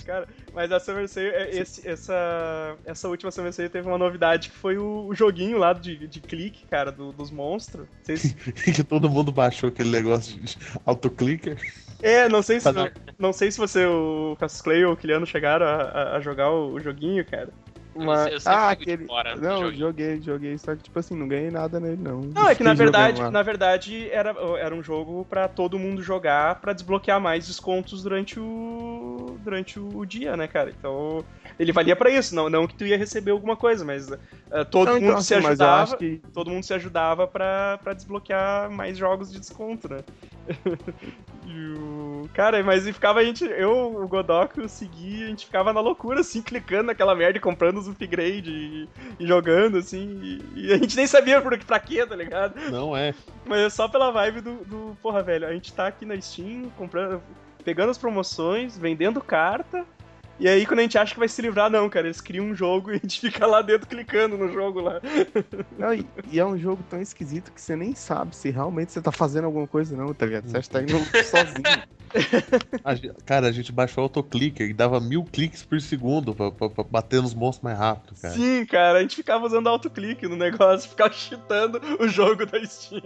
Mas, 0.00 0.02
cara, 0.06 0.28
mas 0.52 0.72
a 0.72 0.80
Summer 0.80 1.08
Sale, 1.08 1.28
é, 1.28 1.56
esse- 1.56 1.86
essa, 1.86 2.78
essa 2.84 3.08
última 3.08 3.30
Summer 3.30 3.52
Sale 3.52 3.68
teve 3.68 3.88
uma 3.88 3.98
novidade 3.98 4.48
que 4.48 4.54
foi 4.54 4.78
o, 4.78 5.06
o 5.06 5.14
joguinho 5.14 5.58
lá 5.58 5.72
de, 5.72 6.06
de 6.08 6.20
clique, 6.20 6.66
cara, 6.66 6.90
do- 6.90 7.12
dos 7.12 7.30
monstros. 7.30 7.86
Vocês- 8.02 8.32
que 8.74 8.84
todo 8.84 9.10
mundo 9.10 9.32
baixou 9.32 9.68
aquele 9.68 9.90
negócio 9.90 10.38
de 10.38 10.56
autoclicker. 10.84 11.58
É, 12.02 12.28
não 12.28 12.42
sei 12.42 12.60
se, 12.60 12.72
Tá 12.72 12.90
não 13.18 13.32
sei 13.32 13.50
se 13.50 13.58
você, 13.58 13.84
o 13.84 14.34
Cassius 14.38 14.62
Clay 14.62 14.84
ou 14.84 14.94
o 14.94 14.96
Kiliano 14.96 15.26
chegaram 15.26 15.66
a, 15.66 15.82
a- 15.82 16.16
a 16.16 16.20
jogar 16.20 16.50
o, 16.50 16.72
o 16.74 16.80
joguinho, 16.80 17.24
cara. 17.26 17.52
Uma... 17.94 18.28
Eu 18.28 18.40
sempre 18.40 18.58
Ah, 18.58 18.70
aquele. 18.70 19.06
Não, 19.40 19.62
joguinho. 19.62 19.78
joguei, 19.78 20.22
joguei, 20.22 20.58
só 20.58 20.74
que 20.76 20.82
tipo 20.82 20.98
assim, 20.98 21.16
não 21.16 21.26
ganhei 21.26 21.50
nada 21.50 21.80
nele, 21.80 22.00
não. 22.00 22.20
Não, 22.20 22.48
é 22.48 22.54
que 22.54 22.62
na 22.62 22.74
verdade, 22.74 23.20
na 23.30 23.42
verdade 23.42 24.08
era, 24.10 24.34
era 24.58 24.74
um 24.74 24.82
jogo 24.82 25.26
pra 25.28 25.48
todo 25.48 25.78
mundo 25.78 26.02
jogar 26.02 26.60
pra 26.60 26.72
desbloquear 26.72 27.20
mais 27.20 27.46
descontos 27.46 28.02
durante 28.02 28.38
o 28.38 29.36
durante 29.42 29.80
o, 29.80 30.04
dia, 30.04 30.36
né, 30.36 30.46
cara? 30.46 30.70
Então, 30.70 31.24
ele 31.58 31.72
valia 31.72 31.96
pra 31.96 32.10
isso, 32.10 32.34
não, 32.34 32.48
não 32.48 32.66
que 32.66 32.74
tu 32.74 32.84
ia 32.84 32.96
receber 32.96 33.30
alguma 33.30 33.56
coisa, 33.56 33.84
mas 33.84 34.10
eh, 34.10 34.64
todo 34.64 34.88
Não, 34.88 34.94
mundo 34.94 35.04
então, 35.04 35.20
se 35.20 35.34
assim, 35.34 35.42
mas 35.42 35.60
eu 35.60 35.66
ajudava, 35.66 35.82
acho 35.82 35.96
que 35.96 36.22
todo 36.32 36.50
mundo 36.50 36.64
se 36.64 36.74
ajudava 36.74 37.26
pra, 37.26 37.78
pra 37.82 37.92
desbloquear 37.94 38.70
mais 38.70 38.96
jogos 38.96 39.32
de 39.32 39.40
desconto, 39.40 39.88
né? 39.88 39.98
e 41.46 41.78
o... 41.78 42.28
Cara, 42.34 42.62
mas 42.62 42.86
e 42.86 42.92
ficava 42.92 43.20
a 43.20 43.24
gente, 43.24 43.44
eu, 43.44 44.02
o 44.02 44.06
Godok, 44.06 44.60
o 44.60 44.68
Segui, 44.68 45.24
a 45.24 45.28
gente 45.28 45.46
ficava 45.46 45.72
na 45.72 45.80
loucura, 45.80 46.20
assim, 46.20 46.42
clicando 46.42 46.84
naquela 46.84 47.14
merda 47.14 47.38
e 47.38 47.40
comprando 47.40 47.79
os 47.80 47.88
upgrades 47.88 48.52
e, 48.52 48.88
e 49.18 49.26
jogando, 49.26 49.78
assim, 49.78 50.20
e, 50.22 50.66
e 50.66 50.72
a 50.72 50.76
gente 50.76 50.96
nem 50.96 51.06
sabia 51.06 51.40
por, 51.40 51.58
pra 51.64 51.78
quê, 51.78 52.06
tá 52.06 52.14
ligado? 52.14 52.58
Não 52.70 52.96
é. 52.96 53.14
Mas 53.44 53.60
é 53.60 53.70
só 53.70 53.88
pela 53.88 54.10
vibe 54.10 54.40
do, 54.40 54.54
do, 54.64 54.96
porra, 55.02 55.22
velho, 55.22 55.46
a 55.46 55.52
gente 55.52 55.72
tá 55.72 55.86
aqui 55.86 56.04
na 56.04 56.20
Steam, 56.20 56.70
comprando, 56.76 57.22
pegando 57.64 57.90
as 57.90 57.98
promoções, 57.98 58.78
vendendo 58.78 59.20
carta, 59.20 59.84
e 60.40 60.48
aí 60.48 60.66
quando 60.66 60.80
a 60.80 60.82
gente 60.82 60.98
acha 60.98 61.12
que 61.12 61.18
vai 61.18 61.28
se 61.28 61.40
livrar, 61.42 61.70
não, 61.70 61.88
cara, 61.88 62.06
eles 62.06 62.20
criam 62.20 62.46
um 62.46 62.54
jogo 62.54 62.90
e 62.90 62.94
a 62.94 62.98
gente 62.98 63.20
fica 63.30 63.46
lá 63.46 63.62
dentro 63.62 63.86
clicando 63.86 64.36
no 64.36 64.50
jogo 64.52 64.80
lá. 64.80 65.00
Não, 65.78 65.94
e, 65.94 66.04
e 66.32 66.40
é 66.40 66.44
um 66.44 66.58
jogo 66.58 66.82
tão 66.88 67.00
esquisito 67.00 67.52
que 67.52 67.60
você 67.60 67.76
nem 67.76 67.94
sabe 67.94 68.34
se 68.34 68.50
realmente 68.50 68.90
você 68.92 69.00
tá 69.02 69.12
fazendo 69.12 69.44
alguma 69.44 69.68
coisa, 69.68 69.96
não, 69.96 70.12
tá 70.14 70.26
ligado? 70.26 70.48
Você 70.48 70.56
acha 70.58 70.68
que 70.68 70.72
tá 70.72 70.82
indo 70.82 70.98
sozinho. 71.24 71.82
A 72.82 72.94
gen- 72.94 73.14
cara, 73.24 73.46
a 73.46 73.52
gente 73.52 73.70
baixou 73.70 74.02
o 74.02 74.06
autoclicker 74.06 74.68
e 74.68 74.72
dava 74.72 74.98
mil 75.00 75.22
cliques 75.24 75.62
por 75.62 75.80
segundo 75.80 76.34
pra, 76.34 76.50
pra- 76.50 76.68
pra 76.70 76.82
bater 76.84 77.22
nos 77.22 77.34
monstros 77.34 77.62
mais 77.62 77.78
rápido, 77.78 78.14
cara. 78.20 78.34
Sim, 78.34 78.66
cara, 78.66 78.98
a 78.98 79.02
gente 79.02 79.14
ficava 79.14 79.46
usando 79.46 79.68
autoclique 79.68 80.26
no 80.26 80.34
negócio, 80.36 80.90
ficava 80.90 81.12
cheatando 81.12 81.80
o 82.00 82.08
jogo 82.08 82.44
da 82.46 82.64
Steam. 82.64 83.02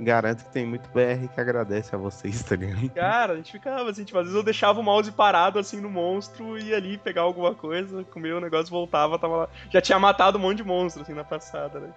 Garanto 0.00 0.44
que 0.44 0.50
tem 0.52 0.64
muito 0.64 0.88
BR 0.90 1.26
que 1.34 1.40
agradece 1.40 1.92
a 1.92 1.98
vocês, 1.98 2.42
tá 2.44 2.54
ligado? 2.54 2.88
Cara, 2.90 3.32
a 3.32 3.36
gente 3.36 3.50
ficava 3.50 3.90
assim, 3.90 4.04
tipo, 4.04 4.16
às 4.16 4.24
vezes 4.24 4.36
eu 4.36 4.44
deixava 4.44 4.78
o 4.78 4.82
mouse 4.82 5.10
parado 5.10 5.58
assim 5.58 5.80
no 5.80 5.90
monstro, 5.90 6.56
ia 6.56 6.76
ali 6.76 6.96
pegar 6.96 7.22
alguma 7.22 7.52
coisa, 7.52 8.04
comer 8.04 8.32
o 8.34 8.40
negócio, 8.40 8.70
voltava, 8.70 9.18
tava 9.18 9.36
lá. 9.36 9.48
Já 9.70 9.80
tinha 9.80 9.98
matado 9.98 10.38
um 10.38 10.40
monte 10.40 10.58
de 10.58 10.64
monstro 10.64 11.02
assim 11.02 11.14
na 11.14 11.24
passada, 11.24 11.80
né? 11.80 11.88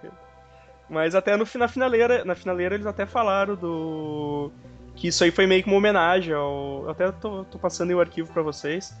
Mas 0.90 1.14
até 1.14 1.36
no, 1.36 1.46
na 1.54 1.68
finaleira, 1.68 2.24
na 2.24 2.34
finaleira 2.34 2.74
eles 2.74 2.86
até 2.86 3.06
falaram 3.06 3.54
do 3.54 4.50
que 4.96 5.08
isso 5.08 5.22
aí 5.22 5.30
foi 5.30 5.46
meio 5.46 5.62
que 5.62 5.68
uma 5.68 5.78
homenagem 5.78 6.34
ao, 6.34 6.82
eu 6.84 6.90
até 6.90 7.10
tô, 7.12 7.44
tô 7.44 7.58
passando 7.58 7.92
o 7.92 8.00
arquivo 8.00 8.32
pra 8.32 8.42
vocês. 8.42 8.92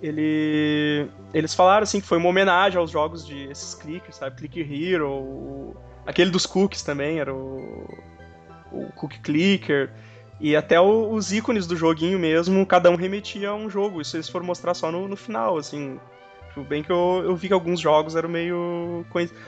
Ele 0.00 1.06
eles 1.34 1.52
falaram 1.54 1.82
assim 1.82 2.00
que 2.00 2.06
foi 2.06 2.16
uma 2.16 2.28
homenagem 2.30 2.78
aos 2.78 2.90
jogos 2.90 3.26
de 3.26 3.44
esses 3.44 3.74
clickers, 3.74 4.16
sabe? 4.16 4.36
Clicker 4.36 4.66
Hero, 4.72 5.76
aquele 6.06 6.30
dos 6.30 6.46
cookies 6.46 6.82
também 6.82 7.18
era 7.18 7.34
o 7.34 7.86
o 8.72 8.90
Cookie 8.94 9.20
Clicker. 9.20 9.90
E 10.40 10.54
até 10.54 10.80
o- 10.80 11.10
os 11.12 11.32
ícones 11.32 11.66
do 11.66 11.76
joguinho 11.76 12.18
mesmo, 12.18 12.64
cada 12.66 12.90
um 12.90 12.96
remetia 12.96 13.50
a 13.50 13.54
um 13.54 13.68
jogo. 13.68 14.00
Isso 14.00 14.16
eles 14.16 14.28
foram 14.28 14.46
mostrar 14.46 14.74
só 14.74 14.90
no, 14.92 15.08
no 15.08 15.16
final, 15.16 15.56
assim. 15.58 15.98
Tipo, 16.48 16.62
bem 16.62 16.82
que 16.82 16.90
eu, 16.90 17.22
eu 17.24 17.34
vi 17.36 17.48
que 17.48 17.54
alguns 17.54 17.80
jogos 17.80 18.14
eram 18.16 18.28
meio. 18.28 19.04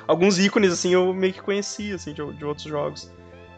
Alguns 0.07 0.39
ícones, 0.39 0.73
assim, 0.73 0.93
eu 0.93 1.15
meio 1.15 1.33
que 1.33 1.41
conhecia, 1.43 1.95
assim, 1.95 2.13
de, 2.13 2.25
de 2.35 2.45
outros 2.45 2.67
jogos. 2.67 3.11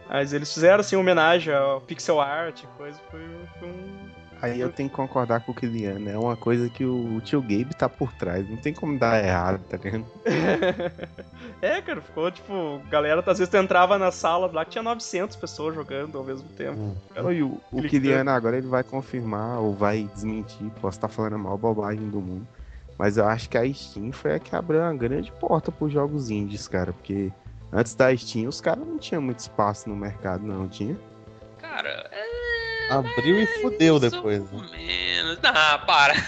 Mas 0.08 0.32
eles 0.32 0.52
fizeram, 0.52 0.80
assim, 0.80 0.96
homenagem 0.96 1.54
ao 1.54 1.80
pixel 1.80 2.20
art, 2.20 2.64
coisa. 2.76 3.00
Foi, 3.10 3.20
foi 3.58 3.68
um. 3.68 4.11
Aí 4.42 4.60
eu 4.60 4.72
tenho 4.72 4.90
que 4.90 4.96
concordar 4.96 5.38
com 5.40 5.52
o 5.52 5.54
Kiliano, 5.54 6.10
é 6.10 6.18
uma 6.18 6.36
coisa 6.36 6.68
que 6.68 6.84
o 6.84 7.20
tio 7.20 7.40
Gabe 7.40 7.76
tá 7.76 7.88
por 7.88 8.12
trás, 8.12 8.48
não 8.50 8.56
tem 8.56 8.74
como 8.74 8.98
dar 8.98 9.22
errado, 9.24 9.62
tá 9.68 9.76
ligado? 9.76 10.04
é, 11.62 11.80
cara, 11.80 12.00
ficou 12.00 12.28
tipo. 12.28 12.82
Galera, 12.90 13.20
às 13.24 13.38
vezes 13.38 13.48
tu 13.48 13.56
entrava 13.56 13.96
na 13.98 14.10
sala 14.10 14.50
lá 14.52 14.64
que 14.64 14.72
tinha 14.72 14.82
900 14.82 15.36
pessoas 15.36 15.76
jogando 15.76 16.18
ao 16.18 16.24
mesmo 16.24 16.48
tempo. 16.48 16.76
Hum. 16.76 16.96
Oi, 17.22 17.40
o, 17.40 17.46
o 17.46 17.60
Clicando. 17.70 17.88
Kiliano 17.88 18.30
agora 18.30 18.58
ele 18.58 18.66
vai 18.66 18.82
confirmar 18.82 19.60
ou 19.60 19.72
vai 19.74 20.10
desmentir, 20.12 20.68
posso 20.80 20.98
estar 20.98 21.08
falando 21.08 21.34
a 21.34 21.38
maior 21.38 21.56
bobagem 21.56 22.10
do 22.10 22.20
mundo. 22.20 22.46
Mas 22.98 23.18
eu 23.18 23.26
acho 23.26 23.48
que 23.48 23.56
a 23.56 23.72
Steam 23.72 24.10
foi 24.10 24.34
a 24.34 24.38
que 24.40 24.56
abriu 24.56 24.80
uma 24.80 24.92
grande 24.92 25.30
porta 25.30 25.70
pros 25.70 25.92
jogos 25.92 26.30
indies, 26.30 26.66
cara. 26.66 26.92
Porque 26.92 27.32
antes 27.72 27.94
da 27.94 28.14
Steam 28.16 28.48
os 28.48 28.60
caras 28.60 28.84
não 28.84 28.98
tinham 28.98 29.22
muito 29.22 29.38
espaço 29.38 29.88
no 29.88 29.94
mercado, 29.94 30.44
não 30.44 30.66
tinha. 30.66 30.98
Cara, 31.60 32.10
é. 32.10 32.51
Abriu 32.98 33.40
e 33.40 33.46
fudeu 33.60 33.98
depois. 33.98 34.50
Né? 34.50 34.60
menos. 34.76 35.38
Ah, 35.42 35.78
para. 35.78 36.14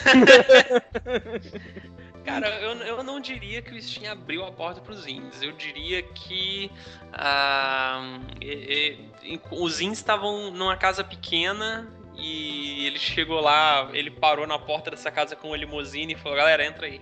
Cara, 2.25 2.49
eu, 2.61 2.75
eu 2.79 3.03
não 3.03 3.21
diria 3.21 3.61
que 3.61 3.75
o 3.75 3.83
Steam 3.83 4.11
abriu 4.11 4.45
a 4.45 4.51
porta 4.51 4.81
para 4.81 4.95
os 4.95 5.07
indies. 5.07 5.43
Eu 5.43 5.53
diria 5.53 6.03
que 6.03 6.71
ah, 7.13 8.19
e- 8.41 8.99
e- 9.23 9.41
os 9.51 9.81
indies 9.81 9.99
estavam 9.99 10.51
numa 10.51 10.77
casa 10.77 11.05
pequena 11.05 11.87
e 12.17 12.87
ele 12.87 12.99
chegou 12.99 13.41
lá, 13.41 13.91
ele 13.93 14.11
parou 14.11 14.47
na 14.47 14.59
porta 14.59 14.91
dessa 14.91 15.11
casa 15.11 15.37
com 15.37 15.49
uma 15.49 15.57
limusine 15.57 16.15
e 16.15 16.17
falou: 16.17 16.39
galera, 16.39 16.65
entra 16.65 16.87
aí. 16.87 17.01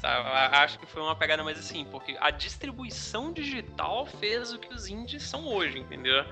Sabe, 0.00 0.28
a- 0.28 0.62
acho 0.62 0.78
que 0.78 0.86
foi 0.86 1.02
uma 1.02 1.14
pegada 1.16 1.42
mais 1.44 1.58
assim, 1.58 1.84
porque 1.86 2.16
a 2.20 2.30
distribuição 2.30 3.32
digital 3.32 4.06
fez 4.06 4.52
o 4.52 4.58
que 4.58 4.72
os 4.74 4.86
indies 4.88 5.22
são 5.22 5.46
hoje, 5.46 5.78
entendeu? 5.78 6.24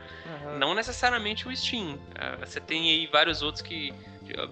Não 0.59 0.75
necessariamente 0.75 1.47
o 1.49 1.57
Steam. 1.57 1.99
Ah, 2.15 2.37
Você 2.45 2.61
tem 2.61 2.91
aí 2.91 3.07
vários 3.07 3.43
outros 3.43 3.63
que 3.63 3.93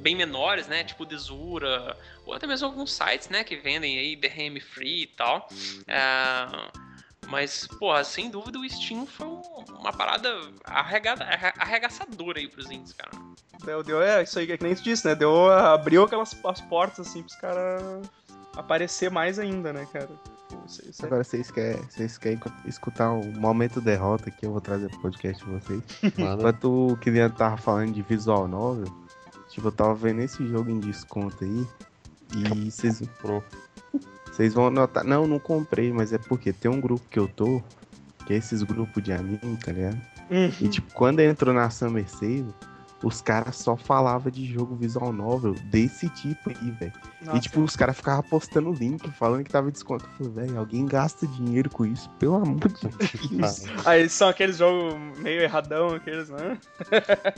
bem 0.01 0.15
menores, 0.15 0.67
né? 0.67 0.85
Tipo 0.85 1.05
o 1.05 1.07
Desura, 1.07 1.97
ou 2.27 2.35
até 2.35 2.47
mesmo 2.47 2.67
alguns 2.67 2.93
sites, 2.93 3.29
né? 3.29 3.43
Que 3.45 3.57
vendem 3.57 3.99
aí 3.99 4.15
DRM 4.17 4.61
Free 4.61 5.03
e 5.03 5.07
tal. 5.07 5.49
Ah, 5.89 6.71
mas, 7.29 7.67
porra, 7.79 8.03
sem 8.05 8.29
dúvida 8.31 8.59
o 8.59 8.69
Steam 8.69 9.07
foi 9.07 9.27
um- 9.27 9.41
uma 9.79 9.93
parada 9.93 10.29
arregada- 10.65 11.25
arre- 11.25 11.53
arregaçadora 11.59 12.39
aí 12.41 12.49
pros 12.49 12.71
indies, 12.71 12.93
cara. 12.93 13.11
Deu, 13.65 13.83
deu, 13.83 14.03
é, 14.03 14.23
isso 14.23 14.39
aí 14.39 14.51
é 14.51 14.57
que 14.57 14.65
nem 14.65 14.75
tu 14.75 14.83
disse, 14.83 15.07
né? 15.07 15.15
Deu, 15.15 15.51
abriu 15.51 16.03
aquelas 16.05 16.35
as 16.45 16.61
portas, 16.63 17.07
assim, 17.09 17.23
pros 17.23 17.37
caras 17.37 17.83
aparecer 18.57 19.11
mais 19.11 19.39
ainda, 19.39 19.73
né, 19.73 19.87
cara? 19.93 20.09
Isso, 20.67 20.89
isso 20.89 21.03
é- 21.03 21.07
Agora 21.07 21.25
vocês 21.25 21.51
querem, 21.51 21.83
vocês 21.89 22.19
querem 22.19 22.41
escutar 22.67 23.13
o 23.13 23.25
momento 23.39 23.81
derrota 23.81 24.31
que 24.31 24.45
eu 24.47 24.53
vou 24.53 24.61
trazer 24.61 24.89
pro 24.91 25.01
podcast 25.01 25.45
de 25.45 25.51
vocês. 25.51 25.83
Mano, 26.19 26.39
Enquanto 26.41 26.93
o 26.93 26.97
Kiliano 26.97 27.35
tava 27.35 27.57
falando 27.57 27.93
de 27.93 28.03
visual 28.03 28.47
novel, 28.49 28.93
tipo, 29.49 29.69
eu 29.69 29.73
tava 29.73 29.95
vendo 29.95 30.21
esse 30.21 30.47
jogo 30.49 30.71
em 30.71 30.81
desconto 30.81 31.45
aí. 31.45 31.67
E 32.37 32.71
vocês 32.71 33.03
pro. 33.21 33.43
Vocês 34.27 34.55
vão 34.55 34.71
notar. 34.71 35.03
Não, 35.05 35.27
não 35.27 35.39
comprei, 35.41 35.93
mas 35.93 36.13
é 36.13 36.19
porque 36.19 36.53
tem 36.53 36.71
um 36.71 36.81
grupo 36.81 37.03
que 37.11 37.19
eu 37.19 37.27
tô, 37.27 37.61
que 38.25 38.33
é 38.33 38.37
esses 38.37 38.63
grupos 38.63 39.03
de 39.03 39.13
anime, 39.13 39.57
tá 39.65 39.73
ligado? 39.73 40.01
Hum. 40.31 40.51
E 40.61 40.69
tipo, 40.69 40.93
quando 40.95 41.19
entrou 41.19 41.53
na 41.53 41.69
Summer 41.71 42.09
Sale, 42.09 42.47
os 43.03 43.21
caras 43.23 43.57
só 43.57 43.77
falavam 43.77 44.31
de 44.31 44.45
jogo 44.47 44.75
visual 44.77 45.13
novel 45.13 45.55
desse 45.65 46.09
tipo 46.11 46.51
aí, 46.51 46.71
velho. 46.73 46.93
E 47.35 47.41
tipo, 47.41 47.61
os 47.61 47.77
caras 47.77 47.97
ficavam 47.97 48.23
postando 48.23 48.73
link, 48.73 49.11
falando 49.13 49.45
que 49.45 49.51
tava 49.51 49.71
desconto. 49.71 50.05
Eu 50.21 50.31
falei, 50.33 50.47
velho, 50.49 50.59
alguém 50.59 50.87
gasta 50.87 51.27
dinheiro 51.27 51.69
com 51.71 51.85
isso, 51.87 52.09
pelo 52.19 52.37
amor 52.37 52.69
de 52.69 52.89
Deus. 52.89 53.65
Aí 53.87 54.09
são 54.09 54.29
aqueles 54.29 54.57
jogos 54.59 54.95
meio 55.19 55.41
erradão, 55.43 55.95
aqueles, 55.95 56.29
né? 56.31 56.59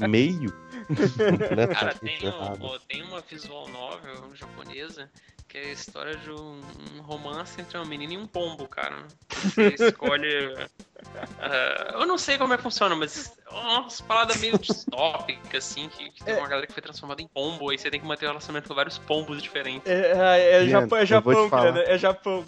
Meio? 0.08 0.52
Cara, 1.78 1.94
tem, 1.94 2.18
um- 2.28 2.78
tem 2.88 3.02
uma 3.02 3.20
visual 3.20 3.68
novel 3.68 4.34
japonesa 4.34 5.08
que 5.52 5.58
é 5.58 5.64
a 5.64 5.72
história 5.72 6.16
de 6.16 6.30
um, 6.30 6.62
um 6.96 7.02
romance 7.02 7.60
entre 7.60 7.76
uma 7.76 7.84
menina 7.84 8.14
e 8.14 8.16
um 8.16 8.26
pombo, 8.26 8.66
cara. 8.66 9.06
Você 9.28 9.74
escolhe. 9.74 10.56
ah, 11.38 11.90
eu 12.00 12.06
não 12.06 12.16
sei 12.16 12.38
como 12.38 12.54
é 12.54 12.56
que 12.56 12.62
funciona, 12.62 12.96
mas 12.96 13.36
é 13.46 13.50
umas 13.50 14.00
paradas 14.00 14.38
meio 14.38 14.58
distópicas, 14.58 15.70
assim, 15.70 15.90
que, 15.90 16.10
que 16.10 16.24
tem 16.24 16.38
uma 16.38 16.48
galera 16.48 16.66
que 16.66 16.72
foi 16.72 16.82
transformada 16.82 17.20
em 17.20 17.28
pombo, 17.28 17.68
aí 17.68 17.76
você 17.76 17.90
tem 17.90 18.00
que 18.00 18.06
manter 18.06 18.24
um 18.24 18.28
relacionamento 18.28 18.66
com 18.66 18.74
vários 18.74 18.96
pombos 18.96 19.42
diferentes. 19.42 19.86
É, 19.90 20.12
é, 20.12 20.64
é 20.64 20.68
Japão, 20.68 20.98
é 20.98 21.02
eu 21.02 21.20
vou 21.20 21.34
te 21.34 21.36
Japão, 21.36 21.48
falar. 21.50 21.72
Guilherme, 21.72 21.94
é 21.94 21.98
Japão. 21.98 22.44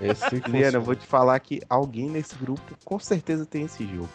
Esse 0.00 0.36
Liana, 0.46 0.78
eu 0.78 0.82
vou 0.82 0.94
te 0.94 1.06
falar 1.08 1.40
que 1.40 1.60
alguém 1.68 2.08
nesse 2.08 2.36
grupo 2.36 2.78
com 2.84 3.00
certeza 3.00 3.44
tem 3.44 3.64
esse 3.64 3.84
jogo. 3.88 4.08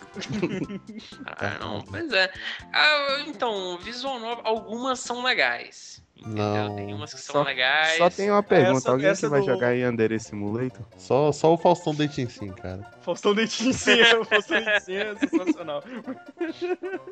Ah, 1.26 1.58
não, 1.60 1.82
pois 1.82 2.14
é. 2.14 2.32
Ah, 2.72 3.26
então, 3.28 3.78
visual 3.80 4.22
novel, 4.22 4.48
algumas 4.48 5.02
são 5.02 5.22
legais. 5.22 6.05
Entendeu? 6.18 6.44
Não. 6.46 6.76
Tem 6.76 6.94
umas 6.94 7.14
que 7.14 7.20
são 7.22 7.36
Só- 7.36 7.44
legais. 7.44 7.98
Só 7.98 8.10
tem 8.10 8.32
uma 8.32 8.42
pergunta, 8.42 8.78
Essa- 8.78 8.92
alguém 8.92 9.08
essa 9.08 9.28
que 9.28 9.32
vai 9.32 9.42
do- 9.42 9.46
jogar 9.46 9.72
Yandere 9.72 10.20
Simulator? 10.20 10.86
Só, 10.98 11.32
só 11.32 11.54
o 11.54 11.58
Faustão 11.58 11.94
Deitinho 11.94 12.30
sim, 12.30 12.52
cara. 12.54 12.90
Faustão 13.02 13.36
Dentinho 13.36 13.74
sim, 13.74 14.00
é, 14.00 14.18
o 14.18 14.24
Faustão 14.26 14.64
Dentinho 14.64 15.02
é 15.02 15.16
sensacional. 15.16 15.84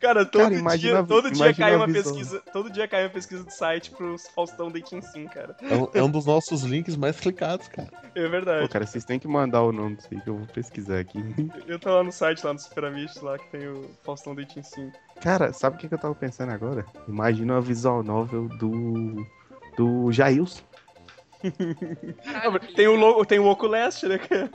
Cara, 0.00 0.24
todo 0.24 0.42
Cara, 0.42 0.54
imagina- 0.54 1.02
dia, 1.02 1.06
todo 1.06 1.30
dia 1.30 1.54
cai 1.54 1.74
uma 1.76 1.86
pesquisa, 1.88 2.40
todo 2.52 2.70
dia 2.70 2.88
cai 2.88 3.04
uma 3.04 3.10
pesquisa 3.10 3.44
do 3.44 3.50
site 3.50 3.90
pro 3.90 4.16
Faustão 4.34 4.70
Dentinho 4.70 5.02
sim, 5.02 5.26
cara. 5.26 5.56
É 5.60 5.74
um, 5.74 5.88
é 5.94 6.02
um 6.02 6.10
dos 6.10 6.26
nossos 6.26 6.62
links 6.62 6.96
mais 6.96 7.18
clicados, 7.18 7.68
cara. 7.68 7.88
É 8.14 8.22
Pô, 8.22 8.30
verdade. 8.30 8.68
cara, 8.68 8.86
vocês 8.86 9.04
têm 9.04 9.18
que 9.18 9.26
mandar 9.28 9.62
o 9.62 9.72
nome 9.72 9.96
disso 9.96 10.08
aí 10.12 10.20
que 10.20 10.30
eu 10.30 10.36
vou 10.36 10.46
pesquisar 10.46 11.00
aqui. 11.00 11.18
Eu 11.66 11.78
tô 11.78 11.90
lá 11.92 12.02
no 12.04 12.12
site, 12.12 12.44
lá 12.46 12.52
no 12.52 12.58
Superamish, 12.58 13.20
lá 13.20 13.38
que 13.38 13.48
tem 13.48 13.66
o 13.68 13.90
Faustão 14.04 14.34
Dentinho 14.34 14.64
sim. 14.64 14.90
Cara, 15.22 15.52
sabe 15.52 15.76
o 15.76 15.78
que, 15.78 15.88
que 15.88 15.94
eu 15.94 15.98
tava 15.98 16.14
pensando 16.14 16.50
agora? 16.50 16.84
Imagina 17.06 17.54
uma 17.54 17.60
visual 17.60 18.02
novel 18.02 18.48
do. 18.48 19.26
do 19.76 20.10
Jailson. 20.12 20.62
Caralho, 22.24 22.60
Tem 22.74 22.86
o, 22.86 22.96
logo, 22.96 23.24
tem 23.24 23.38
o 23.38 23.46
Oculest, 23.46 24.04
né, 24.04 24.18
cara? 24.18 24.50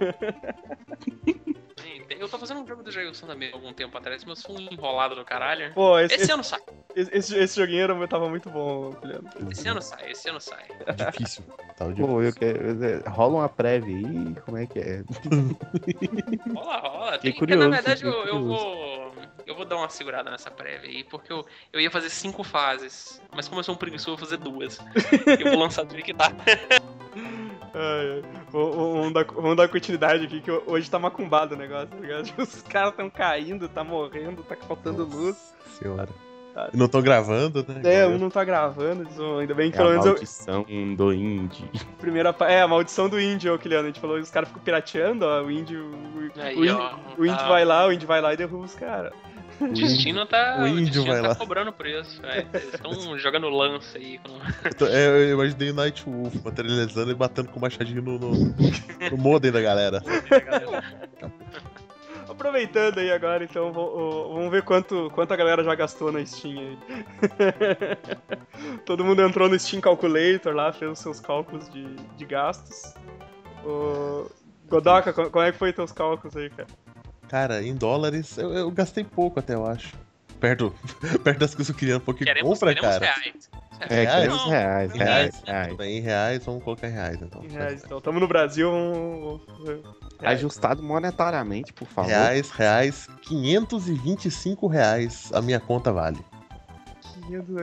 Eu 2.20 2.30
tô 2.30 2.38
fazendo 2.38 2.62
um 2.62 2.68
jogo 2.68 2.84
do 2.84 2.92
Jailson 2.92 3.28
também 3.28 3.52
algum 3.52 3.74
tempo 3.74 3.98
atrás, 3.98 4.24
mas 4.24 4.40
eu 4.40 4.44
sou 4.44 4.58
um 4.58 4.68
enrolado 4.72 5.16
do 5.16 5.26
caralho. 5.26 5.74
Pô, 5.74 6.00
esse, 6.00 6.16
Esse 6.16 6.24
esse, 6.24 6.32
ano 6.32 6.44
sai. 6.44 6.60
esse, 6.96 7.38
esse 7.38 7.60
joguinho 7.60 7.84
era, 7.84 8.08
tava 8.08 8.30
muito 8.30 8.50
bom, 8.50 8.92
Juliano. 9.02 9.30
Esse 9.52 9.68
ano 9.68 9.82
sai, 9.82 10.12
esse 10.12 10.30
ano 10.30 10.40
sai. 10.40 10.66
Difícil. 10.96 11.44
Tá 11.76 11.86
difícil. 11.86 12.08
Pô, 12.08 12.22
eu 12.22 12.34
quero. 12.34 12.84
é, 12.84 13.10
Rola 13.10 13.36
uma 13.36 13.50
prévia 13.50 13.96
aí, 13.96 14.36
como 14.46 14.58
é 14.58 14.66
que 14.66 14.80
é? 14.80 15.04
Rola, 16.54 16.78
rola. 16.80 17.18
Tem, 17.20 17.34
curioso, 17.34 17.68
na 17.68 17.76
verdade, 17.76 18.06
eu, 18.06 18.14
eu 18.26 18.44
vou. 18.44 18.85
Eu 19.56 19.60
vou 19.60 19.66
dar 19.66 19.78
uma 19.78 19.88
segurada 19.88 20.30
nessa 20.30 20.52
prévia 20.52 20.90
aí, 20.90 21.02
porque 21.06 21.32
eu, 21.32 21.46
eu 21.72 21.80
ia 21.80 21.90
fazer 21.90 22.10
cinco 22.10 22.44
fases. 22.44 23.22
Mas 23.34 23.48
como 23.48 23.62
eu 23.62 23.64
sou 23.64 23.74
um 23.74 23.78
preguiçoso, 23.78 24.12
eu 24.12 24.18
vou 24.18 24.26
fazer 24.26 24.36
duas. 24.38 24.80
eu 25.40 25.52
vou 25.52 25.60
lançar 25.60 25.86
do 25.86 25.96
que 25.96 26.14
tá. 26.14 26.30
Ai, 27.78 28.24
ai. 28.24 28.24
Vamos, 28.52 29.14
dar, 29.14 29.26
vamos 29.26 29.56
dar 29.58 29.68
continuidade 29.68 30.26
aqui, 30.26 30.40
que 30.40 30.50
hoje 30.50 30.90
tá 30.90 30.98
macumbado 30.98 31.56
o 31.56 31.58
negócio, 31.58 31.88
tá 31.88 31.98
ligado? 31.98 32.32
Os 32.40 32.62
caras 32.62 32.96
tão 32.96 33.10
caindo, 33.10 33.68
tá 33.68 33.84
morrendo, 33.84 34.44
tá 34.44 34.56
faltando 34.56 35.04
luz. 35.04 35.54
Senhora. 35.78 36.08
Tá. 36.54 36.70
Não 36.74 36.88
tô 36.88 37.02
gravando, 37.02 37.66
né? 37.68 37.82
É, 37.84 38.08
um 38.08 38.12
eu. 38.12 38.18
não 38.18 38.30
tá 38.30 38.46
gravando, 38.46 39.10
ainda 39.40 39.54
bem 39.54 39.72
que 39.72 39.78
É 39.78 39.82
a 39.82 39.84
pelo 39.84 39.90
menos 39.90 40.06
eu, 40.06 40.12
maldição 40.14 40.66
do 40.96 41.14
indie. 41.14 41.70
primeira 42.00 42.32
pa- 42.32 42.50
É, 42.50 42.62
a 42.62 42.68
maldição 42.68 43.10
do 43.10 43.20
índio, 43.20 43.54
ô, 43.54 43.60
Kiliano. 43.60 43.84
A 43.84 43.88
gente 43.88 44.00
falou 44.00 44.16
que 44.16 44.22
os 44.24 44.32
caras 44.32 44.48
ficam 44.48 44.64
pirateando, 44.64 45.26
ó. 45.26 45.42
O 45.44 45.52
índio. 45.52 45.84
O, 45.84 46.42
Aí, 46.42 46.56
o 46.56 46.64
índio, 46.64 46.78
ó, 46.78 46.96
o 47.18 47.26
índio 47.26 47.38
tá. 47.38 47.48
vai 47.50 47.66
lá, 47.66 47.86
o 47.88 47.92
índio 47.92 48.08
vai 48.08 48.22
lá 48.22 48.34
e 48.34 48.38
derruba 48.38 48.64
os 48.64 48.74
caras. 48.74 49.12
O 49.60 49.68
destino 49.70 50.26
tá. 50.26 50.58
o 50.62 50.68
índio 50.68 50.86
destino 50.86 51.06
vai 51.08 51.22
tá 51.22 51.28
lá. 51.30 51.36
cobrando 51.36 51.72
preço. 51.72 52.20
É, 52.26 52.46
eles 52.54 52.74
estão 52.74 52.92
jogando 53.18 53.50
lança 53.50 53.98
aí. 53.98 54.18
Com... 54.20 54.34
Então, 54.68 54.88
é, 54.88 55.08
eu 55.08 55.34
imaginei 55.34 55.70
o 55.72 55.74
Night 55.74 56.04
Wolf 56.06 56.36
materializando 56.44 57.12
e 57.12 57.16
batendo 57.16 57.50
com 57.50 57.60
o 57.60 57.62
machadinho 57.62 58.02
no, 58.02 58.20
no, 58.20 58.32
no 59.12 59.18
modem 59.18 59.52
da 59.52 59.62
galera. 59.62 60.02
Aproveitando 62.28 62.98
aí 62.98 63.12
agora, 63.12 63.44
então, 63.44 63.72
o- 63.72 64.34
vamos 64.34 64.50
ver 64.52 64.64
quanto, 64.64 65.10
quanto 65.14 65.32
a 65.32 65.36
galera 65.36 65.64
já 65.64 65.76
gastou 65.76 66.12
na 66.12 66.26
Steam 66.26 66.58
aí. 66.60 66.78
Todo 68.86 69.06
mundo 69.06 69.22
entrou 69.22 69.48
no 69.48 69.58
Steam 69.60 69.80
Calculator 69.80 70.54
lá, 70.54 70.74
fez 70.74 70.92
os 70.92 71.00
seus 71.00 71.20
cálculos 71.20 71.70
de, 71.70 71.86
de 72.18 72.26
gastos. 72.26 72.94
O... 73.64 74.30
Godoka, 74.68 75.14
co- 75.14 75.30
como 75.30 75.46
é 75.46 75.52
que 75.52 75.58
foi 75.58 75.72
teus 75.72 75.92
cálculos 75.92 76.36
aí, 76.36 76.50
cara? 76.50 76.68
Cara, 77.30 77.64
em 77.64 77.76
dólares, 77.76 78.38
eu, 78.38 78.54
eu 78.54 78.72
gastei 78.72 79.04
pouco 79.04 79.40
até, 79.40 79.54
eu 79.56 79.66
acho. 79.66 79.94
Perto, 80.40 80.74
perto 81.24 81.40
das 81.40 81.56
coisas 81.56 81.68
que 81.68 81.72
eu 81.72 81.80
queria, 81.80 82.00
porque 82.00 82.24
Queremos, 82.26 82.50
compra, 82.60 82.74
queremos 82.76 82.98
cara. 83.00 83.06
reais. 83.06 83.50
É, 83.90 84.04
Reais? 84.04 84.28
Não. 84.30 84.50
reais, 84.50 84.96
Em 84.96 84.98
reais, 84.98 85.18
reais, 85.20 85.44
reais. 85.46 85.68
tudo 85.68 85.78
bem, 85.78 85.98
em 85.98 86.00
reais, 86.02 86.46
vamos 86.46 86.64
colocar 86.64 86.88
em 86.88 86.92
reais, 86.92 87.22
então. 87.22 87.44
Em 87.44 87.48
reais, 87.50 87.84
então. 87.84 88.00
Tamo 88.00 88.20
no 88.22 88.28
Brasil, 88.28 88.72
vamos... 88.72 89.42
reais. 90.22 90.40
Ajustado 90.40 90.82
monetariamente, 90.82 91.74
por 91.74 91.86
favor. 91.88 92.08
Reais, 92.10 92.50
reais, 92.52 93.10
525 93.24 94.68
reais 94.68 95.30
a 95.34 95.42
minha 95.42 95.60
conta 95.60 95.92
vale. 95.92 96.20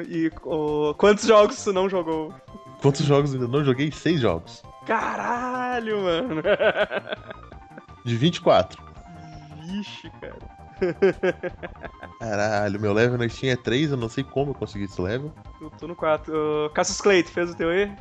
E 0.08 0.30
o- 0.44 0.94
quantos 0.98 1.24
jogos 1.26 1.62
tu 1.64 1.72
não 1.72 1.88
jogou? 1.88 2.34
Quantos 2.82 3.06
jogos 3.06 3.32
eu 3.32 3.40
ainda 3.40 3.50
não 3.58 3.64
joguei? 3.64 3.90
Seis 3.92 4.20
jogos. 4.20 4.62
Caralho, 4.86 6.02
mano. 6.02 6.42
De 8.04 8.16
24. 8.16 8.82
Vixe, 9.66 10.10
cara. 10.20 10.36
Caralho, 12.18 12.80
meu 12.80 12.92
level 12.92 13.18
na 13.18 13.28
Steam 13.28 13.52
é 13.52 13.56
3, 13.56 13.92
eu 13.92 13.96
não 13.96 14.08
sei 14.08 14.24
como 14.24 14.50
eu 14.50 14.54
consegui 14.54 14.84
esse 14.84 15.00
level. 15.00 15.32
Eu 15.60 15.70
tô 15.70 15.86
no 15.86 15.94
4. 15.94 16.70
Cassius 16.74 17.00
Clay, 17.00 17.22
tu 17.22 17.30
fez 17.30 17.50
o 17.50 17.56
teu 17.56 17.68
aí? 17.68 17.92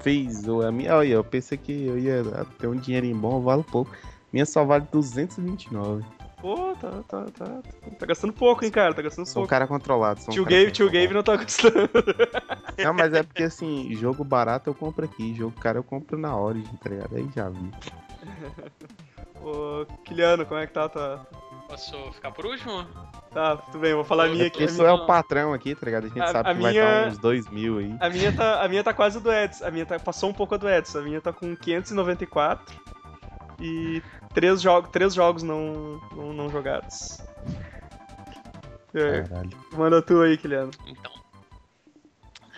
Fiz 0.00 0.46
o 0.46 0.62
a 0.62 0.72
minha, 0.72 0.96
olha, 0.96 1.14
eu 1.14 1.24
pensei 1.24 1.58
que 1.58 1.86
eu 1.86 1.98
ia 1.98 2.22
ter 2.58 2.66
um 2.66 2.76
dinheirinho 2.76 3.16
bom, 3.16 3.40
vale 3.40 3.62
pouco. 3.62 3.90
Minha 4.32 4.46
só 4.46 4.64
vale 4.64 4.86
229. 4.90 6.04
Pô, 6.40 6.74
tá, 6.80 6.90
tá, 7.06 7.26
tá. 7.36 7.60
Tá 7.98 8.06
gastando 8.06 8.32
pouco, 8.32 8.64
hein, 8.64 8.70
cara? 8.70 8.94
Tá 8.94 9.02
gastando 9.02 9.26
Sou 9.26 9.32
um 9.32 9.34
pouco. 9.42 9.48
cara 9.50 9.66
controlado. 9.66 10.20
Sou 10.20 10.30
um 10.30 10.34
Tio 10.34 10.44
cara 10.44 10.56
Gabe, 10.56 10.70
tio. 10.72 10.86
Gabe 10.86 11.12
não 11.12 11.22
tá 11.22 11.36
gastando. 11.36 11.90
Não, 12.82 12.94
mas 12.94 13.12
é 13.12 13.22
porque 13.24 13.42
assim, 13.42 13.94
jogo 13.94 14.24
barato 14.24 14.70
eu 14.70 14.74
compro 14.74 15.04
aqui, 15.04 15.34
jogo 15.34 15.54
caro 15.60 15.80
eu 15.80 15.84
compro 15.84 16.16
na 16.16 16.34
Origin, 16.34 16.76
tá 16.76 16.88
ligado? 16.88 17.14
Aí 17.14 17.28
já 17.34 17.50
vi. 17.50 17.70
Ô, 19.42 19.86
Kiliano, 20.04 20.44
como 20.46 20.60
é 20.60 20.66
que 20.66 20.72
tá? 20.72 20.88
Tá, 20.88 21.24
Posso 21.68 22.12
ficar 22.12 22.32
por 22.32 22.46
último? 22.46 22.84
tá 23.32 23.56
tudo 23.56 23.78
bem, 23.78 23.94
vou 23.94 24.02
falar 24.04 24.24
a 24.24 24.28
minha 24.28 24.46
aqui. 24.48 24.66
Minha, 24.66 24.88
é 24.88 24.92
o 24.92 25.06
patrão 25.06 25.54
aqui, 25.54 25.74
tá 25.74 25.86
ligado? 25.86 26.04
A 26.06 26.08
gente 26.08 26.20
A- 26.20 26.26
sabe 26.26 26.50
a 26.50 26.54
que 26.54 26.60
vai 26.60 26.72
minha- 26.72 26.84
estar 26.98 27.08
uns 27.08 27.18
2 27.18 27.48
mil 27.48 27.78
aí. 27.78 27.96
a 28.00 28.08
minha 28.10 28.32
tá, 28.36 28.62
a 28.64 28.68
minha 28.68 28.82
tá 28.84 28.92
quase 28.92 29.20
do 29.20 29.32
Edson. 29.32 29.64
A 29.64 29.70
minha 29.70 29.86
tá, 29.86 29.98
passou 30.00 30.28
um 30.30 30.32
pouco 30.32 30.54
a 30.56 30.58
do 30.58 30.68
Edson. 30.68 30.98
A 30.98 31.02
minha 31.02 31.20
tá 31.20 31.32
com 31.32 31.54
594 31.54 32.74
e 33.60 34.02
três, 34.34 34.60
jo 34.60 34.82
três 34.82 35.14
jogos 35.14 35.42
não, 35.44 36.00
não, 36.14 36.32
não 36.32 36.48
jogados. 36.50 37.18
É, 38.92 39.22
Caralho. 39.22 39.50
manda 39.72 40.02
tu 40.02 40.20
aí, 40.22 40.36
Kiliano. 40.36 40.72
Então. 40.86 41.12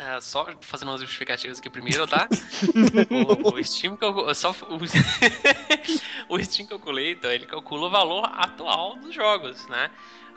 É, 0.03 0.21
só 0.21 0.47
fazendo 0.61 0.89
umas 0.89 1.01
justificativas 1.01 1.59
aqui 1.59 1.71
primeiro, 1.71 2.07
tá? 2.07 2.27
o, 3.47 3.55
o 3.55 3.65
Steam 3.65 3.97
calcula, 3.97 4.35
só 4.35 4.51
o, 4.69 6.35
o 6.35 6.43
Steam 6.45 6.67
Calculator, 6.67 7.31
ele 7.31 7.47
calcula 7.47 7.87
o 7.87 7.91
valor 7.91 8.29
atual 8.33 8.97
dos 8.97 9.15
jogos, 9.15 9.67
né? 9.69 9.91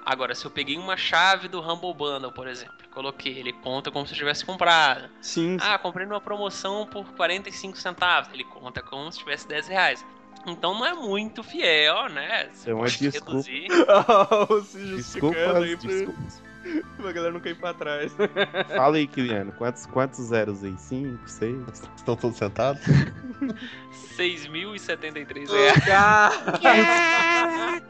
Agora, 0.06 0.36
se 0.36 0.46
eu 0.46 0.52
peguei 0.52 0.78
uma 0.78 0.96
chave 0.96 1.48
do 1.48 1.60
Humble 1.60 1.94
Bundle, 1.96 2.32
por 2.32 2.48
exemplo, 2.48 2.76
coloquei, 2.92 3.40
ele 3.40 3.52
conta 3.54 3.90
como 3.90 4.06
se 4.06 4.14
eu 4.14 4.18
tivesse 4.18 4.46
comprado. 4.46 5.10
Sim, 5.20 5.58
Ah, 5.60 5.80
comprei 5.80 6.06
numa 6.06 6.22
promoção 6.22 6.86
por 6.86 7.06
45 7.14 7.76
centavos, 7.78 8.32
ele 8.32 8.44
conta 8.44 8.84
como 8.84 9.12
se 9.12 9.18
tivesse 9.18 9.48
10 9.48 9.68
reais. 9.68 10.06
Então 10.46 10.76
não 10.76 10.86
é 10.86 10.94
muito 10.94 11.42
fiel, 11.42 12.08
né? 12.10 12.50
Você 12.54 12.70
É 12.70 12.74
uma 12.74 12.84
pode 12.84 13.00
desculpa. 13.00 13.32
reduzir. 13.32 13.68
se 14.66 14.88
justificando 14.88 14.96
Desculpas, 14.96 15.64
aí 15.64 15.78
pra, 15.78 15.90
desculpas. 15.90 16.44
pra 16.98 17.12
galera 17.12 17.32
não 17.34 17.40
cair 17.40 17.56
pra 17.56 17.74
trás. 17.74 18.12
Fala 18.76 18.98
aí, 18.98 19.08
Kiliano, 19.08 19.52
quantos, 19.54 19.86
quantos 19.86 20.20
zeros 20.26 20.64
aí? 20.64 20.76
5, 20.78 21.28
6? 21.30 21.56
Estão 21.96 22.16
todos 22.16 22.38
sentados? 22.38 22.82
6.073 24.18 25.50
reais. 25.84 26.34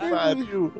Pariu. 0.10 0.74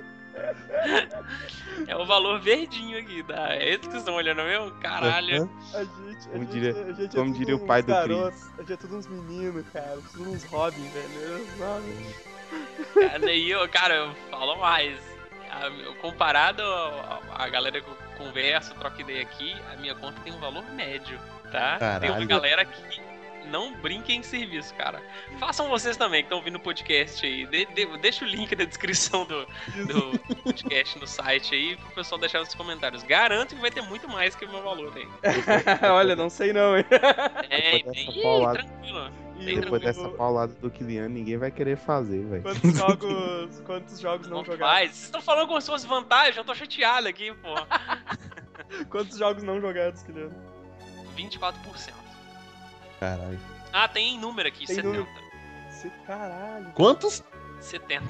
É 1.88 1.96
o 1.96 2.06
valor 2.06 2.40
verdinho 2.42 3.00
aqui, 3.00 3.24
tá? 3.24 3.54
É 3.54 3.70
esse 3.70 3.80
que 3.80 3.86
vocês 3.88 3.98
estão 4.00 4.16
olhando 4.16 4.44
mesmo? 4.44 4.72
Caralho. 4.80 5.50
A 5.74 5.84
gente, 5.84 6.28
a 6.28 6.32
Como 6.32 6.40
gente, 6.44 6.52
diria- 6.52 6.72
a 6.72 6.92
gente 6.94 7.16
como 7.16 7.30
é 7.30 7.34
tudo 7.34 7.38
diria 7.38 7.56
o 7.56 7.66
pai 7.66 7.82
do 7.82 7.88
garotos, 7.88 8.42
A 8.58 8.62
gente 8.62 8.74
é 8.74 8.78
tudo 8.78 8.98
uns 8.98 9.08
meninos, 9.08 9.66
cara. 9.72 9.98
Tudo 10.14 10.32
uns 10.32 10.44
Robin, 10.46 10.88
velho. 10.90 11.48
Cara, 12.94 13.20
Daí 13.20 13.50
eu, 13.52 13.68
cara, 13.70 13.96
eu 13.96 14.16
falo 14.30 14.58
mais. 14.60 15.00
A- 15.62 15.68
eu- 15.68 15.96
Comparado 15.96 16.62
a, 16.64 17.20
a 17.44 17.50
galera 17.50 17.82
que 17.82 17.88
eu 17.88 17.98
converso, 18.18 18.74
troco 18.76 19.00
ideia 19.02 19.22
aqui, 19.24 19.56
a 19.74 19.78
minha 19.78 19.96
conta 19.96 20.20
tem 20.22 20.32
um 20.34 20.40
valor 20.40 20.64
médio, 20.72 21.20
tá? 21.52 21.78
Tem 22.00 22.10
uma 22.10 22.18
Caralho. 22.20 22.28
galera 22.28 22.66
que 22.66 23.06
não 23.48 23.74
brinca 23.76 24.12
em 24.12 24.24
serviço, 24.24 24.74
cara. 24.74 25.00
Façam 25.40 25.70
vocês 25.70 25.96
também 25.96 26.22
que 26.22 26.26
estão 26.26 26.40
ouvindo 26.40 26.56
o 26.56 26.60
podcast 26.60 27.24
aí. 27.26 27.46
De- 27.46 27.66
de- 27.66 27.98
deixa 28.00 28.26
o 28.26 28.28
link 28.28 28.56
na 28.56 28.66
descrição 28.66 29.24
do, 29.26 29.46
do 29.88 30.20
podcast 30.44 30.98
no 31.00 31.06
site 31.06 31.54
aí 31.54 31.76
pro 31.76 31.90
pessoal 31.92 32.20
deixar 32.20 32.40
nos 32.40 32.56
comentários. 32.56 33.04
Garanto 33.04 33.54
que 33.56 33.62
vai 33.62 33.70
ter 33.70 33.82
muito 33.84 34.08
mais 34.10 34.36
que 34.36 34.46
o 34.46 34.50
meu 34.52 34.64
valor 34.64 34.92
aí. 34.96 35.08
Olha, 35.92 36.16
não 36.16 36.30
sei 36.30 36.54
não, 36.54 36.76
hein? 36.78 36.86
É, 37.50 37.84
paulada. 38.24 38.60
tranquilo. 38.64 39.12
E 39.38 39.60
Depois 39.60 39.82
dessa 39.82 40.08
paulada 40.10 40.54
do 40.54 40.70
Kiliano, 40.72 41.10
ninguém 41.10 41.38
vai 41.38 41.52
querer 41.52 41.76
fazer, 41.78 42.24
velho. 42.26 42.42
Quantos 42.44 42.72
jogos, 42.78 43.60
quantos 43.66 44.00
jogos 44.00 44.28
não 44.28 44.38
Não 44.38 44.46
jogados? 44.46 44.74
faz. 44.74 44.92
Vocês 44.92 45.04
estão 45.06 45.22
falando 45.22 45.48
como 45.48 45.60
se 45.62 45.68
fosse 45.68 45.86
vantagem, 45.88 46.38
eu 46.38 46.44
tô 46.46 46.56
chateado 46.56 47.08
aqui, 47.08 47.34
pô. 47.34 47.54
Quantos 48.90 49.18
jogos 49.18 49.44
não 49.44 49.60
jogados, 49.60 50.02
Kiliano? 50.04 50.34
24%. 51.18 51.94
Caralho. 53.00 53.40
Ah, 53.72 53.88
tem 53.88 54.18
número 54.18 54.48
aqui, 54.48 54.66
Tem 54.66 54.76
70. 54.78 54.88
número. 54.98 55.08
Caralho. 56.08 56.72
Quantos? 56.74 57.24
70. 57.60 58.04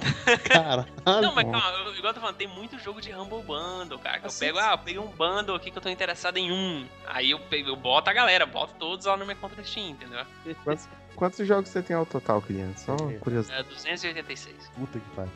Caralho. 0.50 0.86
Não, 1.06 1.34
mas 1.34 1.50
calma, 1.50 1.78
eu, 1.80 1.96
igual 1.96 2.10
eu 2.10 2.14
tô 2.14 2.20
falando, 2.20 2.36
tem 2.36 2.48
muito 2.48 2.78
jogo 2.80 3.02
de 3.02 3.14
Humble 3.14 3.42
Bundle, 3.44 3.98
cara. 4.00 4.20
Que 4.20 4.26
eu 4.26 4.28
Assim, 4.28 4.46
pego, 4.46 4.60
ah, 4.60 4.72
eu 4.74 4.78
peguei 4.78 5.00
um 5.00 5.08
bundle 5.08 5.56
aqui 5.56 5.72
que 5.72 5.78
eu 5.78 5.82
tô 5.82 5.90
interessado 5.90 6.38
em 6.38 6.52
um. 6.52 6.88
Aí 7.08 7.32
eu, 7.32 7.40
pego, 7.40 7.70
eu 7.70 7.76
boto 7.76 8.10
a 8.10 8.14
galera, 8.14 8.46
boto 8.46 8.74
todos 8.76 9.06
lá 9.06 9.16
na 9.18 9.24
minha 9.26 9.36
conta 9.36 9.56
da 9.56 9.64
Steam, 9.64 9.90
entendeu? 9.90 10.26
Quantos, 10.64 10.88
quantos 11.16 11.48
jogos 11.48 11.70
você 11.70 11.82
tem 11.82 11.96
ao 11.96 12.06
total, 12.06 12.42
Kiliano? 12.42 12.74
Só 12.78 12.96
É. 13.10 13.14
curiosidade. 13.18 13.68
É 13.68 13.74
286. 13.74 14.56
Puta 14.78 15.00
que 15.00 15.10
pariu. 15.16 15.32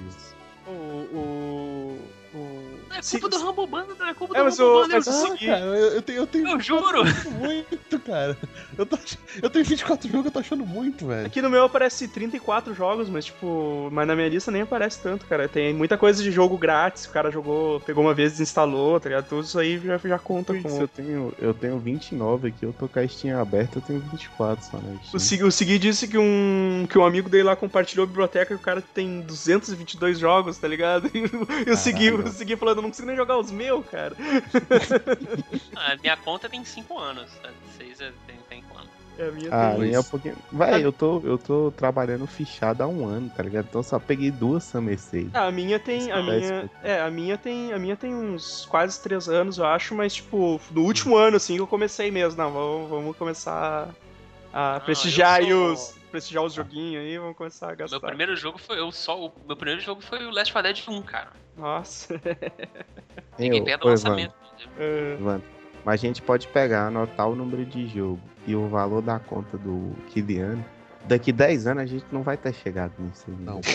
O, 0.68 0.72
o, 0.72 2.00
o, 2.34 2.80
Não 2.90 2.96
é 2.98 3.02
Se- 3.02 3.20
culpa 3.20 3.38
do 3.38 3.44
Rumble 3.46 3.68
Banda, 3.68 3.94
não 3.98 4.08
é 4.08 4.14
culpa 4.14 4.36
É, 4.36 4.40
do 4.40 4.44
mas 4.46 4.60
Rumble 4.60 4.74
o- 4.74 4.82
Banda, 4.82 4.94
eu. 4.96 5.00
Ah, 5.00 5.02
seguinte- 5.02 5.46
cara, 5.46 5.60
eu, 5.62 5.76
eu 5.94 6.02
tenho, 6.02 6.18
eu 6.20 6.28
tenho. 6.28 6.48
Eu 6.50 6.60
juro. 6.60 7.04
Muito, 7.40 8.00
cara. 8.00 8.38
Eu, 8.78 8.86
tô, 8.86 8.98
eu 9.42 9.50
tenho 9.50 9.66
24 9.66 10.10
jogos, 10.10 10.26
eu 10.26 10.32
tô 10.32 10.40
achando 10.40 10.66
muito, 10.66 11.08
velho. 11.08 11.26
Aqui 11.26 11.42
no 11.42 11.50
meu 11.50 11.64
aparece 11.66 12.08
34 12.08 12.74
jogos, 12.74 13.10
mas 13.10 13.26
tipo, 13.26 13.90
mas 13.92 14.08
na 14.08 14.16
minha 14.16 14.30
lista 14.30 14.52
nem 14.52 14.62
aparece 14.62 15.00
tanto, 15.02 15.26
cara. 15.26 15.48
Tem 15.48 15.74
muita 15.74 15.98
coisa 15.98 16.22
de 16.24 16.32
jogo 16.32 16.58
grátis, 16.58 17.06
o 17.06 17.10
cara 17.12 17.32
jogou, 17.32 17.80
pegou 17.82 18.04
uma 18.04 18.14
vez, 18.14 18.32
desinstalou, 18.34 19.00
tá 19.00 19.10
ligado? 19.10 19.28
Tudo 19.28 19.44
isso 19.44 19.60
aí 19.60 19.80
já, 19.80 19.98
já 19.98 20.20
conta 20.20 20.54
como. 20.62 20.82
eu 20.82 20.88
tenho, 20.88 21.34
eu 21.40 21.54
tenho 21.54 21.78
29 21.80 22.48
aqui, 22.50 22.64
eu 22.64 22.74
tô 22.74 22.88
com 22.88 23.00
a 23.00 23.08
Steam 23.08 23.40
aberta, 23.40 23.78
eu 23.78 23.82
tenho 23.82 24.00
24 24.00 24.64
só 24.66 24.78
Steam. 24.78 25.00
O 25.14 25.20
Segui, 25.20 25.44
o 25.44 25.52
Segui 25.52 25.80
disse 25.80 26.08
que 26.08 26.18
um, 26.18 26.86
que 26.90 26.98
um 26.98 27.06
amigo 27.06 27.30
dele 27.30 27.44
lá 27.44 27.56
compartilhou 27.56 28.04
a 28.04 28.08
biblioteca 28.08 28.54
e 28.54 28.56
o 28.56 28.60
cara 28.60 28.82
tem 28.94 29.22
222 29.22 30.20
jogos, 30.20 30.58
tá 30.58 30.68
ligado? 30.68 31.10
E 31.66 31.72
o 31.72 31.76
Segui, 31.78 32.12
Segui 32.28 32.56
falando, 32.56 32.78
eu 32.78 32.82
não 32.84 32.90
consigo 32.90 33.08
nem 33.08 33.16
jogar 33.16 33.38
os 33.38 33.52
meus, 33.52 33.86
cara. 33.88 34.16
A 35.76 35.96
minha 36.02 36.18
conta 36.18 36.50
tem 36.50 36.64
5 36.64 36.98
anos, 36.98 37.32
tá? 37.42 37.50
6 37.78 38.00
é, 38.02 38.12
tem, 38.28 38.38
tem 38.50 38.64
quanto? 38.70 38.90
É 39.18 39.28
a 39.28 39.32
minha 39.32 39.50
Ah, 39.52 39.78
minha 39.78 39.96
é 39.98 40.00
um 40.00 40.04
pouquinho. 40.04 40.36
Vai, 40.50 40.84
eu 40.84 40.94
tô, 40.94 41.22
eu 41.26 41.38
tô 41.38 41.72
trabalhando 41.76 42.26
fichado 42.26 42.84
há 42.84 42.88
um 42.88 43.06
ano, 43.06 43.30
tá 43.36 43.44
ligado? 43.44 43.66
Então 43.70 43.84
só 43.84 44.00
peguei 44.00 44.32
duas 44.32 44.64
Summer 44.64 44.98
Sale. 44.98 45.30
Ah, 45.34 45.48
a 45.48 45.52
minha 45.52 45.78
tem. 45.78 46.10
A 46.12 46.20
Isso 46.22 46.32
minha. 46.32 46.70
É, 46.82 47.02
a 47.02 47.12
minha 47.12 47.38
tem. 47.38 47.74
A 47.74 47.80
minha 47.80 47.98
tem 47.98 48.16
uns 48.16 48.66
quase 48.66 49.02
três 49.02 49.28
anos, 49.28 49.58
eu 49.58 49.66
acho, 49.66 49.94
mas 49.94 50.16
tipo, 50.16 50.60
no 50.72 50.84
último 50.84 51.18
ano, 51.18 51.36
assim, 51.36 51.56
que 51.56 51.62
eu 51.62 51.68
comecei 51.68 52.10
mesmo. 52.10 52.42
Não, 52.42 52.52
vamos, 52.52 52.90
vamos 52.90 53.18
começar 53.18 53.90
a 54.54 54.80
prestigiar 54.80 55.42
eu 55.42 55.46
aí 55.46 55.52
sou- 55.52 55.74
os. 55.74 55.99
Prestigiar 56.12 56.44
os 56.44 56.54
joguinhos 56.54 57.04
aí, 57.04 57.18
vamos 57.18 57.38
começar 57.38 57.72
a 57.72 57.76
gastar. 57.76 58.00
Meu 58.00 58.08
primeiro 58.08 58.36
jogo 58.36 58.58
foi 58.58 58.80
eu 58.80 58.92
só. 58.92 59.28
O 59.28 59.32
meu 59.46 59.56
primeiro 59.56 59.80
jogo 59.80 60.02
foi 60.02 60.26
o 60.26 60.32
Last 60.32 60.52
4 60.52 60.74
Dead 60.74 60.88
1, 60.88 61.02
cara. 61.04 61.32
Nossa. 61.56 62.20
Perto 63.38 63.82
do 63.82 63.88
ô, 63.88 63.90
lançamento. 63.90 64.34
É, 64.78 65.14
Evandro, 65.20 65.48
mas 65.86 65.94
a 65.94 65.98
gente 66.08 66.22
pode 66.22 66.48
pegar, 66.48 66.88
anotar 66.88 67.30
o 67.30 67.36
número 67.36 67.66
de 67.66 67.88
jogo 67.88 68.20
e 68.46 68.56
o 68.56 68.68
valor 68.68 69.02
da 69.02 69.20
conta 69.20 69.58
do 69.58 69.96
Kiliano. 70.10 70.66
Daqui 71.06 71.32
10 71.32 71.68
anos 71.68 71.84
a 71.84 71.86
gente 71.86 72.06
não 72.12 72.24
vai 72.24 72.36
ter 72.38 72.54
chegado 72.54 72.94
nisso 73.00 73.26
aí. 73.28 73.36
Não. 73.40 73.62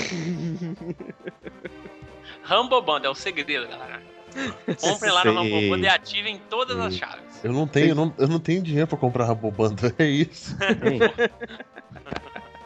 Humble 2.50 2.82
Bundle 2.82 3.06
é 3.06 3.10
o 3.10 3.14
segredo, 3.14 3.66
galera. 3.68 4.02
Comprem 4.80 5.12
lá 5.12 5.24
no 5.24 5.44
Bundle 5.44 5.78
e 5.78 5.88
ativem 5.88 6.40
todas 6.50 6.78
as 6.78 6.92
Sei. 6.92 7.00
chaves. 7.00 7.24
Eu 7.42 7.52
não 7.52 7.66
tenho, 7.66 7.88
eu 7.88 7.94
não, 7.94 8.14
eu 8.18 8.28
não 8.28 8.40
tenho 8.40 8.62
dinheiro 8.62 8.86
pra 8.86 8.96
comprar 8.96 9.26
Rabobanda, 9.26 9.94
é 9.98 10.06
isso. 10.06 10.56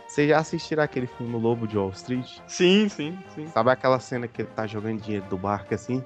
Vocês 0.07 0.29
já 0.29 0.39
assistiram 0.39 0.83
aquele 0.83 1.07
filme 1.07 1.37
Lobo 1.37 1.66
de 1.66 1.77
Wall 1.77 1.91
Street? 1.91 2.39
Sim, 2.47 2.89
sim, 2.89 3.19
sim. 3.35 3.49
Sabe 3.49 3.71
aquela 3.71 4.01
cena 4.01 4.27
que 4.27 4.43
ele 4.43 4.51
tá 4.55 4.66
jogando 4.66 5.01
dinheiro 5.01 5.27
do 5.27 5.37
barco 5.37 5.75
assim? 5.75 6.03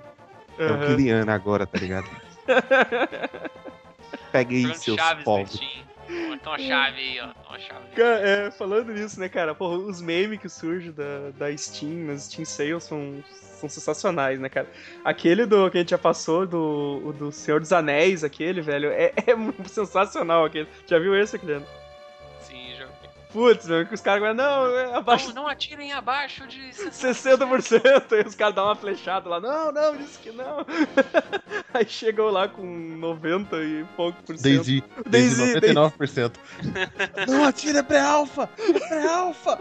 É 0.58 0.72
o. 0.72 0.78
Kiliano 0.86 1.30
agora, 1.30 1.66
tá 1.66 1.78
ligado? 1.78 2.08
Pegue 4.32 4.56
aí, 4.56 4.62
Jogando 4.62 4.78
seus 4.78 5.24
povos. 5.24 5.60
Toma 6.42 6.56
a 6.56 6.58
chave 6.58 7.00
aí, 7.00 7.20
ó. 7.20 7.28
Toma 7.42 7.58
chave. 7.58 7.86
Cara, 7.94 8.28
é, 8.28 8.50
falando 8.50 8.92
nisso, 8.92 9.18
né, 9.20 9.28
cara? 9.28 9.54
Pô, 9.54 9.68
os 9.68 10.00
memes 10.00 10.40
que 10.40 10.48
surgem 10.48 10.92
da, 10.92 11.30
da 11.38 11.56
Steam, 11.56 12.06
nas 12.06 12.24
Steam 12.24 12.44
Sales, 12.44 12.84
são, 12.84 13.22
são 13.30 13.68
sensacionais, 13.68 14.40
né, 14.40 14.48
cara? 14.48 14.68
Aquele 15.04 15.46
do 15.46 15.70
que 15.70 15.78
a 15.78 15.80
gente 15.80 15.90
já 15.90 15.98
passou, 15.98 16.46
do, 16.46 17.12
do 17.12 17.32
Senhor 17.32 17.60
dos 17.60 17.72
Anéis, 17.72 18.24
aquele, 18.24 18.60
velho, 18.60 18.90
é, 18.90 19.12
é 19.26 19.34
muito 19.34 19.68
sensacional 19.68 20.44
aquele. 20.44 20.68
Já 20.86 20.98
viu 20.98 21.14
esse, 21.14 21.36
Aquiliano? 21.36 21.66
Putz, 23.32 23.66
meu, 23.66 23.86
que 23.86 23.94
os 23.94 24.00
caras 24.00 24.20
falam, 24.20 24.34
não, 24.34 24.76
é 24.76 24.94
abaixo 24.94 25.28
Não, 25.28 25.42
não 25.42 25.48
atirem 25.48 25.92
abaixo 25.92 26.46
de 26.46 26.60
60%, 26.70 28.12
aí 28.12 28.26
os 28.26 28.34
caras 28.34 28.54
dão 28.54 28.64
uma 28.66 28.76
flechada 28.76 29.28
lá, 29.28 29.40
não, 29.40 29.72
não, 29.72 29.96
disse 29.96 30.18
que 30.18 30.30
não. 30.30 30.58
aí 31.72 31.86
chegam 31.88 32.26
lá 32.30 32.46
com 32.46 32.62
90 32.64 33.56
e 33.56 33.84
pouco 33.96 34.22
por 34.22 34.36
cento. 34.36 34.64
Daisy, 34.64 34.84
Daisy, 35.08 35.60
Daisy 35.60 35.74
99%. 35.74 36.32
Não 37.28 37.44
atira, 37.44 37.78
é 37.78 37.82
pré-alfa! 37.82 38.48
É 38.58 38.88
pré-alfa! 38.88 39.58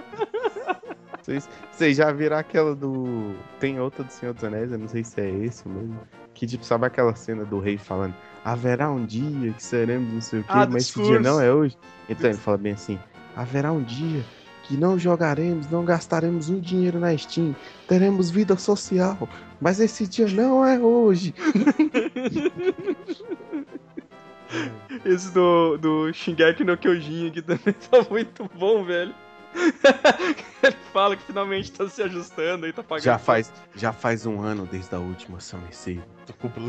Vocês, 1.21 1.95
já 1.95 2.11
viram 2.11 2.37
aquela 2.37 2.75
do. 2.75 3.35
Tem 3.59 3.79
outra 3.79 4.03
do 4.03 4.11
Senhor 4.11 4.33
dos 4.33 4.43
Anéis, 4.43 4.71
eu 4.71 4.79
não 4.79 4.87
sei 4.87 5.03
se 5.03 5.21
é 5.21 5.29
esse 5.29 5.67
mesmo. 5.67 5.99
Que 6.33 6.47
tipo, 6.47 6.65
sabe 6.65 6.87
aquela 6.87 7.15
cena 7.15 7.45
do 7.45 7.59
rei 7.59 7.77
falando: 7.77 8.15
haverá 8.43 8.89
um 8.89 9.05
dia 9.05 9.53
que 9.53 9.63
seremos 9.63 10.11
não 10.11 10.21
sei 10.21 10.39
o 10.39 10.43
quê, 10.43 10.49
Ah, 10.51 10.65
mas 10.65 10.83
esse 10.83 10.85
discurso. 10.87 11.11
dia 11.11 11.19
não 11.19 11.39
é 11.39 11.53
hoje. 11.53 11.77
Então 12.09 12.29
ele 12.29 12.39
fala 12.39 12.57
bem 12.57 12.73
assim: 12.73 12.99
haverá 13.35 13.71
um 13.71 13.83
dia 13.83 14.23
que 14.63 14.77
não 14.77 14.97
jogaremos, 14.97 15.69
não 15.69 15.83
gastaremos 15.83 16.49
um 16.49 16.59
dinheiro 16.59 16.99
na 16.99 17.17
Steam, 17.17 17.55
teremos 17.87 18.29
vida 18.29 18.55
social, 18.55 19.27
mas 19.59 19.79
esse 19.79 20.07
dia 20.07 20.27
não 20.27 20.65
é 20.65 20.79
hoje. 20.79 21.33
Esse 25.05 25.31
do, 25.33 25.77
do 25.77 26.13
Shingeki 26.13 26.63
no 26.63 26.77
Kyojin 26.77 27.29
aqui 27.29 27.41
também 27.41 27.73
tá 27.73 28.05
muito 28.09 28.49
bom, 28.53 28.83
velho. 28.83 29.15
Ele 30.63 30.75
fala 30.93 31.15
que 31.15 31.23
finalmente 31.23 31.71
tá 31.71 31.87
se 31.89 32.01
ajustando 32.01 32.65
aí, 32.65 32.73
tá 32.73 32.83
pagando. 32.83 33.03
Já 33.03 33.17
faz, 33.17 33.51
já 33.75 33.91
faz 33.91 34.25
um 34.25 34.41
ano 34.41 34.65
desde 34.65 34.93
a 34.95 34.99
última 34.99 35.39
Summer 35.39 35.73
Sale. 35.73 36.03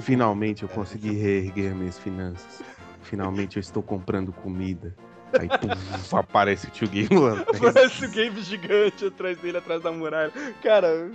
Finalmente 0.03 0.63
eu 0.63 0.69
consegui 0.69 1.13
reerguer 1.13 1.75
minhas 1.75 1.99
finanças. 1.99 2.63
Finalmente 3.03 3.57
eu 3.57 3.61
estou 3.61 3.83
comprando 3.83 4.33
comida. 4.33 4.95
Aí 5.39 5.49
puf, 5.49 6.15
aparece 6.17 6.67
o 6.67 6.71
tio 6.71 6.89
Game 6.89 7.09
lá. 7.19 7.45
Parece 7.59 8.05
o 8.05 8.11
game 8.11 8.41
gigante 8.43 9.07
atrás 9.07 9.39
dele, 9.39 9.59
atrás 9.59 9.83
da 9.83 9.91
muralha. 9.93 10.33
Cara, 10.63 11.11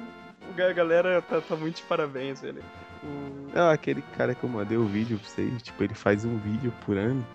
a 0.57 0.73
galera 0.73 1.21
tá, 1.21 1.39
tá 1.41 1.55
muito 1.55 1.77
de 1.77 1.83
parabéns, 1.83 2.41
velho. 2.41 2.61
O- 3.03 3.49
Não, 3.55 3.69
aquele 3.69 4.01
cara 4.17 4.33
que 4.33 4.43
eu 4.43 4.49
mandei 4.49 4.77
o 4.77 4.85
vídeo 4.85 5.19
pra 5.19 5.29
vocês, 5.29 5.61
tipo, 5.61 5.83
ele 5.83 5.93
faz 5.93 6.25
um 6.25 6.37
vídeo 6.37 6.73
por 6.85 6.97
ano. 6.97 7.25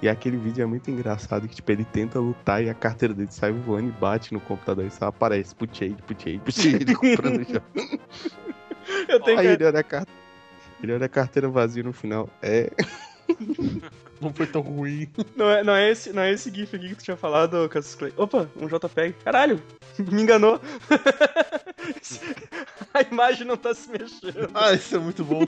E 0.00 0.08
aquele 0.08 0.36
vídeo 0.36 0.62
é 0.62 0.66
muito 0.66 0.88
engraçado, 0.90 1.48
que 1.48 1.56
tipo, 1.56 1.72
ele 1.72 1.84
tenta 1.84 2.20
lutar 2.20 2.62
e 2.62 2.70
a 2.70 2.74
carteira 2.74 3.12
dele 3.12 3.32
sai 3.32 3.50
voando 3.50 3.88
e 3.88 3.92
bate 3.92 4.32
no 4.32 4.38
computador 4.38 4.84
e 4.86 4.90
só 4.90 5.06
aparece 5.06 5.52
puxei, 5.56 5.96
puxei, 6.06 6.38
puxei, 6.38 6.74
ele 6.74 6.94
comprando 6.94 7.44
já. 7.52 7.60
Eu 9.08 9.20
tenho 9.20 9.38
Aí 9.40 9.46
que... 9.46 9.52
ele 9.54 9.64
olha 9.64 9.80
a 9.80 9.82
carteira. 9.82 10.18
Ele 10.80 10.92
olha 10.92 11.06
a 11.06 11.08
carteira 11.08 11.48
vazia 11.48 11.82
no 11.82 11.92
final. 11.92 12.28
É. 12.40 12.70
Não 14.20 14.32
foi 14.32 14.46
tão 14.46 14.60
ruim. 14.60 15.08
Não 15.36 15.50
é, 15.50 15.62
não, 15.62 15.74
é 15.74 15.90
esse, 15.90 16.12
não 16.12 16.22
é 16.22 16.32
esse 16.32 16.50
GIF 16.50 16.74
aqui 16.74 16.88
que 16.88 16.96
tu 16.96 17.04
tinha 17.04 17.16
falado, 17.16 17.68
Cassius 17.68 17.94
Clay. 17.94 18.12
Opa, 18.16 18.48
um 18.56 18.66
JPEG. 18.66 19.14
Caralho, 19.24 19.62
me 19.98 20.22
enganou. 20.22 20.60
A 22.92 23.02
imagem 23.02 23.46
não 23.46 23.56
tá 23.56 23.74
se 23.74 23.88
mexendo. 23.90 24.50
Ah, 24.52 24.72
isso 24.72 24.96
é 24.96 24.98
muito 24.98 25.24
bom. 25.24 25.46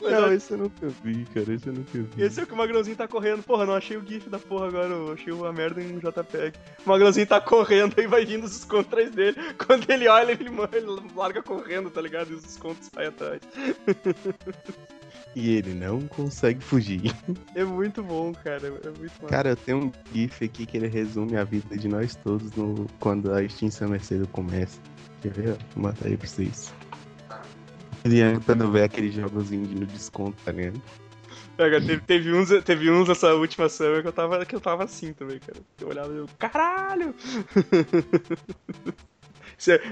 Não, 0.00 0.32
esse 0.32 0.52
eu 0.52 0.58
nunca 0.58 0.88
vi, 1.02 1.24
cara. 1.26 1.52
Esse 1.52 1.68
eu 1.68 1.72
nunca 1.72 1.90
vi. 1.92 2.22
Esse 2.22 2.40
é 2.40 2.42
o 2.42 2.46
que 2.46 2.52
o 2.52 2.56
Magrãozinho 2.56 2.96
tá 2.96 3.08
correndo. 3.08 3.42
Porra, 3.42 3.64
não 3.64 3.74
achei 3.74 3.96
o 3.96 4.06
GIF 4.06 4.28
da 4.28 4.38
porra 4.38 4.68
agora, 4.68 4.88
eu 4.88 5.12
achei 5.12 5.32
a 5.32 5.52
merda 5.52 5.80
em 5.80 5.98
JPEG. 5.98 6.56
O 6.84 6.88
Magrãozinho 6.88 7.26
tá 7.26 7.40
correndo, 7.40 7.94
aí 7.98 8.06
vai 8.06 8.24
vindo 8.24 8.44
os 8.44 8.70
atrás 8.70 9.10
dele. 9.10 9.36
Quando 9.66 9.88
ele 9.90 10.08
olha, 10.08 10.32
ele, 10.32 10.48
ele 10.72 11.12
larga 11.14 11.42
correndo, 11.42 11.90
tá 11.90 12.00
ligado? 12.00 12.30
E 12.30 12.34
os 12.34 12.42
descontos 12.42 12.88
saem 12.92 13.08
atrás. 13.08 13.40
E 15.38 15.50
ele 15.50 15.72
não 15.72 16.00
consegue 16.08 16.60
fugir. 16.60 17.00
É 17.54 17.64
muito 17.64 18.02
bom, 18.02 18.32
cara. 18.32 18.66
É 18.66 18.98
muito 18.98 19.12
bom. 19.20 19.28
Cara, 19.28 19.50
eu 19.50 19.56
tenho 19.56 19.84
um 19.84 19.92
GIF 20.12 20.44
aqui 20.44 20.66
que 20.66 20.76
ele 20.76 20.88
resume 20.88 21.36
a 21.36 21.44
vida 21.44 21.76
de 21.76 21.86
nós 21.86 22.16
todos 22.16 22.50
no, 22.52 22.86
quando 22.98 23.32
a 23.32 23.48
Summer 23.48 24.04
Sale 24.04 24.26
começa. 24.28 24.80
Quer 25.22 25.32
ver? 25.32 25.56
Vou 25.74 25.84
matar 25.84 26.08
aí 26.08 26.16
pra 26.16 26.26
vocês. 26.26 26.74
Ele 28.04 28.20
é 28.20 28.38
quando 28.44 28.70
vê 28.72 28.82
aquele 28.82 29.12
jogozinho 29.12 29.66
de 29.66 29.76
no 29.76 29.86
desconto, 29.86 30.36
tá 30.44 30.50
ligado? 30.50 30.82
É, 31.56 31.70
cara, 31.70 31.80
teve, 31.80 32.02
teve 32.02 32.32
uns, 32.32 32.48
teve 32.64 32.90
uns 32.90 33.08
nessa 33.08 33.32
última 33.34 33.68
summer 33.68 34.02
que 34.02 34.08
eu 34.08 34.12
tava, 34.12 34.44
que 34.44 34.56
eu 34.56 34.60
tava 34.60 34.84
assim 34.84 35.12
também, 35.12 35.38
cara. 35.38 35.60
Eu 35.80 35.88
olhava 35.88 36.12
e 36.12 36.16
eu, 36.16 36.26
caralho! 36.36 37.14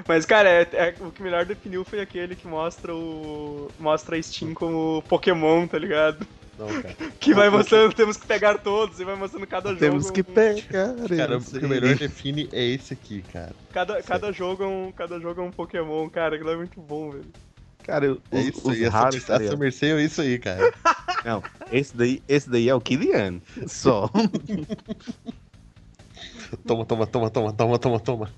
Mas, 0.06 0.24
cara, 0.24 0.48
é, 0.48 0.68
é- 0.72 0.94
o 1.00 1.10
que 1.10 1.22
melhor 1.22 1.44
definiu 1.44 1.84
foi 1.84 2.00
aquele 2.00 2.36
que 2.36 2.46
mostra 2.46 2.94
o. 2.94 3.70
Mostra 3.78 4.16
a 4.16 4.22
Steam 4.22 4.54
como 4.54 5.02
Pokémon, 5.08 5.66
tá 5.66 5.78
ligado? 5.78 6.26
Não, 6.58 6.68
cara. 6.68 6.94
Que 7.20 7.34
vai 7.34 7.50
mostrando, 7.50 7.92
temos 7.92 8.16
que 8.16 8.26
pegar 8.26 8.58
todos, 8.58 9.00
e 9.00 9.04
vai 9.04 9.16
mostrando 9.16 9.46
cada 9.46 9.70
jogo. 9.70 9.80
Temos 9.80 10.10
que 10.10 10.22
pegar. 10.22 10.94
Cara, 11.16 11.32
eu 11.34 11.38
o 11.38 11.42
que 11.42 11.66
melhor 11.66 11.96
define 11.96 12.48
é 12.52 12.64
esse 12.64 12.92
aqui, 12.94 13.22
cara. 13.32 13.52
Cada, 13.72 14.00
cada, 14.02 14.32
jogo 14.32 14.62
é 14.62 14.66
um, 14.66 14.92
cada 14.92 15.18
jogo 15.18 15.40
é 15.40 15.44
um 15.44 15.50
Pokémon, 15.50 16.08
cara. 16.08 16.36
Aquilo 16.36 16.50
é 16.50 16.56
muito 16.56 16.80
bom, 16.80 17.10
velho. 17.10 17.26
Cara, 17.82 18.12
os, 18.12 18.18
É 18.30 18.40
isso 18.40 18.60
os 18.62 18.74
aí, 18.74 18.84
essa, 18.84 18.96
raros, 18.96 19.16
essa 19.16 19.36
ligado? 19.38 19.52
Summer 19.52 19.72
Sale 19.72 19.92
é 19.92 20.04
isso 20.04 20.20
aí, 20.20 20.38
cara. 20.38 20.72
Não, 21.24 21.42
esse 21.72 21.96
daí, 21.96 22.22
esse 22.28 22.48
daí 22.48 22.68
é 22.68 22.74
o 22.74 22.80
Kilian. 22.80 23.40
Só. 23.66 24.08
Toma, 26.66 26.84
toma, 26.84 27.06
toma, 27.06 27.30
toma, 27.30 27.52
toma, 27.52 27.78
toma, 27.78 28.00
toma. 28.00 28.30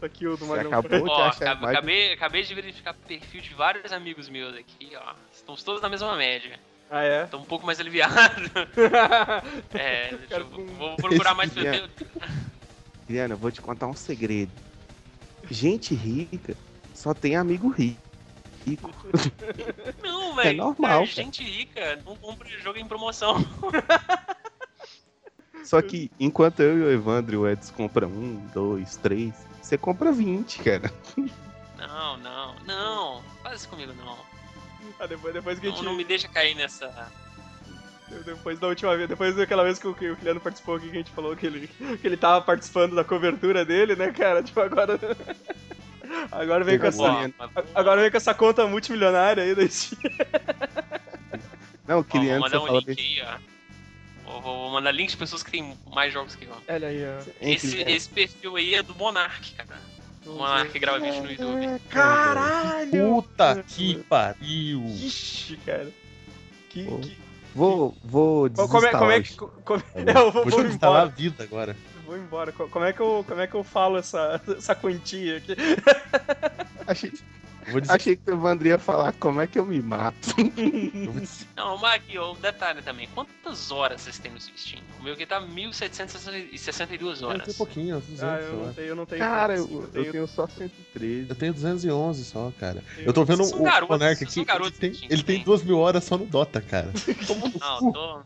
Tá 0.00 0.06
aqui, 0.06 0.26
o 0.28 0.36
do 0.36 0.46
Magrão. 0.46 0.70
acabou 0.70 1.02
de 1.02 1.10
Ó, 1.10 1.24
achar 1.24 1.52
acabei, 1.52 1.70
acabei, 1.70 2.12
acabei 2.12 2.42
de 2.44 2.54
verificar 2.54 2.92
o 2.92 3.06
perfil 3.06 3.40
de 3.40 3.52
vários 3.52 3.92
amigos 3.92 4.28
meus 4.28 4.54
aqui, 4.54 4.92
ó. 4.94 5.14
Estamos 5.32 5.62
todos 5.64 5.82
na 5.82 5.88
mesma 5.88 6.14
média. 6.16 6.58
Ah, 6.90 7.02
é? 7.02 7.26
Tô 7.26 7.38
um 7.38 7.44
pouco 7.44 7.66
mais 7.66 7.80
aliviado. 7.80 8.14
É, 9.74 10.14
eu, 10.30 10.46
vou 10.48 10.96
procurar 10.96 11.34
mais 11.34 11.52
perfil. 11.52 11.88
Kilian, 13.06 13.28
eu 13.28 13.36
vou 13.36 13.50
te 13.50 13.60
contar 13.60 13.86
um 13.86 13.94
segredo. 13.94 14.52
Gente 15.50 15.94
rica 15.94 16.56
só 16.94 17.14
tem 17.14 17.36
amigo 17.36 17.68
rico. 17.68 18.00
rico. 18.66 18.92
Não, 20.02 20.32
mas 20.32 20.56
normal, 20.56 21.06
gente 21.06 21.42
rica 21.42 22.00
não 22.04 22.16
compra 22.16 22.48
jogo 22.48 22.78
em 22.78 22.86
promoção. 22.86 23.36
Só 25.64 25.82
que 25.82 26.10
enquanto 26.18 26.60
eu 26.60 26.78
e 26.78 26.82
o 26.82 26.90
Evandro 26.90 27.34
e 27.34 27.38
o 27.38 27.48
Edson 27.48 27.72
compra 27.74 28.06
um, 28.06 28.36
dois, 28.54 28.96
três, 28.96 29.34
você 29.60 29.76
compra 29.76 30.10
20, 30.10 30.62
cara. 30.62 30.92
Não, 31.76 32.16
não, 32.18 32.54
não. 32.66 33.22
Faz 33.42 33.60
isso 33.60 33.68
comigo, 33.68 33.92
não. 33.94 34.16
Ah, 34.98 35.06
depois, 35.06 35.34
depois 35.34 35.58
que 35.58 35.66
a 35.66 35.70
Não, 35.70 35.76
gente. 35.76 35.84
não 35.84 35.94
me 35.94 36.04
deixa 36.04 36.26
cair 36.28 36.54
nessa. 36.54 36.90
Depois 38.24 38.58
da 38.58 38.68
última 38.68 38.96
vez, 38.96 39.08
depois 39.08 39.36
daquela 39.36 39.62
vez 39.62 39.78
que 39.78 39.86
o, 39.86 39.94
que 39.94 40.10
o 40.10 40.16
Kiliano 40.16 40.40
participou 40.40 40.76
aqui, 40.76 40.86
que 40.86 40.94
a 40.96 40.98
gente 40.98 41.10
falou 41.10 41.36
que 41.36 41.46
ele, 41.46 41.68
que 42.00 42.06
ele 42.06 42.16
tava 42.16 42.40
participando 42.40 42.94
da 42.94 43.04
cobertura 43.04 43.64
dele, 43.64 43.94
né, 43.94 44.10
cara? 44.10 44.42
Tipo, 44.42 44.60
agora. 44.60 44.98
Agora 46.32 46.64
vem 46.64 46.78
com 46.78 46.86
essa. 46.86 47.30
Agora 47.74 48.00
vem 48.00 48.10
com 48.10 48.16
essa 48.16 48.32
conta 48.32 48.66
multimilionária 48.66 49.42
aí 49.42 49.54
da 49.54 49.68
Steam. 49.68 50.00
Não, 51.86 51.98
ó, 51.98 52.02
criança 52.02 52.40
vou 52.40 52.40
mandar 52.40 52.60
um 52.62 52.66
fala 52.66 52.80
link 52.86 52.98
aí, 52.98 53.22
ó. 53.22 53.57
Vou, 54.48 54.70
mandar 54.70 54.92
link 54.92 55.10
de 55.10 55.16
pessoas 55.16 55.42
que 55.42 55.50
têm 55.50 55.76
mais 55.92 56.12
jogos 56.12 56.34
que 56.34 56.46
eu. 56.46 56.62
Olha 56.68 56.88
aí, 56.88 56.98
ó. 57.04 57.22
Esse, 57.40 57.72
criança? 57.72 57.90
esse 57.90 58.08
perfil 58.08 58.56
aí 58.56 58.74
é 58.74 58.82
do 58.82 58.94
Monark, 58.94 59.52
cara. 59.54 59.80
O 60.26 60.30
Monark 60.32 60.78
grava 60.78 61.00
vídeo 61.00 61.22
no 61.22 61.30
YouTube. 61.30 61.80
Caralho! 61.88 63.14
Puta 63.14 63.64
que 63.66 63.98
pariu. 64.04 64.84
Ixi, 64.86 65.56
cara. 65.58 65.90
Que. 66.70 66.84
Pô. 66.84 66.98
que... 66.98 67.16
Vou, 67.54 67.96
vou 68.04 68.50
Como 68.50 68.86
é, 68.86 68.90
como 68.92 69.10
é 69.10 69.20
que. 69.22 69.34
desinstalar 69.34 69.52
Como, 69.64 69.82
é, 69.94 70.00
eu 70.16 70.32
vou, 70.32 70.44
Vou 70.46 70.66
instalar 70.66 71.02
a 71.02 71.06
vida 71.06 71.42
agora. 71.44 71.76
Vou 72.06 72.16
embora. 72.16 72.52
Co- 72.52 72.68
Como 72.68 72.84
é 72.84 72.92
que 72.92 73.00
eu, 73.00 73.24
como 73.26 73.40
é 73.40 73.46
que 73.46 73.54
eu 73.54 73.64
falo 73.64 73.98
essa, 73.98 74.40
essa 74.56 74.74
quantia 74.74 75.38
aqui? 75.38 75.56
Achei, 76.86 77.10
Eu 77.10 77.37
vou 77.70 77.80
dizer, 77.80 77.92
achei 77.92 78.16
que 78.16 78.30
o 78.30 78.34
Evandro 78.34 78.68
ia 78.68 78.78
falar 78.78 79.12
como 79.14 79.40
é 79.40 79.46
que 79.46 79.58
eu 79.58 79.66
me 79.66 79.80
mato. 79.80 80.34
eu 80.56 81.14
Não, 81.56 81.78
mas 81.78 81.94
aqui, 81.94 82.18
ó, 82.18 82.32
um 82.32 82.36
detalhe 82.36 82.82
também. 82.82 83.08
Quantas 83.14 83.70
horas 83.70 84.00
vocês 84.02 84.18
têm 84.18 84.32
no 84.32 84.40
seu 84.40 84.52
Steam? 84.56 84.82
O 85.00 85.02
meu 85.02 85.14
aqui 85.14 85.26
tá 85.26 85.40
1762 85.40 87.22
eu 87.22 87.28
horas. 87.28 87.44
tenho 87.44 87.56
pouquinho, 87.56 88.00
200, 88.00 88.22
Ah, 88.22 88.40
eu 88.40 88.48
eu 88.48 88.56
não 88.66 88.74
tenho, 88.74 88.88
eu 88.88 88.96
não 88.96 89.06
tenho. 89.06 89.20
Cara, 89.20 89.56
tanto, 89.56 89.72
eu, 89.72 89.80
assim, 89.80 89.98
eu 89.98 90.12
tenho 90.12 90.26
só 90.26 90.46
113. 90.46 91.26
Eu 91.28 91.34
tenho 91.34 91.54
211 91.54 92.24
só, 92.24 92.52
cara. 92.58 92.82
Eu 92.98 93.12
tô 93.12 93.24
vendo 93.24 93.42
o 93.44 93.62
garotos, 93.62 93.88
Monark 93.88 94.24
aqui, 94.24 94.40
ele 94.40 94.70
tem, 94.72 94.90
ele 95.10 95.22
tem 95.22 95.36
tem. 95.36 95.44
2 95.44 95.62
mil 95.62 95.78
horas 95.78 96.04
só 96.04 96.16
no 96.16 96.26
Dota, 96.26 96.60
cara. 96.60 96.92
Não, 97.60 97.92
tô, 97.92 98.22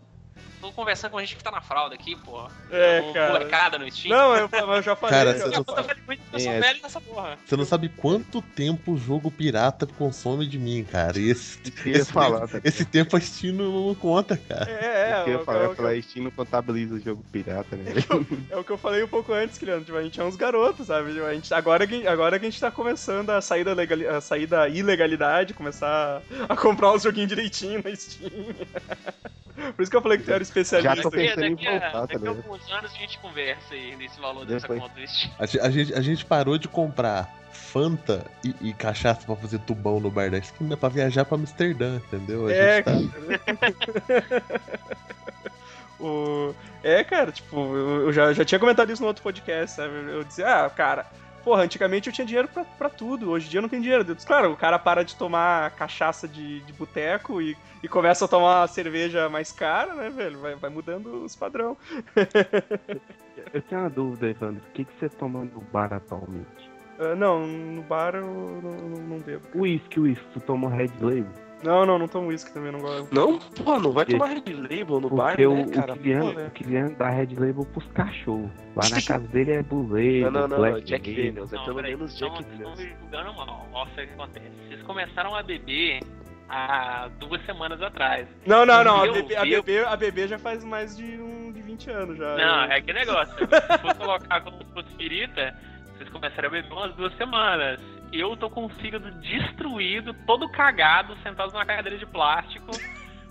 tô 0.62 0.72
conversando 0.72 1.10
com 1.10 1.18
a 1.18 1.20
gente 1.20 1.36
que 1.36 1.42
tá 1.42 1.50
na 1.50 1.60
fralda 1.60 1.94
aqui, 1.94 2.14
pô. 2.16 2.48
É, 2.70 3.00
Com 3.02 3.12
cara. 3.12 3.32
molecada 3.32 3.78
no 3.78 3.90
Steam. 3.90 4.16
Não, 4.16 4.34
eu, 4.36 4.48
eu 4.74 4.82
já 4.82 4.94
falei. 4.96 5.18
Cara, 5.18 5.38
já- 5.38 5.46
não 5.48 5.64
muito 6.06 6.22
que 6.30 6.36
eu 6.36 6.40
sou 6.40 6.52
É. 6.52 6.60
velho 6.60 6.80
nessa 6.82 7.00
porra. 7.00 7.38
Você 7.44 7.56
não 7.56 7.64
sabe 7.64 7.88
quanto 7.88 8.40
tempo 8.40 8.92
o 8.92 8.96
jogo 8.96 9.30
pirata 9.30 9.86
consome 9.86 10.46
de 10.46 10.58
mim, 10.58 10.84
cara. 10.84 11.18
E 11.18 11.30
esse, 11.30 11.58
Eu 11.84 11.92
esse, 11.92 12.12
falar, 12.12 12.40
tempo, 12.46 12.52
tá 12.52 12.60
esse 12.68 12.84
tempo 12.84 13.16
a 13.16 13.20
Steam 13.20 13.54
não, 13.54 13.86
não 13.88 13.94
conta, 13.94 14.36
cara. 14.36 14.70
É, 14.70 14.84
é, 14.84 15.22
Eu 15.26 15.28
ia 15.32 15.34
é, 15.40 15.44
falar, 15.44 15.58
é, 15.58 15.60
eu 15.62 15.66
ia 15.66 15.72
o- 15.72 15.76
falar, 15.76 16.02
Steam 16.02 16.24
não 16.24 16.30
contabiliza 16.30 16.94
o 16.94 17.00
jogo 17.00 17.24
pirata, 17.32 17.76
né? 17.76 17.92
é 18.50 18.56
o 18.56 18.62
que 18.64 18.70
eu 18.70 18.78
falei 18.78 19.02
um 19.02 19.08
pouco 19.08 19.32
antes, 19.32 19.58
criando. 19.58 19.84
Tipo, 19.84 19.96
a 19.98 20.02
gente 20.02 20.20
é 20.20 20.24
uns 20.24 20.36
garotos, 20.36 20.86
sabe? 20.86 21.12
Tipo, 21.12 21.26
A 21.26 21.34
gente, 21.34 21.52
agora, 21.52 21.86
que, 21.86 22.06
agora 22.06 22.38
que 22.38 22.46
a 22.46 22.50
gente 22.50 22.60
tá 22.60 22.70
começando 22.70 23.30
a 23.30 23.40
sair 23.40 23.64
da, 23.64 23.72
legali, 23.74 24.06
a 24.06 24.20
sair 24.20 24.46
da 24.46 24.68
ilegalidade, 24.68 25.54
começar 25.54 26.22
a 26.48 26.54
comprar 26.56 26.92
os 26.92 27.02
joguinhos 27.02 27.28
direitinho 27.28 27.82
na 27.84 27.94
Steam. 27.96 28.30
Por 29.76 29.82
isso 29.82 29.90
que 29.90 29.96
eu 29.96 30.02
falei 30.02 30.18
que 30.18 30.24
tu 30.24 30.32
era 30.32 30.42
especialista. 30.42 30.96
Já 30.96 31.02
tô 31.02 31.10
Daqui, 31.10 31.28
pensando 31.28 31.44
em 31.46 31.54
daqui, 31.54 31.66
a, 31.66 31.70
voltar, 31.72 31.90
tá 31.92 32.00
daqui 32.00 32.14
a 32.14 32.18
ligado? 32.18 32.36
alguns 32.38 32.72
anos 32.72 32.92
a 32.92 32.98
gente 32.98 33.18
conversa 33.18 33.74
aí 33.74 33.96
nesse 33.96 34.20
valor 34.20 34.44
dessa 34.46 34.66
Depois. 34.68 34.80
conta 34.82 35.00
do 35.00 35.06
Steam. 35.08 35.32
A, 35.38 35.66
a 35.66 35.70
gente, 35.70 35.94
a 35.94 36.00
gente 36.00 36.24
parou 36.24 36.58
de 36.58 36.68
comprar 36.68 37.28
Fanta 37.52 38.26
e, 38.44 38.54
e 38.60 38.72
cachaça 38.74 39.24
pra 39.26 39.36
fazer 39.36 39.58
tubão 39.60 40.00
no 40.00 40.10
bar 40.10 40.30
da 40.30 40.38
esquina 40.38 40.76
pra 40.76 40.88
viajar 40.88 41.24
pra 41.24 41.36
Amsterdã, 41.38 41.96
entendeu? 41.96 42.46
A 42.46 42.52
É, 42.52 42.76
gente 42.76 42.84
tá... 42.84 44.42
O... 46.00 46.52
É, 46.82 47.04
cara, 47.04 47.30
tipo, 47.30 47.56
eu 47.56 48.00
eu 48.06 48.12
já, 48.12 48.32
já 48.32 48.44
tinha 48.44 48.58
comentado 48.58 48.90
isso 48.90 49.00
no 49.02 49.06
outro 49.08 49.22
podcast, 49.22 49.76
sabe? 49.76 49.94
Eu 50.10 50.24
dizia, 50.24 50.64
ah, 50.64 50.68
cara, 50.70 51.06
porra, 51.43 51.62
antigamente 51.62 52.09
eu 52.09 52.12
tinha 52.12 52.26
dinheiro 52.26 52.49
pra, 52.49 52.64
pra 52.64 52.88
tudo, 52.88 53.30
hoje 53.30 53.47
em 53.47 53.51
dia 53.51 53.59
eu 53.59 53.62
não 53.62 53.68
tenho 53.68 53.82
dinheiro. 53.82 54.05
Disse, 54.05 54.26
Claro, 54.26 54.53
o 54.53 54.57
cara 54.57 54.78
para 54.78 55.05
de 55.05 55.16
tomar 55.16 55.70
cachaça 55.72 56.26
de, 56.26 56.61
de 56.61 56.72
boteco 56.72 57.40
e, 57.40 57.57
e 57.82 57.88
começa 57.88 58.24
a 58.24 58.28
tomar 58.28 58.66
cerveja 58.68 59.28
mais 59.28 59.53
cara, 59.53 59.95
né, 59.95 60.11
velho? 60.11 60.38
Vai, 60.38 60.55
vai 60.55 60.70
mudando 60.70 61.24
os 61.24 61.36
padrão. 61.36 61.76
Eu 63.53 63.62
tenho 63.62 63.80
uma 63.80 63.90
dúvida, 63.90 64.28
Evandro. 64.28 64.62
O 64.68 64.72
que, 64.72 64.84
que 64.84 64.93
você 64.99 65.09
toma 65.09 65.40
no 65.45 65.61
bar 65.72 65.93
atualmente? 65.93 66.70
Ah, 66.99 67.14
não, 67.14 67.47
no 67.47 67.82
bar 67.82 68.14
eu 68.14 68.22
não, 68.22 68.61
não, 68.61 68.99
não 69.09 69.18
bebo. 69.18 69.43
Whisky, 69.55 69.99
whisky. 69.99 70.24
Tu 70.32 70.40
toma 70.40 70.70
Red 70.70 70.90
Label? 71.01 71.41
Não, 71.62 71.86
não, 71.86 71.98
não 71.98 72.08
tomo 72.08 72.28
uísque 72.28 72.52
também, 72.52 72.72
não 72.72 72.80
gosto. 72.80 73.14
Não, 73.14 73.38
pô, 73.38 73.78
não 73.78 73.92
vai 73.92 74.04
tomar 74.04 74.26
Red 74.26 74.42
Label 74.52 75.00
no 75.00 75.10
bar, 75.10 75.38
né, 75.38 75.46
o, 75.46 75.70
cara? 75.70 75.92
o, 75.92 75.96
Kilian, 75.96 76.20
Pô, 76.20 76.32
né? 76.32 76.86
o 76.86 76.96
dá 76.96 77.10
Red 77.10 77.34
Label 77.34 77.64
pros 77.72 77.86
cachorros. 77.92 78.50
Lá 78.76 78.88
na 78.90 79.02
casa 79.06 79.26
dele 79.28 79.52
é 79.52 79.56
Label, 79.56 80.30
Não, 80.30 80.40
não, 80.40 80.48
não, 80.48 80.56
Black 80.58 80.82
Jack. 80.82 81.14
Daniels, 81.14 81.52
é 81.52 81.56
Não, 81.56 81.64
pelo 81.64 81.82
menos 81.82 82.20
não, 82.20 82.28
Jack 82.28 82.42
vocês 82.44 82.54
estão 82.54 82.74
Daniels. 82.74 82.78
me 82.80 82.96
julgando 83.00 83.34
mal. 83.34 83.68
Olha 83.72 83.90
o 83.90 83.94
que 83.94 84.00
acontece. 84.00 84.50
Vocês 84.68 84.82
começaram 84.82 85.34
a 85.34 85.42
beber 85.42 86.00
há 86.48 87.08
duas 87.18 87.44
semanas 87.46 87.80
atrás. 87.80 88.26
Não, 88.46 88.66
não, 88.66 88.84
não, 88.84 89.02
a 89.02 89.12
bebê, 89.12 89.36
a, 89.36 89.44
bebê, 89.44 89.84
a 89.84 89.96
bebê 89.96 90.28
já 90.28 90.38
faz 90.38 90.62
mais 90.64 90.96
de, 90.96 91.04
um, 91.20 91.52
de 91.52 91.62
20 91.62 91.90
anos 91.90 92.18
já. 92.18 92.36
Não, 92.36 92.64
é 92.64 92.80
que 92.80 92.92
negócio. 92.92 93.34
Se 93.38 93.78
for 93.78 93.94
colocar 93.96 94.40
como 94.42 94.58
se 94.58 94.72
fosse 94.72 94.94
pirita, 94.96 95.54
vocês 95.96 96.08
começaram 96.10 96.48
a 96.48 96.50
beber 96.50 96.72
umas 96.72 96.94
duas 96.94 97.16
semanas. 97.16 97.80
Eu 98.12 98.36
tô 98.36 98.50
com 98.50 98.66
o 98.66 98.68
fígado 98.68 99.10
destruído, 99.20 100.14
todo 100.26 100.48
cagado, 100.50 101.16
sentado 101.22 101.52
numa 101.52 101.64
cadeira 101.64 101.98
de 101.98 102.06
plástico, 102.06 102.70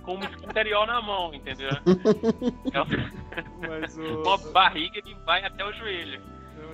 com 0.03 0.15
uma 0.15 0.25
esquinteriol 0.25 0.87
na 0.87 1.01
mão, 1.01 1.33
entendeu? 1.33 1.69
É 1.69 1.77
Mas 3.67 3.95
uma 3.97 4.35
o. 4.35 4.51
barriga 4.51 5.01
que 5.01 5.13
vai 5.25 5.43
até 5.45 5.63
o 5.63 5.71
joelho. 5.73 6.21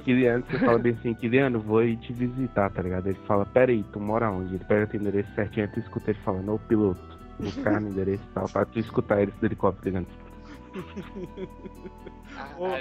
Kiliano, 0.04 0.44
você 0.50 0.60
fala 0.60 0.80
bem 0.80 0.94
assim, 0.94 1.14
Kiliano, 1.14 1.60
vou 1.60 1.84
ir 1.84 1.98
te 1.98 2.14
visitar, 2.14 2.70
tá 2.72 2.82
ligado? 2.82 3.08
Ele 3.08 3.20
fala, 3.28 3.46
pera 3.46 3.72
aí, 3.72 3.84
tu 3.92 4.00
mora 4.00 4.32
onde? 4.32 4.56
Ele 4.56 4.64
pega 4.64 4.88
teu 4.88 5.02
endereço 5.02 5.30
certinho, 5.36 5.66
aí 5.66 5.72
tu 5.74 5.80
escuta 5.80 6.12
ele 6.12 6.20
falando, 6.24 6.54
ô 6.54 6.60
piloto, 6.60 7.02
buscar 7.38 7.82
no 7.82 7.90
endereço 7.90 8.24
e 8.24 8.34
tal, 8.34 8.48
pra 8.48 8.66
tu 8.66 8.80
escutar 8.80 9.22
ele 9.22 9.32
do 9.32 9.46
helicóptero 9.46 9.86
ligando. 9.86 10.08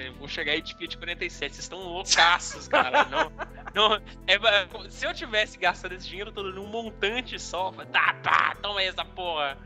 Eu 0.04 0.14
vou 0.14 0.28
chegar 0.28 0.52
aí 0.52 0.60
de 0.62 0.74
Fiat 0.76 0.98
47, 0.98 1.54
vocês 1.54 1.64
estão 1.64 1.78
loucaços, 1.80 2.68
cara. 2.68 3.04
Não, 3.06 3.32
não, 3.74 3.94
é, 4.26 4.90
se 4.90 5.06
eu 5.06 5.14
tivesse 5.14 5.58
gastado 5.58 5.92
esse 5.92 6.06
dinheiro 6.08 6.32
todo 6.32 6.52
num 6.52 6.66
montante 6.66 7.38
só, 7.38 7.70
tá, 7.92 8.14
tá, 8.22 8.56
toma 8.60 8.82
essa 8.82 9.04
porra. 9.04 9.56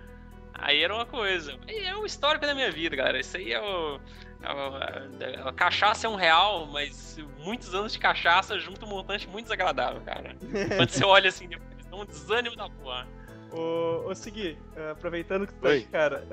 Aí 0.54 0.82
era 0.82 0.94
uma 0.94 1.06
coisa. 1.06 1.58
É 1.66 1.96
o 1.96 2.04
histórico 2.04 2.44
da 2.46 2.54
minha 2.54 2.70
vida, 2.70 2.94
galera. 2.94 3.18
Isso 3.18 3.36
aí 3.36 3.52
é 3.52 3.60
o. 3.60 3.98
A, 4.42 4.52
a- 4.52 5.48
a 5.48 5.52
cachaça 5.52 6.06
é 6.06 6.10
um 6.10 6.14
real, 6.16 6.66
mas 6.66 7.18
muitos 7.38 7.74
anos 7.74 7.92
de 7.92 7.98
cachaça 7.98 8.58
junto 8.58 8.84
um 8.84 8.88
montante 8.88 9.26
muito 9.28 9.44
desagradável, 9.46 10.00
cara. 10.02 10.36
Quando 10.76 10.90
você 10.90 11.04
olha 11.04 11.28
assim, 11.28 11.48
depois, 11.48 11.86
dá 11.86 11.96
um 11.96 12.04
desânimo 12.04 12.56
da 12.56 12.68
porra. 12.68 13.06
Ô, 13.52 14.08
ô 14.08 14.14
Segui, 14.14 14.56
eh, 14.76 14.90
aproveitando 14.92 15.46
que 15.46 15.52
tu 15.52 15.60
tá 15.60 15.68
aqui, 15.72 15.84
cara, 15.86 16.24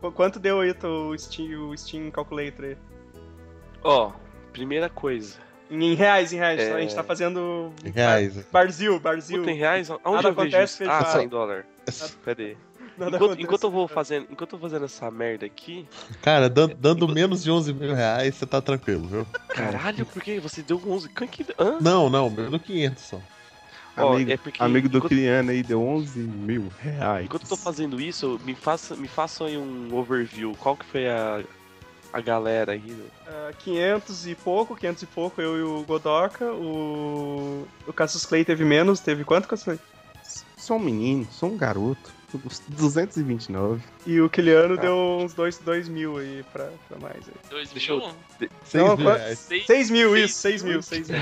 qu- 0.00 0.12
quanto 0.12 0.38
deu 0.38 0.60
aí 0.60 0.74
o 0.82 1.16
Steam, 1.18 1.68
o 1.70 1.76
Steam 1.76 2.10
Calculator 2.10 2.64
aí? 2.64 2.76
Ó, 3.82 4.12
primeira 4.52 4.88
coisa. 4.88 5.36
Em, 5.70 5.92
em 5.92 5.94
reais, 5.94 6.32
em 6.32 6.36
reais. 6.36 6.60
É. 6.60 6.72
A 6.74 6.80
gente 6.80 6.94
tá 6.94 7.02
fazendo. 7.02 7.72
Reais. 7.94 8.44
Barzil, 8.50 8.98
Barzil. 9.00 9.38
Puta, 9.38 9.50
em 9.50 9.56
reais? 9.56 9.90
Onde 9.90 10.00
Nada 10.04 10.28
eu 10.28 10.34
vejo 10.34 10.48
acontece, 10.56 10.82
isso? 10.84 10.92
Ah, 10.92 11.22
em 11.22 11.28
dólar. 11.28 11.66
Pera 12.24 12.42
aí. 12.42 12.56
Enquanto, 12.96 13.40
enquanto 13.40 13.64
eu 13.64 13.70
vou 13.72 13.88
fazendo, 13.88 14.28
enquanto 14.30 14.52
eu 14.52 14.58
vou 14.58 14.70
fazendo 14.70 14.84
essa 14.84 15.10
merda 15.10 15.44
aqui, 15.44 15.84
Cara, 16.22 16.48
dando, 16.48 16.76
dando 16.76 17.08
menos 17.08 17.42
de 17.42 17.50
11 17.50 17.74
mil 17.74 17.92
reais, 17.92 18.36
você 18.36 18.46
tá 18.46 18.60
tranquilo, 18.62 19.08
viu? 19.08 19.26
caralho, 19.48 20.06
por 20.06 20.22
que 20.22 20.38
você 20.38 20.62
deu 20.62 20.80
11? 20.86 21.08
Quem 21.08 21.26
que 21.26 21.44
hã? 21.58 21.78
Não, 21.80 22.08
não, 22.08 22.30
menos 22.30 22.52
do 22.52 22.60
500 22.60 23.02
só. 23.02 23.20
Ó, 23.96 24.14
amigo, 24.14 24.30
é 24.32 24.36
porque 24.36 24.62
amigo 24.62 24.88
do 24.88 24.98
enquanto- 24.98 25.08
Kiliano 25.10 25.50
aí 25.50 25.62
deu 25.62 25.80
11 25.82 26.18
mil 26.20 26.68
reais. 26.80 27.24
Enquanto 27.24 27.42
eu 27.44 27.48
tô 27.48 27.56
fazendo 27.56 28.00
isso, 28.00 28.40
me 28.44 28.54
faça, 28.54 28.96
me 28.96 29.06
faça 29.08 29.44
aí 29.44 29.56
um 29.56 29.94
overview. 29.94 30.52
Qual 30.58 30.76
que 30.76 30.84
foi 30.84 31.08
a, 31.08 31.42
a 32.12 32.20
galera 32.20 32.72
aí? 32.72 32.80
né? 32.80 33.04
Ah, 33.26 33.52
500 33.58 34.26
e 34.26 34.34
pouco, 34.34 34.74
500 34.74 35.02
e 35.02 35.06
pouco, 35.06 35.40
eu 35.40 35.56
e 35.58 35.62
o 35.62 35.84
Godoka. 35.84 36.44
O, 36.52 37.66
o 37.86 37.92
Cassius 37.92 38.26
Clay 38.26 38.44
teve 38.44 38.64
menos, 38.64 39.00
teve 39.00 39.24
quanto, 39.24 39.46
Cassius 39.46 39.64
Clay? 39.64 39.78
Sou 40.56 40.76
um 40.76 40.80
menino, 40.80 41.26
sou 41.30 41.50
um 41.50 41.56
garoto. 41.56 42.12
229. 42.38 43.82
E 44.06 44.20
o 44.20 44.28
Kiliano 44.28 44.74
Ah. 44.74 44.80
deu 44.80 45.18
uns 45.22 45.34
2 45.34 45.58
dois 45.58 45.88
mil 45.88 46.18
aí 46.18 46.44
pra, 46.52 46.68
pra 46.88 46.98
mais. 46.98 47.16
Aí. 47.28 47.34
Dois 47.50 47.70
Deixa 47.70 47.92
eu- 47.92 47.98
mil? 47.98 48.50
6 48.64 48.84
Não, 48.84 48.96
mil. 48.96 49.06
Seis- 49.36 49.66
6 49.66 49.90
mil, 49.90 50.10
seis- 50.12 50.30
isso, 50.30 50.38
6 50.40 50.62
mil, 50.62 50.82
6 50.82 51.08
mil. 51.10 51.20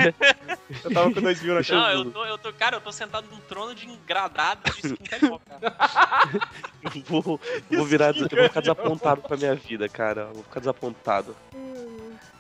Eu 0.85 0.91
tava 0.93 1.13
com 1.13 1.21
2 1.21 1.43
mil 1.43 1.55
na 1.55 1.61
eu- 1.61 1.65
Não, 1.75 1.83
cara. 1.83 1.95
eu 1.95 2.11
tô, 2.11 2.25
eu 2.25 2.39
tô, 2.39 2.53
cara, 2.53 2.77
eu 2.77 2.81
tô 2.81 2.93
sentado 2.93 3.27
num 3.31 3.41
trono 3.41 3.75
de 3.75 3.89
engradado 3.89 4.61
de 4.73 4.87
skin 4.87 4.97
cara. 4.97 5.41
Eu 6.83 7.03
vou, 7.23 7.41
vou 7.71 7.87
virar, 7.87 8.09
eu 8.17 8.29
vou 8.29 8.29
ficar 8.49 8.61
desapontado 8.61 9.21
com 9.23 9.33
a 9.33 9.37
minha 9.37 9.55
vida, 9.55 9.89
cara. 9.89 10.23
Eu 10.23 10.35
vou 10.35 10.43
ficar 10.43 10.59
desapontado. 10.61 11.37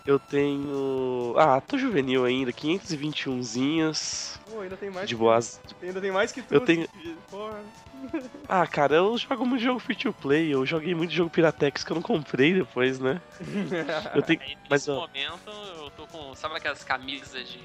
Eu 0.05 0.19
tenho. 0.19 1.35
Ah, 1.39 1.61
tô 1.61 1.79
juvenil 1.79 2.25
ainda, 2.25 2.53
521zinhas. 2.53 4.41
Pô, 4.51 4.61
ainda 4.61 4.77
tem 4.77 4.91
mais 4.91 5.09
De 5.09 5.15
que- 5.15 5.19
boas. 5.21 5.61
Ainda 5.81 6.01
tem 6.01 6.11
mais 6.11 6.33
que 6.33 6.43
tu. 6.43 6.53
Eu 6.53 6.61
tenho-. 6.61 6.89
Porra. 7.31 7.61
Ah, 8.49 8.67
cara, 8.67 8.97
eu 8.97 9.17
jogo 9.17 9.47
muito 9.47 9.63
jogo 9.63 9.79
free 9.79 9.95
to 9.95 10.13
play, 10.13 10.53
eu 10.53 10.67
joguei 10.67 10.93
muito 10.93 11.13
jogo 11.15 11.31
Piratex 11.31 11.85
que 11.85 11.93
eu 11.93 11.95
não 11.95 12.03
comprei 12.03 12.53
depois, 12.53 12.99
né? 12.99 13.23
Eu 14.13 14.23
tenho. 14.23 14.41
Aí, 14.43 14.57
Mas, 14.69 14.81
nesse 14.87 14.91
ó. 14.91 14.95
momento, 15.07 15.51
eu 15.79 15.89
tô 15.97 16.07
com. 16.09 16.35
Sabe 16.35 16.57
aquelas 16.57 16.83
camisas 16.83 17.49
de, 17.49 17.59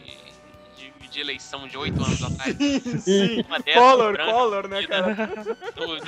de, 0.78 1.10
de 1.10 1.20
eleição 1.20 1.68
de 1.68 1.76
8 1.76 2.04
anos 2.04 2.22
atrás? 2.24 2.56
Sim. 3.04 3.42
Uma 3.48 3.58
dessa, 3.60 3.80
Color, 3.80 4.14
branca, 4.14 4.32
color, 4.32 4.68
né, 4.70 4.84
cara? 4.88 5.16
tudo. 5.76 6.04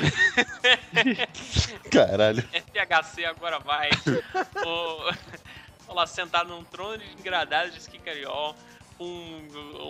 Caralho. 1.91 2.43
FHC 2.53 3.25
agora 3.25 3.57
vai. 3.59 3.89
Tô 4.63 5.11
lá 5.93 6.07
sentado 6.07 6.49
num 6.49 6.63
trono 6.63 6.97
de 6.97 7.11
engradados 7.13 7.73
de 7.73 7.79
esquicariol, 7.79 8.55
com 8.97 9.47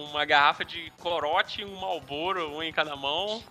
uma 0.10 0.24
garrafa 0.26 0.64
de 0.64 0.92
corote, 1.00 1.66
um 1.66 1.80
malboro, 1.80 2.52
um 2.56 2.64
em 2.64 2.72
cada 2.72 2.96
mão. 2.96 3.44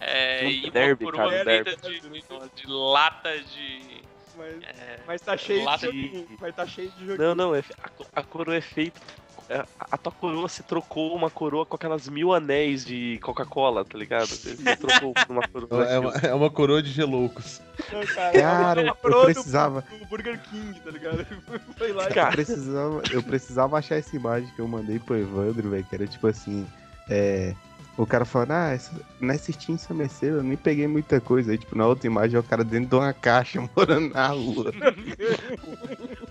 É, 0.00 0.42
Um 0.44 0.48
e 0.48 0.62
uma 0.64 0.70
derby, 0.70 1.04
coroa 1.04 1.30
cara, 1.30 1.40
um 1.40 1.44
feita 1.44 1.76
de, 1.76 2.00
de, 2.00 2.24
de 2.54 2.66
lata 2.66 3.38
de. 3.40 4.02
Mas, 4.36 4.62
é, 4.62 5.00
mas 5.06 5.20
tá 5.22 5.36
cheio 5.36 5.66
de 5.66 5.80
joguinho. 5.80 6.28
Mas 6.38 6.54
tá 6.54 6.66
cheio 6.66 6.90
de 6.90 7.06
joguinho. 7.06 7.28
Não, 7.28 7.34
não, 7.34 7.54
é, 7.54 7.62
a, 7.82 8.20
a 8.20 8.22
coroa 8.22 8.56
é 8.56 8.60
feita. 8.60 9.00
É, 9.48 9.64
A, 9.78 9.96
tua 9.96 10.12
coroa 10.12 10.48
se 10.48 10.62
trocou 10.62 11.14
uma 11.14 11.30
coroa 11.30 11.64
com 11.66 11.76
aquelas 11.76 12.08
mil 12.08 12.32
anéis 12.34 12.84
de 12.84 13.18
Coca-Cola, 13.22 13.84
tá 13.84 13.96
ligado? 13.98 14.26
Você 14.26 14.54
você 14.56 14.76
trocou 14.76 15.12
por 15.14 15.30
uma 15.30 15.46
coroa. 15.48 15.84
É 15.84 15.98
uma, 15.98 16.12
é 16.14 16.34
uma 16.34 16.50
coroa 16.50 16.82
de 16.82 16.90
geloucos. 16.90 17.60
Não, 17.92 18.04
cara, 18.06 18.32
Cara, 18.40 18.80
eu 19.02 19.10
do- 19.10 19.24
precisava- 19.24 19.82
do 19.82 20.06
Burger 20.06 20.40
King, 20.50 20.80
tá 20.80 20.90
ligado? 20.90 21.26
Foi 21.78 21.92
lá 21.92 22.10
e 22.10 22.14
Cara, 22.14 22.30
Eu 22.30 22.32
precisava, 22.32 23.02
eu 23.12 23.22
precisava 23.22 23.78
achar 23.78 23.96
essa 23.96 24.16
imagem 24.16 24.48
que 24.54 24.60
eu 24.60 24.68
mandei 24.68 24.98
pro 24.98 25.16
Evandro, 25.16 25.70
velho, 25.70 25.84
que 25.84 25.94
era 25.94 26.06
tipo 26.06 26.26
assim, 26.26 26.66
é, 27.08 27.54
o 27.96 28.06
cara 28.06 28.24
falando, 28.24 28.50
ah, 28.52 28.70
essa, 28.72 28.92
nessa 29.20 29.50
Steam 29.52 29.78
Summer 29.78 30.08
Sale 30.10 30.32
eu 30.32 30.42
nem 30.42 30.56
peguei 30.56 30.86
muita 30.86 31.20
coisa. 31.20 31.52
Aí, 31.52 31.58
tipo, 31.58 31.76
na 31.76 31.86
outra 31.86 32.06
imagem 32.06 32.36
é 32.36 32.38
o 32.38 32.42
cara 32.42 32.62
dentro 32.62 32.90
de 32.90 32.94
uma 32.96 33.12
caixa 33.12 33.60
morando 33.76 34.12
na 34.12 34.28
rua. 34.28 34.72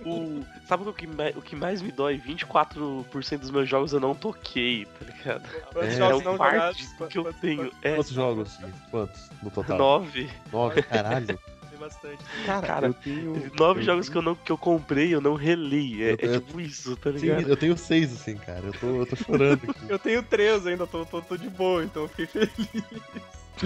O, 0.06 0.44
sabe 0.68 0.88
o 0.88 0.94
que, 0.94 1.08
mais, 1.08 1.36
o 1.36 1.42
que 1.42 1.56
mais 1.56 1.82
me 1.82 1.92
dói? 1.92 2.20
24% 2.20 3.38
dos 3.40 3.50
meus 3.50 3.68
jogos 3.68 3.92
eu 3.92 4.00
não 4.00 4.14
toquei, 4.14 4.86
tá 4.86 5.06
ligado? 5.06 5.50
Quantos 5.74 5.90
É, 5.94 5.98
jogos 5.98 6.22
é 6.22 6.26
não 6.26 6.38
parte 6.38 6.54
jogados? 6.56 7.10
que 7.10 7.18
eu 7.18 7.24
Quantos- 7.24 7.42
tenho. 7.42 7.72
É 7.82 7.96
Quantos 7.96 8.12
jogos? 8.12 8.60
Quantos 8.92 9.30
no 9.42 9.50
total? 9.50 9.78
nove. 9.80 10.30
Nove, 10.54 10.84
caralho. 10.84 11.40
Bastante. 11.86 12.24
Cara, 12.46 12.68
Cara, 12.68 12.88
eu 12.88 12.94
tenho. 12.96 13.52
Nove 13.60 13.82
eu 13.82 13.84
jogos 13.86 14.10
que 14.10 14.18
eu, 14.18 14.22
não, 14.24 14.34
que 14.36 14.52
eu 14.52 14.58
comprei, 14.58 15.14
eu 15.14 15.22
não 15.22 15.36
relei. 15.36 16.04
É, 16.04 16.14
Eu- 16.14 16.18
é 16.20 16.36
eu- 16.36 16.42
tipo 16.42 16.60
isso, 16.60 16.98
tá 16.98 17.12
Sim, 17.12 17.18
ligado? 17.20 17.48
eu 17.48 17.56
tenho 17.58 17.78
seis, 17.78 18.12
assim, 18.12 18.36
cara. 18.38 18.66
Eu 18.66 18.74
tô, 18.74 18.88
eu 19.02 19.06
tô 19.06 19.16
chorando 19.16 19.62
aqui. 19.70 19.76
Eu 19.88 20.00
tenho 20.00 20.24
três 20.24 20.66
ainda, 20.66 20.88
tô, 20.88 21.06
tô, 21.06 21.22
tô 21.22 21.38
de 21.38 21.48
boa, 21.50 21.84
então 21.84 22.04
eu 22.04 22.10
fiquei 22.10 22.26
feliz. 22.26 22.84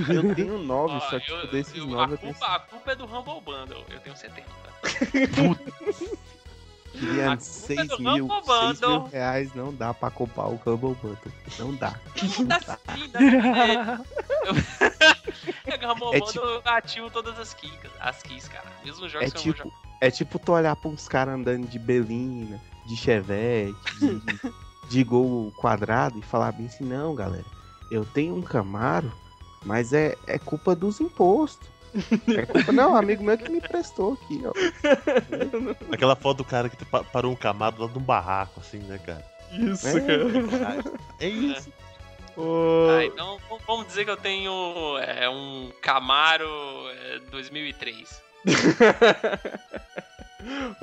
Eu 0.10 0.36
tenho 0.36 0.58
nove, 0.60 0.96
ó, 0.96 1.00
só 1.00 1.20
que 1.20 1.32
eu- 1.32 1.40
tipo, 1.42 1.52
desses 1.54 1.78
eu- 1.78 1.88
nove 1.88 2.12
a, 2.12 2.14
eu 2.14 2.18
tenho. 2.18 2.34
culpa, 2.34 2.56
a 2.56 2.60
culpa 2.60 2.92
é 2.92 2.96
do 2.96 3.06
Humble 3.06 3.42
Bundle, 3.42 3.86
eu 3.90 4.00
tenho 4.02 4.16
70. 4.18 4.48
Queria 5.12 5.28
culpa 7.00 7.34
é 7.34 7.40
6 7.40 7.88
do 7.88 8.00
mil, 8.00 8.26
Humble 8.26 8.68
6 8.68 8.82
mil 8.82 9.04
reais 9.06 9.54
não 9.56 9.74
dá 9.74 9.94
pra 9.94 10.10
comprar 10.12 10.48
o 10.48 10.56
Humble 10.66 10.96
Bundle. 10.96 11.18
Não 11.58 11.76
dá. 11.76 11.94
Tá 12.66 12.80
sim, 12.96 13.10
dá 13.10 13.20
pra 13.20 13.96
ver. 13.96 15.82
Eu 15.82 15.92
Humble 15.92 16.16
É 16.16 16.20
Bundle, 16.20 16.44
eu 16.46 16.62
ativo 16.66 17.10
todas 17.10 17.40
as 17.40 17.54
keys, 17.54 17.74
as 18.00 18.22
keys, 18.22 18.48
cara. 18.48 18.66
Mesmo 18.84 19.06
os 19.06 19.12
jogos 19.12 19.28
É 19.28 19.32
que 19.32 19.38
eu 19.38 19.46
não 19.46 19.54
tipo, 19.54 19.58
jogo. 19.70 19.74
é 20.02 20.12
tipo 20.12 20.40
tu 20.40 20.52
olhar 20.52 20.76
pra 20.76 20.90
uns 20.90 21.08
caras 21.08 21.36
andando 21.36 21.68
de 21.68 21.80
Belina, 21.80 22.60
de 22.86 22.96
Chevette, 22.96 23.76
de, 24.00 24.22
de 24.90 25.04
gol 25.04 25.52
quadrado 25.58 26.18
e 26.20 26.22
falar 26.22 26.52
bem 26.52 26.66
assim, 26.66 26.84
não, 26.84 27.14
galera, 27.16 27.46
eu 27.92 28.04
tenho 28.06 28.36
um 28.36 28.42
Camaro, 28.42 29.12
mas 29.66 29.94
é, 29.94 30.16
é 30.28 30.38
culpa 30.40 30.76
dos 30.76 31.00
impostos. 31.00 31.68
É 32.68 32.72
não, 32.72 32.96
amigo 32.96 33.24
meu 33.24 33.38
que 33.38 33.50
me 33.52 33.60
prestou 33.62 34.14
aqui, 34.14 34.42
ó. 34.46 34.52
Aquela 35.94 36.16
foto 36.16 36.38
do 36.38 36.44
cara 36.46 36.70
que 36.70 36.86
pa- 36.86 37.04
parou 37.04 37.32
um 37.32 37.36
camado 37.36 37.82
lá 37.84 37.88
num 37.92 38.00
barraco, 38.02 38.60
assim, 38.60 38.78
né, 38.80 39.00
cara? 39.06 39.26
Isso, 39.52 39.88
É. 39.88 40.00
cara. 40.02 40.84
É 41.20 41.28
isso. 41.28 41.72
Ô, 42.38 42.88
Ah, 42.98 43.04
então 43.06 43.38
vamos 43.68 43.88
dizer 43.88 44.06
que 44.06 44.12
eu 44.12 44.18
tenho 44.18 44.98
é, 45.00 45.28
um 45.30 45.72
Camaro 45.82 46.48
é, 46.92 47.20
2003. 47.32 48.22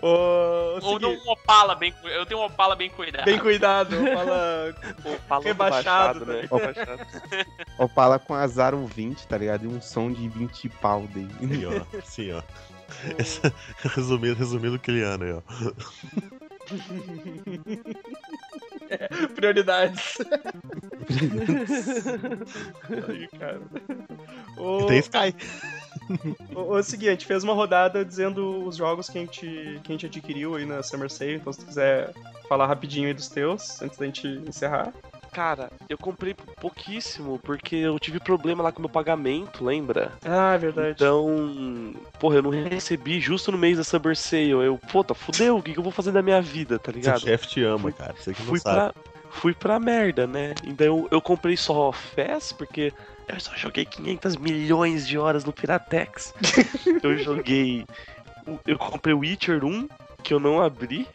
Ô, 0.03 0.79
Ou 0.83 1.01
não, 1.01 1.13
um 1.15 1.31
Opala 1.31 1.75
bem 1.75 1.95
Eu 2.05 2.27
tenho 2.27 2.41
um 2.41 2.45
Opala 2.45 2.77
bem 2.77 2.91
cuidado. 2.91 3.25
bem 3.25 3.39
cuidado, 3.39 3.97
Pô, 5.03 5.15
falando 5.27 5.45
Rebaixado, 5.45 6.25
baixado, 6.25 6.27
né? 6.27 6.49
Ó. 6.51 6.57
Rebaixado. 6.59 7.07
Opala 7.79 8.19
com 8.19 8.35
azar 8.35 8.75
um 8.75 8.85
20, 8.85 9.27
tá 9.27 9.39
ligado? 9.39 9.65
E 9.65 9.69
um 9.69 9.81
som 9.81 10.13
de 10.13 10.29
20 10.29 10.69
pau 10.69 11.03
dele. 11.09 11.31
Sim, 11.41 11.65
ó. 11.67 12.01
Sim, 12.05 12.33
ó. 12.33 12.43
Essa- 13.19 13.53
resumindo, 13.97 14.35
resumindo 14.35 14.77
aquele 14.77 15.03
ano 15.03 15.25
aí, 15.25 15.33
ó. 15.33 15.43
prioridades. 19.35 20.19
Aí, 23.09 23.29
cara. 23.39 23.61
Ô, 24.57 24.81
E 24.83 24.87
tem 24.87 24.99
Sky. 25.01 25.35
ô, 26.55 26.75
ô, 26.75 26.83
seguinte, 26.83 27.09
a 27.09 27.13
gente 27.13 27.27
fez 27.27 27.43
uma 27.45 27.53
rodada 27.55 28.05
dizendo 28.05 28.65
os 28.67 28.77
jogos 28.77 29.09
que 29.09 29.19
a 29.19 29.21
gente, 29.21 29.81
que 29.83 29.93
a 29.93 29.93
gente 29.93 30.07
adquiriu 30.07 30.55
aí 30.55 30.65
na 30.65 30.83
Summer 30.83 31.11
Sale, 31.11 31.35
então 31.35 31.53
se 31.53 31.61
tu 31.61 31.67
quiser 31.67 32.13
falar 32.49 32.67
rapidinho 32.67 33.09
aí 33.09 33.15
dos 33.15 33.29
teus, 33.29 33.81
antes 33.83 33.99
da 33.99 34.07
gente 34.07 34.27
encerrar. 34.47 34.93
Cara, 35.33 35.71
eu 35.89 35.99
comprei 35.99 36.35
pouquíssimo, 36.61 37.39
porque 37.41 37.77
eu 37.77 37.99
tive 37.99 38.19
problema 38.19 38.63
lá 38.63 38.73
com 38.73 38.79
o 38.79 38.83
meu 38.83 38.89
pagamento, 38.89 39.63
lembra? 39.63 40.13
Ah, 40.25 40.55
é 40.55 40.59
verdade. 40.59 40.93
Então, 40.93 41.93
porra, 42.19 42.37
eu 42.37 42.43
não 42.43 42.51
recebi 42.51 43.21
justo 43.21 43.53
no 43.53 43.59
mês 43.59 43.77
da 43.77 43.85
Summer 43.85 44.17
Sale. 44.17 44.51
Eu, 44.53 44.79
puta, 44.91 45.13
fudeu, 45.13 45.59
o 45.59 45.63
que, 45.63 45.75
que 45.75 45.79
eu 45.79 45.83
vou 45.83 45.93
fazer 45.93 46.11
da 46.13 46.23
minha 46.23 46.41
vida, 46.41 46.79
tá 46.79 46.91
Seu 46.91 46.99
ligado? 47.01 47.21
chefe 47.21 47.49
te 47.49 47.63
ama, 47.63 47.81
Fui- 47.81 47.93
cara. 47.93 48.15
Você 48.19 48.33
que 48.33 48.41
não 48.41 48.49
Fui 48.49 48.61
sabe. 48.61 48.93
pra, 48.95 49.03
fui 49.31 49.53
pra 49.55 49.79
merda, 49.79 50.27
né? 50.27 50.55
Então 50.65 50.87
eu, 50.87 51.09
eu 51.11 51.21
comprei 51.21 51.55
só 51.57 51.93
FES, 51.93 52.53
porque 52.53 52.91
eu 53.29 53.41
só 53.41 53.53
joguei 53.57 53.85
500 53.85 54.37
milhões 54.37 55.07
de 55.07 55.19
horas 55.19 55.45
no 55.45 55.53
Piratex. 55.53 56.35
eu 57.03 57.19
joguei. 57.19 57.85
Eu 58.67 58.79
comprei 58.79 59.15
o 59.15 59.19
Witcher 59.19 59.65
1, 59.65 59.89
que 60.23 60.33
eu 60.33 60.41
não 60.41 60.63
abri. 60.63 61.07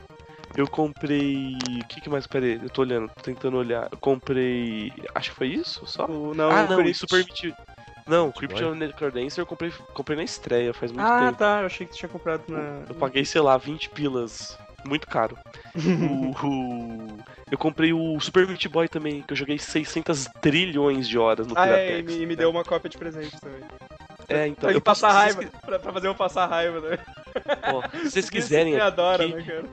Eu 0.56 0.68
comprei. 0.68 1.58
O 1.82 1.88
que, 1.88 2.02
que 2.02 2.10
mais? 2.10 2.28
Pera 2.28 2.46
aí, 2.46 2.60
eu 2.62 2.70
tô 2.70 2.82
olhando, 2.82 3.10
tô 3.10 3.22
tentando 3.22 3.58
olhar. 3.58 3.88
Eu 3.92 3.98
comprei. 3.98 4.92
Acho 5.16 5.30
que 5.30 5.36
foi 5.38 5.48
isso 5.48 5.86
só? 5.88 6.06
O, 6.06 6.34
não, 6.34 6.50
ah, 6.50 6.64
não, 6.64 6.78
Crypt. 6.78 6.98
Super 7.00 7.26
Meat. 7.26 7.56
Não, 8.08 8.26
Boy. 8.26 8.34
Crypto 8.34 8.76
Necrodancer 8.76 9.42
eu 9.42 9.46
comprei, 9.46 9.72
comprei 9.94 10.18
na 10.18 10.24
estreia, 10.24 10.74
faz 10.74 10.92
muito 10.92 11.08
Ah, 11.08 11.20
tempo. 11.20 11.38
tá, 11.38 11.62
eu 11.62 11.68
achei 11.68 11.86
que 11.86 11.94
tu 11.94 12.00
tinha 12.00 12.10
comprado 12.10 12.44
na. 12.48 12.84
Eu 12.90 12.96
paguei, 12.96 13.24
sei 13.24 13.40
lá, 13.40 13.58
20 13.58 13.90
pilas. 13.90 14.58
Muito 14.86 15.08
caro. 15.08 15.38
o, 15.76 16.48
o- 16.48 17.18
eu 17.52 17.58
comprei 17.58 17.92
o 17.94 18.20
Super 18.20 18.48
Meat 18.48 18.68
Boy 18.70 18.88
também, 18.88 19.22
que 19.22 19.34
eu 19.34 19.38
joguei 19.38 19.58
600 19.60 20.26
trilhões 20.42 21.08
de 21.08 21.18
horas 21.18 21.46
no 21.48 21.54
Ah, 21.58 21.68
é, 21.68 22.00
e 22.00 22.04
me, 22.04 22.18
e 22.22 22.26
me 22.26 22.36
deu 22.36 22.50
uma 22.50 22.64
cópia 22.64 22.90
de 22.90 22.98
presente 22.98 23.40
também. 23.40 23.60
É, 24.30 24.48
então. 24.48 24.70
Pra 24.70 24.72
Eu 24.72 24.82
passar 24.82 25.08
posso- 25.08 25.20
raiva, 25.20 25.44
pra, 25.66 25.80
pra 25.80 25.92
fazer 25.94 26.08
eu 26.08 26.16
passar 26.16 26.46
raiva, 26.48 26.80
né? 26.80 26.98
ó, 27.74 27.82
se 28.00 28.12
vocês 28.12 28.30
quiserem 28.32 28.74
me 28.76 28.80
adora, 28.80 29.26
aqui, 29.26 29.34
né, 29.36 29.44
cara? 29.44 29.66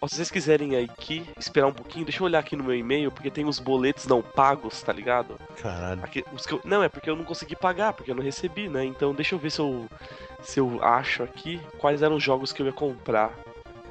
ó, 0.00 0.06
se 0.06 0.14
vocês 0.14 0.30
quiserem 0.30 0.76
aqui 0.76 1.24
esperar 1.36 1.66
um 1.66 1.72
pouquinho, 1.72 2.04
deixa 2.04 2.20
eu 2.22 2.26
olhar 2.26 2.38
aqui 2.38 2.54
no 2.54 2.62
meu 2.62 2.74
e-mail, 2.76 3.10
porque 3.10 3.30
tem 3.30 3.44
os 3.44 3.58
boletos 3.58 4.06
não 4.06 4.22
pagos, 4.22 4.80
tá 4.82 4.92
ligado? 4.92 5.36
Caralho. 5.60 6.00
Aqui- 6.04 6.24
os 6.32 6.46
que 6.46 6.52
eu- 6.54 6.60
não, 6.64 6.84
é 6.84 6.88
porque 6.88 7.10
eu 7.10 7.16
não 7.16 7.24
consegui 7.24 7.56
pagar, 7.56 7.92
porque 7.92 8.12
eu 8.12 8.14
não 8.14 8.22
recebi, 8.22 8.68
né? 8.68 8.84
Então 8.84 9.12
deixa 9.12 9.34
eu 9.34 9.38
ver 9.40 9.50
se 9.50 9.58
eu, 9.58 9.86
se 10.44 10.60
eu 10.60 10.78
acho 10.84 11.24
aqui 11.24 11.60
quais 11.78 12.02
eram 12.02 12.14
os 12.16 12.22
jogos 12.22 12.52
que 12.52 12.62
eu 12.62 12.66
ia 12.66 12.72
comprar. 12.72 13.32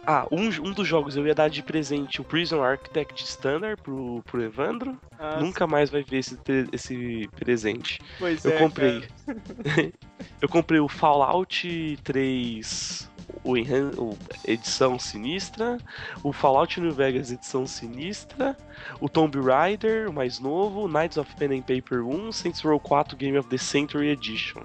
Ah, 0.06 0.26
um, 0.32 0.48
um 0.48 0.72
dos 0.74 0.88
jogos 0.88 1.16
eu 1.16 1.28
ia 1.28 1.36
dar 1.36 1.48
de 1.50 1.62
presente 1.62 2.20
o 2.20 2.24
Prison 2.24 2.64
Architect 2.64 3.24
Standard 3.24 3.80
pro, 3.82 4.22
pro 4.24 4.42
Evandro. 4.44 4.98
Ah, 5.20 5.38
Nunca 5.40 5.68
mais 5.68 5.90
vai 5.92 6.04
ver 6.04 6.18
esse, 6.18 6.38
esse 6.72 7.30
presente. 7.38 8.00
Pois 8.18 8.44
Eu 8.44 8.52
é, 8.54 8.58
comprei. 8.58 9.02
cara. 9.26 9.92
eu 10.42 10.50
comprei 10.50 10.80
o 10.80 10.88
Fallout 10.88 12.00
3, 12.04 13.12
o, 13.44 13.56
Enhan- 13.56 13.92
o 13.98 14.18
edição 14.48 14.98
sinistra, 14.98 15.78
o 16.24 16.34
Fallout 16.34 16.82
New 16.82 16.92
Vegas 16.92 17.32
edição 17.32 17.68
sinistra, 17.68 18.58
o 19.00 19.08
Tomb 19.08 19.40
Raider, 19.40 20.10
o 20.10 20.14
mais 20.14 20.40
novo, 20.40 20.88
Knights 20.88 21.18
of 21.18 21.34
Pen 21.36 21.60
and 21.60 21.62
Paper 21.62 22.04
1, 22.06 22.32
Saints 22.32 22.62
Row 22.62 22.80
4 22.80 23.16
Game 23.16 23.38
of 23.38 23.48
the 23.50 23.58
Century 23.58 24.10
Edition. 24.10 24.62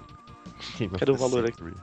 Vai 0.79 0.99
Cadê 0.99 1.11
o 1.11 1.15
valor 1.15 1.45
Century? 1.45 1.73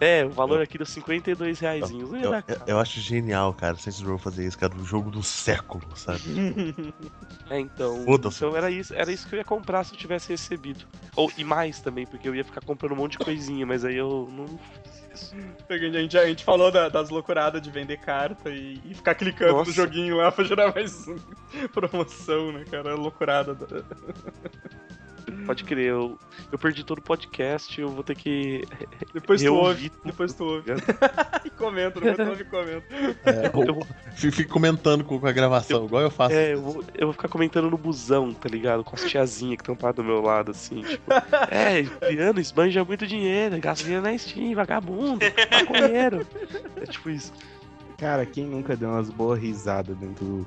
É, 0.00 0.24
o 0.24 0.30
valor 0.30 0.62
aqui 0.62 0.78
deu 0.78 0.86
52 0.86 1.60
reais. 1.60 1.90
Eu, 1.90 2.30
dar 2.30 2.42
eu, 2.48 2.56
eu 2.66 2.78
acho 2.78 2.98
genial, 3.00 3.52
cara, 3.52 3.76
Saints 3.76 4.00
Row 4.00 4.16
fazer 4.18 4.46
isso, 4.46 4.58
cara, 4.58 4.72
do 4.74 4.82
jogo 4.84 5.10
do 5.10 5.22
século, 5.22 5.84
sabe? 5.94 6.20
É, 7.50 7.58
então. 7.58 8.04
Foda-se. 8.04 8.36
Então 8.36 8.56
era 8.56 8.70
isso, 8.70 8.94
era 8.94 9.10
isso 9.10 9.26
que 9.26 9.34
eu 9.34 9.38
ia 9.38 9.44
comprar 9.44 9.82
se 9.82 9.92
eu 9.92 9.98
tivesse 9.98 10.28
recebido. 10.28 10.84
Ou, 11.16 11.32
e 11.36 11.42
mais 11.42 11.80
também, 11.80 12.06
porque 12.06 12.28
eu 12.28 12.34
ia 12.34 12.44
ficar 12.44 12.60
comprando 12.60 12.92
um 12.92 12.96
monte 12.96 13.12
de 13.12 13.18
coisinha, 13.18 13.66
mas 13.66 13.84
aí 13.84 13.96
eu 13.96 14.28
não 14.30 14.46
fiz 14.46 15.24
isso. 15.24 15.34
A 15.68 15.76
gente, 15.76 16.16
a 16.16 16.26
gente 16.26 16.44
falou 16.44 16.70
da- 16.70 16.88
das 16.88 17.10
loucuradas 17.10 17.60
de 17.60 17.68
vender 17.68 17.96
carta 17.96 18.50
e, 18.50 18.80
e 18.84 18.94
ficar 18.94 19.16
clicando 19.16 19.52
Nossa. 19.54 19.70
no 19.70 19.74
joguinho 19.74 20.16
lá 20.18 20.30
pra 20.30 20.44
gerar 20.44 20.72
mais 20.72 21.04
promoção, 21.74 22.52
né, 22.52 22.64
cara? 22.70 22.94
Loucurada. 22.94 23.52
da- 23.54 23.66
Pode 25.50 25.64
crer, 25.64 25.86
eu, 25.86 26.16
eu 26.52 26.56
perdi 26.56 26.84
todo 26.84 27.00
o 27.00 27.02
podcast, 27.02 27.80
eu 27.80 27.88
vou 27.88 28.04
ter 28.04 28.14
que. 28.14 28.64
Depois 29.12 29.40
tu 29.40 29.46
Eu 29.48 29.56
ouve, 29.56 29.90
depois 30.04 30.32
tu 30.32 30.44
ouve. 30.44 30.70
e 31.44 31.50
comenta, 31.50 32.00
depois 32.00 32.16
tu 32.16 32.28
ouve 32.30 32.42
e 32.42 32.44
comenta. 32.44 32.84
É, 33.24 33.50
ou- 33.52 33.84
Fico 34.14 34.52
comentando 34.52 35.02
com 35.02 35.26
a 35.26 35.32
gravação, 35.32 35.86
igual 35.86 36.02
eu 36.02 36.10
faço. 36.10 36.36
É, 36.36 36.54
eu 36.54 36.62
vou, 36.62 36.84
eu 36.94 37.06
vou 37.08 37.12
ficar 37.12 37.26
comentando 37.26 37.68
no 37.68 37.76
busão, 37.76 38.32
tá 38.32 38.48
ligado? 38.48 38.84
Com 38.84 38.94
as 38.94 39.02
tiazinhas 39.02 39.56
que 39.56 39.62
estão 39.62 39.74
paradas 39.74 40.04
do 40.04 40.08
meu 40.08 40.22
lado, 40.22 40.52
assim, 40.52 40.82
tipo. 40.82 41.12
É, 41.50 41.82
piano 42.08 42.38
esbanja 42.38 42.84
muito 42.84 43.04
dinheiro, 43.08 43.58
gasta 43.58 43.82
dinheiro 43.82 44.04
na 44.04 44.16
Steam, 44.16 44.54
vagabundo, 44.54 45.18
maconheiro. 45.50 46.24
É 46.76 46.86
tipo 46.86 47.10
isso. 47.10 47.32
Cara, 47.98 48.24
quem 48.24 48.44
nunca 48.44 48.76
deu 48.76 48.88
umas 48.88 49.10
boas 49.10 49.40
risadas 49.40 49.96
dentro 49.96 50.24
do, 50.24 50.46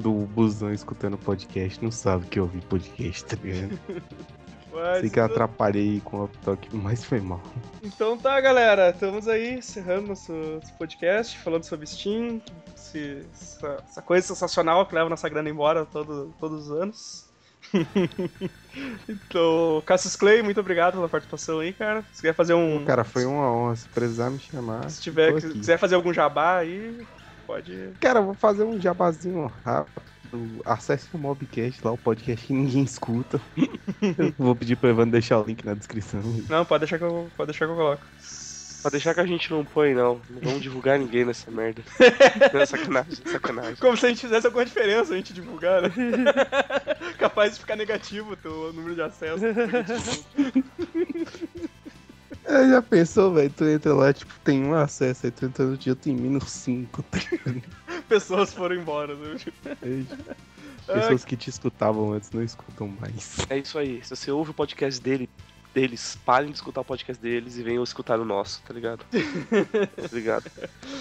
do 0.00 0.12
busão 0.26 0.72
escutando 0.72 1.18
podcast 1.18 1.82
não 1.82 1.90
sabe 1.90 2.26
que 2.26 2.38
eu 2.38 2.44
ouvi 2.44 2.60
podcast, 2.60 3.24
tá 3.24 3.36
ligado? 3.42 3.76
Mas, 4.74 5.00
Sei 5.00 5.10
que 5.10 5.20
eu 5.20 5.24
atrapalhei 5.24 6.00
com 6.04 6.24
o 6.24 6.28
toque, 6.44 6.74
mas 6.74 7.04
foi 7.04 7.20
mal. 7.20 7.40
Então 7.82 8.18
tá, 8.18 8.40
galera. 8.40 8.90
Estamos 8.90 9.28
aí 9.28 9.54
encerrando 9.54 10.08
nosso, 10.08 10.32
nosso 10.32 10.72
podcast, 10.74 11.38
falando 11.38 11.62
sobre 11.64 11.86
Steam, 11.86 12.42
esse- 12.76 13.24
essa, 13.32 13.76
essa 13.88 14.02
coisa 14.02 14.26
sensacional 14.26 14.84
que 14.86 14.94
leva 14.94 15.08
nossa 15.08 15.28
grana 15.28 15.48
embora 15.48 15.86
todo, 15.86 16.34
todos 16.40 16.66
os 16.68 16.70
anos. 16.72 17.24
então, 19.08 19.82
Cassius 19.86 20.16
Clay, 20.16 20.42
muito 20.42 20.60
obrigado 20.60 20.94
pela 20.94 21.08
participação 21.08 21.60
aí, 21.60 21.72
cara. 21.72 22.02
Se 22.12 22.20
quiser 22.20 22.34
fazer 22.34 22.54
um. 22.54 22.84
Cara, 22.84 23.04
foi 23.04 23.24
uma 23.24 23.50
honra. 23.50 23.76
Se 23.76 23.88
precisar 23.88 24.30
me 24.30 24.38
chamar. 24.38 24.90
se 24.90 25.00
tiver, 25.00 25.32
quiser 25.40 25.78
fazer 25.78 25.94
algum 25.94 26.12
jabá 26.12 26.58
aí, 26.58 27.06
pode. 27.46 27.90
Cara, 28.00 28.18
eu 28.20 28.24
vou 28.24 28.34
fazer 28.34 28.64
um 28.64 28.80
jabazinho 28.80 29.50
rápido. 29.64 30.02
Acesse 30.64 31.08
o 31.12 31.18
Mobcast 31.18 31.80
lá, 31.84 31.92
o 31.92 31.98
podcast 31.98 32.46
que 32.46 32.52
ninguém 32.52 32.82
escuta. 32.82 33.40
Eu 34.18 34.34
vou 34.38 34.54
pedir 34.54 34.76
pro 34.76 34.88
Evandro 34.88 35.12
deixar 35.12 35.38
o 35.40 35.44
link 35.44 35.64
na 35.64 35.74
descrição. 35.74 36.20
Não, 36.48 36.64
pode 36.64 36.80
deixar 36.80 36.98
que 36.98 37.04
eu, 37.04 37.30
pode 37.36 37.50
deixar 37.50 37.66
que 37.66 37.72
eu 37.72 37.76
coloco. 37.76 38.02
Pra 38.82 38.90
deixar 38.90 39.14
que 39.14 39.20
a 39.20 39.26
gente 39.26 39.50
não 39.50 39.64
põe, 39.64 39.94
não. 39.94 40.20
Não 40.28 40.40
vamos 40.42 40.60
divulgar 40.60 40.98
ninguém 40.98 41.24
nessa 41.24 41.50
merda. 41.50 41.82
Não, 42.52 42.60
é 42.60 42.66
sacanagem, 42.66 43.14
sacanagem. 43.24 43.76
Como 43.76 43.96
se 43.96 44.04
a 44.04 44.08
gente 44.10 44.20
fizesse 44.20 44.46
alguma 44.46 44.62
diferença 44.62 45.14
a 45.14 45.16
gente 45.16 45.32
divulgar, 45.32 45.80
né? 45.80 45.90
Capaz 47.18 47.54
de 47.54 47.60
ficar 47.60 47.76
negativo 47.76 48.32
o 48.32 48.36
teu 48.36 48.74
número 48.74 48.94
de 48.94 49.00
acesso. 49.00 49.42
É, 52.44 52.68
já 52.68 52.82
pensou, 52.82 53.32
velho? 53.32 53.50
Tu 53.56 53.64
entra 53.64 53.94
lá, 53.94 54.12
tipo, 54.12 54.34
tem 54.44 54.62
um 54.62 54.74
acesso, 54.74 55.24
aí 55.24 55.32
tu 55.32 55.46
entra 55.46 55.64
no 55.64 55.78
dia, 55.78 55.96
tem 55.96 56.14
menos 56.14 56.50
cinco. 56.50 57.02
tá 57.04 57.18
Pessoas 58.08 58.52
foram 58.52 58.76
embora, 58.76 59.14
né? 59.14 59.36
ligado? 59.82 60.36
Pessoas 60.86 61.24
que 61.24 61.36
te 61.36 61.48
escutavam 61.48 62.12
antes 62.12 62.30
não 62.30 62.42
escutam 62.42 62.88
mais. 63.00 63.38
É 63.48 63.58
isso 63.58 63.78
aí. 63.78 64.02
Se 64.04 64.14
você 64.14 64.30
ouve 64.30 64.50
o 64.50 64.54
podcast 64.54 65.00
dele, 65.00 65.30
deles, 65.74 66.18
parem 66.24 66.50
de 66.50 66.56
escutar 66.56 66.82
o 66.82 66.84
podcast 66.84 67.20
deles 67.22 67.56
e 67.56 67.62
venham 67.62 67.82
escutar 67.82 68.20
o 68.20 68.24
nosso, 68.24 68.62
tá 68.62 68.74
ligado? 68.74 69.04
Obrigado. 70.04 70.50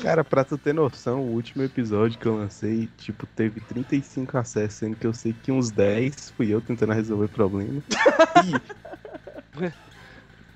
Cara, 0.02 0.24
pra 0.24 0.44
tu 0.44 0.58
ter 0.58 0.74
noção, 0.74 1.22
o 1.22 1.34
último 1.34 1.64
episódio 1.64 2.18
que 2.18 2.26
eu 2.26 2.38
lancei, 2.38 2.90
tipo, 2.98 3.28
teve 3.28 3.60
35 3.60 4.38
acessos, 4.38 4.80
sendo 4.80 4.96
que 4.96 5.06
eu 5.06 5.14
sei 5.14 5.34
que 5.34 5.52
uns 5.52 5.70
10 5.70 6.32
fui 6.32 6.50
eu 6.50 6.62
tentando 6.62 6.94
resolver 6.94 7.28
problema. 7.28 7.84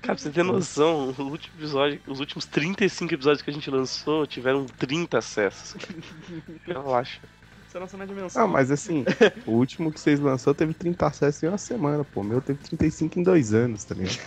Cara, 0.00 0.14
pra 0.14 0.16
você 0.16 0.30
ter 0.30 0.42
noção, 0.42 1.14
o 1.18 1.22
último 1.22 1.56
episódio, 1.58 2.00
os 2.06 2.20
últimos 2.20 2.46
35 2.46 3.14
episódios 3.14 3.42
que 3.42 3.50
a 3.50 3.52
gente 3.52 3.70
lançou 3.70 4.26
tiveram 4.26 4.64
30 4.64 5.18
acessos. 5.18 5.76
Relaxa. 6.64 7.20
Você 7.68 7.78
não 7.78 7.98
na 7.98 8.06
dimensão. 8.06 8.44
Ah, 8.44 8.46
mas 8.46 8.70
assim, 8.70 9.04
o 9.44 9.52
último 9.52 9.92
que 9.92 10.00
vocês 10.00 10.18
lançou 10.18 10.54
teve 10.54 10.72
30 10.72 11.06
acessos 11.06 11.42
em 11.42 11.48
uma 11.48 11.58
semana, 11.58 12.02
pô. 12.02 12.22
O 12.22 12.24
meu 12.24 12.40
teve 12.40 12.58
35 12.60 13.18
em 13.18 13.22
dois 13.22 13.52
anos, 13.52 13.84
tá 13.84 13.94
ligado? 13.94 14.18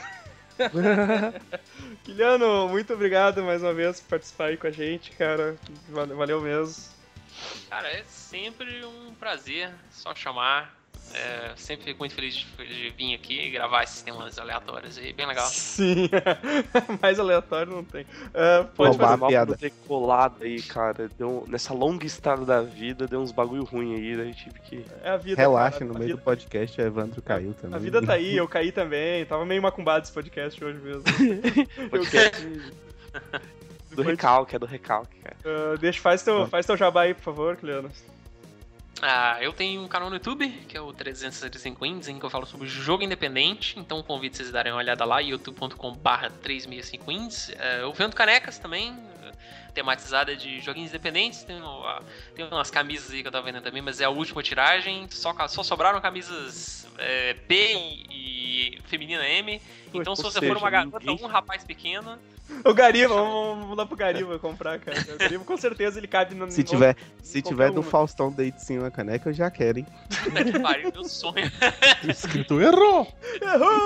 Kiliano, 2.03 2.69
muito 2.69 2.93
obrigado 2.93 3.41
mais 3.41 3.63
uma 3.63 3.73
vez 3.73 3.99
por 3.99 4.09
participar 4.09 4.45
aí 4.45 4.57
com 4.57 4.67
a 4.67 4.71
gente, 4.71 5.11
cara. 5.11 5.55
Valeu 5.89 6.39
mesmo. 6.39 6.91
Cara, 7.67 7.87
é 7.87 8.03
sempre 8.03 8.85
um 8.85 9.13
prazer, 9.15 9.71
só 9.89 10.13
chamar. 10.13 10.80
É, 11.13 11.51
sempre 11.55 11.85
fico 11.85 11.99
muito 11.99 12.15
feliz 12.15 12.33
de, 12.35 12.45
de 12.65 12.89
vir 12.91 13.15
aqui 13.15 13.47
e 13.47 13.51
gravar 13.51 13.83
esses 13.83 14.01
temas 14.01 14.37
aleatórios 14.37 14.97
aí, 14.97 15.13
bem 15.13 15.25
legal. 15.25 15.47
Sim, 15.47 16.09
mais 17.01 17.19
aleatório 17.19 17.73
não 17.73 17.83
tem. 17.83 18.05
Ah, 18.33 18.65
pode 18.75 18.91
Roubar 18.91 19.17
fazer. 19.17 19.35
mal 19.37 19.47
por 19.47 19.57
ter 19.57 19.71
colado 19.87 20.43
aí, 20.43 20.61
cara. 20.61 21.09
Deu, 21.17 21.45
nessa 21.47 21.73
longa 21.73 22.05
estrada 22.05 22.45
da 22.45 22.61
vida, 22.61 23.07
deu 23.07 23.19
uns 23.19 23.31
bagulho 23.31 23.63
ruim 23.63 23.95
aí, 23.95 24.15
daí 24.15 24.33
tive 24.33 24.59
que. 24.59 24.85
É 25.03 25.09
a 25.09 25.17
vida. 25.17 25.41
Relaxa, 25.41 25.79
cara. 25.79 25.91
no 25.91 25.99
meio 25.99 26.11
do 26.11 26.15
vida, 26.17 26.21
podcast, 26.23 26.81
o 26.81 26.85
Evandro 26.85 27.21
caiu 27.21 27.53
também. 27.53 27.75
a 27.75 27.79
vida 27.79 28.01
tá 28.01 28.13
aí, 28.13 28.37
eu 28.37 28.47
caí 28.47 28.71
também. 28.71 29.25
Tava 29.25 29.45
meio 29.45 29.61
macumbado 29.61 30.03
esse 30.03 30.11
podcast 30.11 30.63
hoje 30.63 30.79
mesmo. 30.79 31.03
Podcast 31.89 32.47
do 33.91 34.01
recalque, 34.01 34.55
é 34.55 34.59
do 34.59 34.65
recalque, 34.65 35.19
cara. 35.19 35.35
Ah, 35.45 35.77
deixa, 35.79 35.99
faz 35.99 36.23
teu, 36.23 36.47
faz 36.47 36.65
teu 36.65 36.77
jabá 36.77 37.01
aí, 37.03 37.13
por 37.13 37.23
favor, 37.23 37.57
Kiliano. 37.57 37.89
Ah, 39.01 39.37
eu 39.41 39.53
tenho 39.53 39.81
um 39.83 39.87
canal 39.87 40.09
no 40.09 40.15
YouTube, 40.15 40.47
que 40.67 40.75
é 40.77 40.81
o 40.81 40.91
365 40.93 41.85
Indies, 41.85 42.07
em 42.07 42.19
que 42.19 42.25
eu 42.25 42.29
falo 42.29 42.45
sobre 42.45 42.67
jogo 42.67 43.03
independente. 43.03 43.79
Então 43.79 44.03
convido 44.03 44.35
vocês 44.35 44.49
a 44.49 44.51
darem 44.51 44.71
uma 44.71 44.79
olhada 44.79 45.05
lá, 45.05 45.19
youtube.com.br 45.19 46.29
365 46.41 47.11
Indies. 47.11 47.49
É, 47.57 47.81
eu 47.81 47.93
vendo 47.93 48.15
canecas 48.15 48.59
também, 48.59 48.95
tematizada 49.73 50.35
de 50.35 50.59
joguinhos 50.59 50.89
independentes. 50.91 51.43
Tem, 51.43 51.59
tem 52.35 52.45
umas 52.45 52.69
camisas 52.69 53.11
aí 53.11 53.21
que 53.21 53.27
eu 53.27 53.31
tava 53.31 53.45
vendendo 53.45 53.63
também, 53.63 53.81
mas 53.81 54.01
é 54.01 54.05
a 54.05 54.09
última 54.09 54.43
tiragem. 54.43 55.07
Só, 55.09 55.33
só 55.47 55.63
sobraram 55.63 55.99
camisas 56.01 56.87
P 57.47 57.73
e, 58.11 58.75
e 58.77 58.81
feminina 58.85 59.27
M. 59.27 59.59
Então 59.93 60.15
se 60.15 60.23
Ou 60.23 60.31
você 60.31 60.39
seja, 60.39 60.53
for 60.53 60.57
uma 60.61 60.69
garota 60.69 60.99
ninguém- 60.99 61.15
ou 61.15 61.23
um 61.23 61.27
rapaz 61.31 61.63
pequeno, 61.63 62.19
O 62.63 62.73
Gariba, 62.73 63.13
vamos, 63.13 63.59
vamos 63.61 63.77
dar 63.77 63.85
pro 63.85 63.95
Gariba 63.97 64.37
comprar, 64.37 64.79
cara. 64.79 64.99
O 65.01 65.17
Gariba 65.17 65.43
com 65.43 65.57
certeza 65.57 65.97
ele 65.99 66.07
cabe 66.07 66.35
no. 66.35 66.49
Se 66.51 66.63
tiver, 66.63 66.95
se 67.23 67.41
tiver 67.41 67.71
do. 67.71 67.81
Faustão 67.81 68.31
deito 68.31 68.61
sim 68.61 68.77
na 68.77 68.91
caneca, 68.91 69.29
eu 69.29 69.33
já 69.33 69.49
quero, 69.49 69.79
hein? 69.79 69.87
puta 70.23 70.43
que 70.45 70.59
pariu, 70.59 70.91
meu 70.93 71.03
sonho. 71.05 71.51
Escrito 72.07 72.61
errou! 72.61 73.11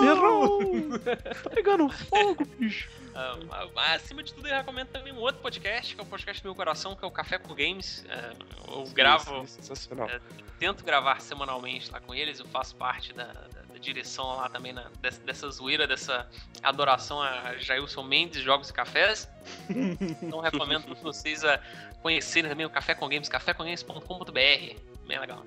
Errou! 0.03 0.99
Tá 0.99 1.49
pegando 1.51 1.89
fogo, 1.89 2.45
bicho. 2.59 2.89
Ah, 3.15 3.37
mas, 3.73 4.03
acima 4.03 4.21
de 4.21 4.33
tudo, 4.33 4.47
eu 4.47 4.55
recomendo 4.55 4.87
também 4.89 5.13
um 5.13 5.19
outro 5.19 5.41
podcast, 5.41 5.95
que 5.95 6.01
é 6.01 6.03
o 6.03 6.07
podcast 6.07 6.43
do 6.43 6.47
meu 6.47 6.55
coração, 6.55 6.95
que 6.95 7.05
é 7.05 7.07
o 7.07 7.11
Café 7.11 7.37
com 7.37 7.53
Games. 7.55 8.05
Ah, 8.09 8.33
eu 8.67 8.83
gravo, 8.93 9.43
Isso, 9.43 9.55
Sensacional. 9.55 10.09
É. 10.09 10.19
tento 10.59 10.83
gravar 10.83 11.21
semanalmente 11.21 11.89
lá 11.91 11.99
com 12.01 12.13
eles, 12.13 12.39
eu 12.39 12.45
faço 12.47 12.75
parte 12.75 13.13
da- 13.13 13.23
da 13.23 13.64
direção 13.79 14.25
lá 14.35 14.49
também, 14.49 14.73
na- 14.73 14.85
dessa, 15.01 15.21
dessa 15.21 15.49
zoeira, 15.49 15.87
dessa 15.87 16.27
adoração 16.63 17.21
a 17.21 17.55
Jailson 17.57 18.03
Mendes, 18.03 18.41
Jogos 18.43 18.69
e 18.69 18.73
Cafés. 18.73 19.27
Então 20.21 20.39
recomendo 20.39 20.85
todos 20.85 21.01
vocês 21.03 21.43
a 21.43 21.59
conhecerem 22.01 22.49
também 22.49 22.65
o 22.65 22.69
Café 22.69 22.95
com 22.95 23.07
Games, 23.07 23.29
cafécomgames.com.br. 23.29 24.31
Bem 25.07 25.19
legal. 25.19 25.45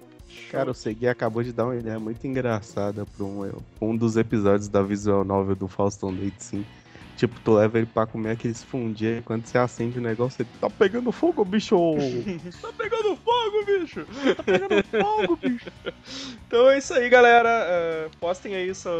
Cara, 0.50 0.70
o 0.70 0.74
Segui 0.74 1.08
acabou 1.08 1.42
de 1.42 1.52
dar 1.52 1.64
uma 1.64 1.76
ideia 1.76 1.98
muito 1.98 2.24
engraçada 2.26 3.04
pra 3.06 3.24
um, 3.24 3.50
um 3.80 3.96
dos 3.96 4.16
episódios 4.16 4.68
da 4.68 4.82
visual 4.82 5.24
novel 5.24 5.56
do 5.56 5.66
Faustão 5.68 6.14
Date 6.14 6.42
sim. 6.44 6.66
Tipo, 7.18 7.40
tu 7.40 7.52
leva 7.54 7.78
ele 7.78 7.86
pra 7.86 8.06
comer 8.06 8.30
aqueles 8.30 8.62
fundir, 8.62 9.16
aí 9.16 9.22
quando 9.22 9.44
você 9.44 9.58
acende 9.58 9.98
o 9.98 10.00
negócio, 10.00 10.40
ele 10.40 10.48
tá 10.60 10.70
pegando 10.70 11.10
fogo, 11.10 11.44
bicho! 11.44 11.76
Tá 12.62 12.72
pegando 12.78 13.16
fogo, 13.16 13.66
bicho! 13.66 14.06
Tá 14.36 14.42
pegando 14.44 14.84
fogo, 14.84 15.36
bicho! 15.42 15.66
Então 16.46 16.70
é 16.70 16.78
isso 16.78 16.94
aí, 16.94 17.08
galera. 17.10 17.48
Ah, 17.50 18.08
postem 18.20 18.54
aí 18.54 18.72
seu... 18.74 18.92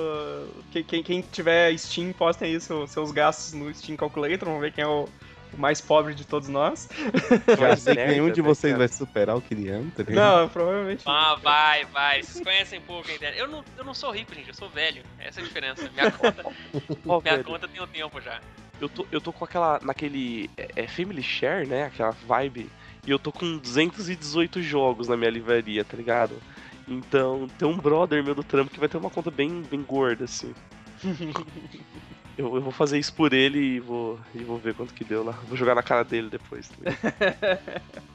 quem, 0.73 0.83
quem, 0.85 1.03
quem 1.03 1.21
tiver 1.23 1.75
Steam, 1.79 2.12
postem 2.12 2.53
aí 2.53 2.61
seu- 2.61 2.87
seus 2.89 3.11
gastos 3.12 3.55
no 3.55 3.73
Steam 3.73 3.97
Calculator. 3.97 4.47
Vamos 4.49 4.61
ver 4.61 4.73
quem 4.73 4.85
é 4.85 4.87
o, 4.87 5.09
o 5.53 5.61
mais 5.61 5.80
pobre 5.80 6.14
de 6.14 6.26
todos 6.26 6.49
nós. 6.49 6.88
Já 7.59 7.76
sei 7.76 7.96
que 7.96 8.07
nenhum 8.07 8.30
de 8.30 8.40
vocês 8.40 8.76
vai 8.76 8.88
superar 8.88 9.36
o 9.36 9.40
Kiliano, 9.40 9.90
tá 9.90 10.03
ligado? 10.03 10.40
Não, 10.40 10.49
provavelmente. 10.49 11.03
Ah, 11.07 11.36
vai, 11.42 11.84
vai. 11.86 12.22
Vocês 12.22 12.42
conhecem 12.42 12.80
pouco 12.80 13.11
a 13.11 13.14
ideia. 13.14 13.34
Eu 13.36 13.49
não, 13.49 13.64
eu 13.76 13.84
não 13.84 13.94
sou 13.94 14.11
rico, 14.11 14.34
gente, 14.34 14.49
eu 14.49 14.55
sou 14.55 14.68
velho. 14.68 15.03
Essa 15.18 15.40
é 15.40 15.42
a 15.42 15.46
diferença. 15.46 15.90
Minha 15.90 16.11
conta, 16.12 16.44
minha 17.05 17.20
velho, 17.20 17.44
conta 17.44 17.68
tem 17.68 17.82
um 17.82 17.86
tempo 17.86 18.20
já. 18.20 18.40
eu, 18.80 18.88
tô, 18.88 19.07
eu 19.11 19.20
tô 19.20 19.32
com 19.32 19.44
aquela. 19.44 19.80
naquele. 19.82 20.51
É, 20.57 20.68
é 20.76 20.86
Family 20.86 21.22
Share, 21.22 21.66
né? 21.66 21.84
Aquela 21.84 22.11
vibe. 22.11 22.70
E 23.07 23.11
eu 23.11 23.18
tô 23.18 23.32
com 23.32 23.59
218 23.59 24.61
jogos 24.62 25.09
na 25.09 25.16
minha 25.16 25.30
livraria, 25.30 25.84
tá 25.84 25.96
ligado? 25.96 26.34
Então, 26.86 27.46
tem 27.59 27.68
um 27.68 27.76
brother 27.76 28.24
meu 28.24 28.34
do 28.34 28.42
trampo 28.42 28.70
que 28.70 28.80
vai 28.80 28.88
ter 28.88 28.96
uma 28.96 29.11
conta 29.11 29.30
bem, 29.30 29.62
bem 29.62 29.82
gorda, 29.82 30.24
assim. 30.24 30.55
Eu, 32.39 32.55
eu 32.55 32.62
vou 32.62 32.70
fazer 32.70 32.99
isso 32.99 33.12
por 33.12 33.32
ele 33.32 33.59
e 33.59 33.80
vou, 33.80 34.18
e 34.32 34.39
vou 34.39 34.59
ver 34.59 34.72
quanto 34.72 34.95
que 34.95 35.03
deu 35.05 35.24
lá. 35.24 35.32
Vou 35.49 35.57
jogar 35.57 35.74
na 35.74 35.82
cara 35.82 36.05
dele 36.05 36.30
depois. 36.30 36.68
Tá? 36.68 36.78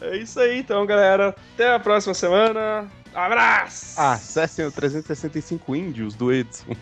É 0.00 0.16
isso 0.16 0.40
aí, 0.40 0.60
então, 0.60 0.86
galera. 0.86 1.36
Até 1.54 1.74
a 1.74 1.78
próxima 1.78 2.14
semana. 2.14 2.90
Abraço! 3.14 4.00
Acessem 4.00 4.64
o 4.64 4.72
365 4.72 5.76
Índios 5.76 6.14
do 6.14 6.32
Edson. 6.32 6.74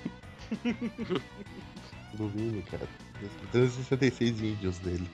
Do 2.14 2.28
Vini, 2.28 2.62
cara. 2.62 2.86
366 3.50 4.40
índios 4.40 4.78
dele. 4.78 5.08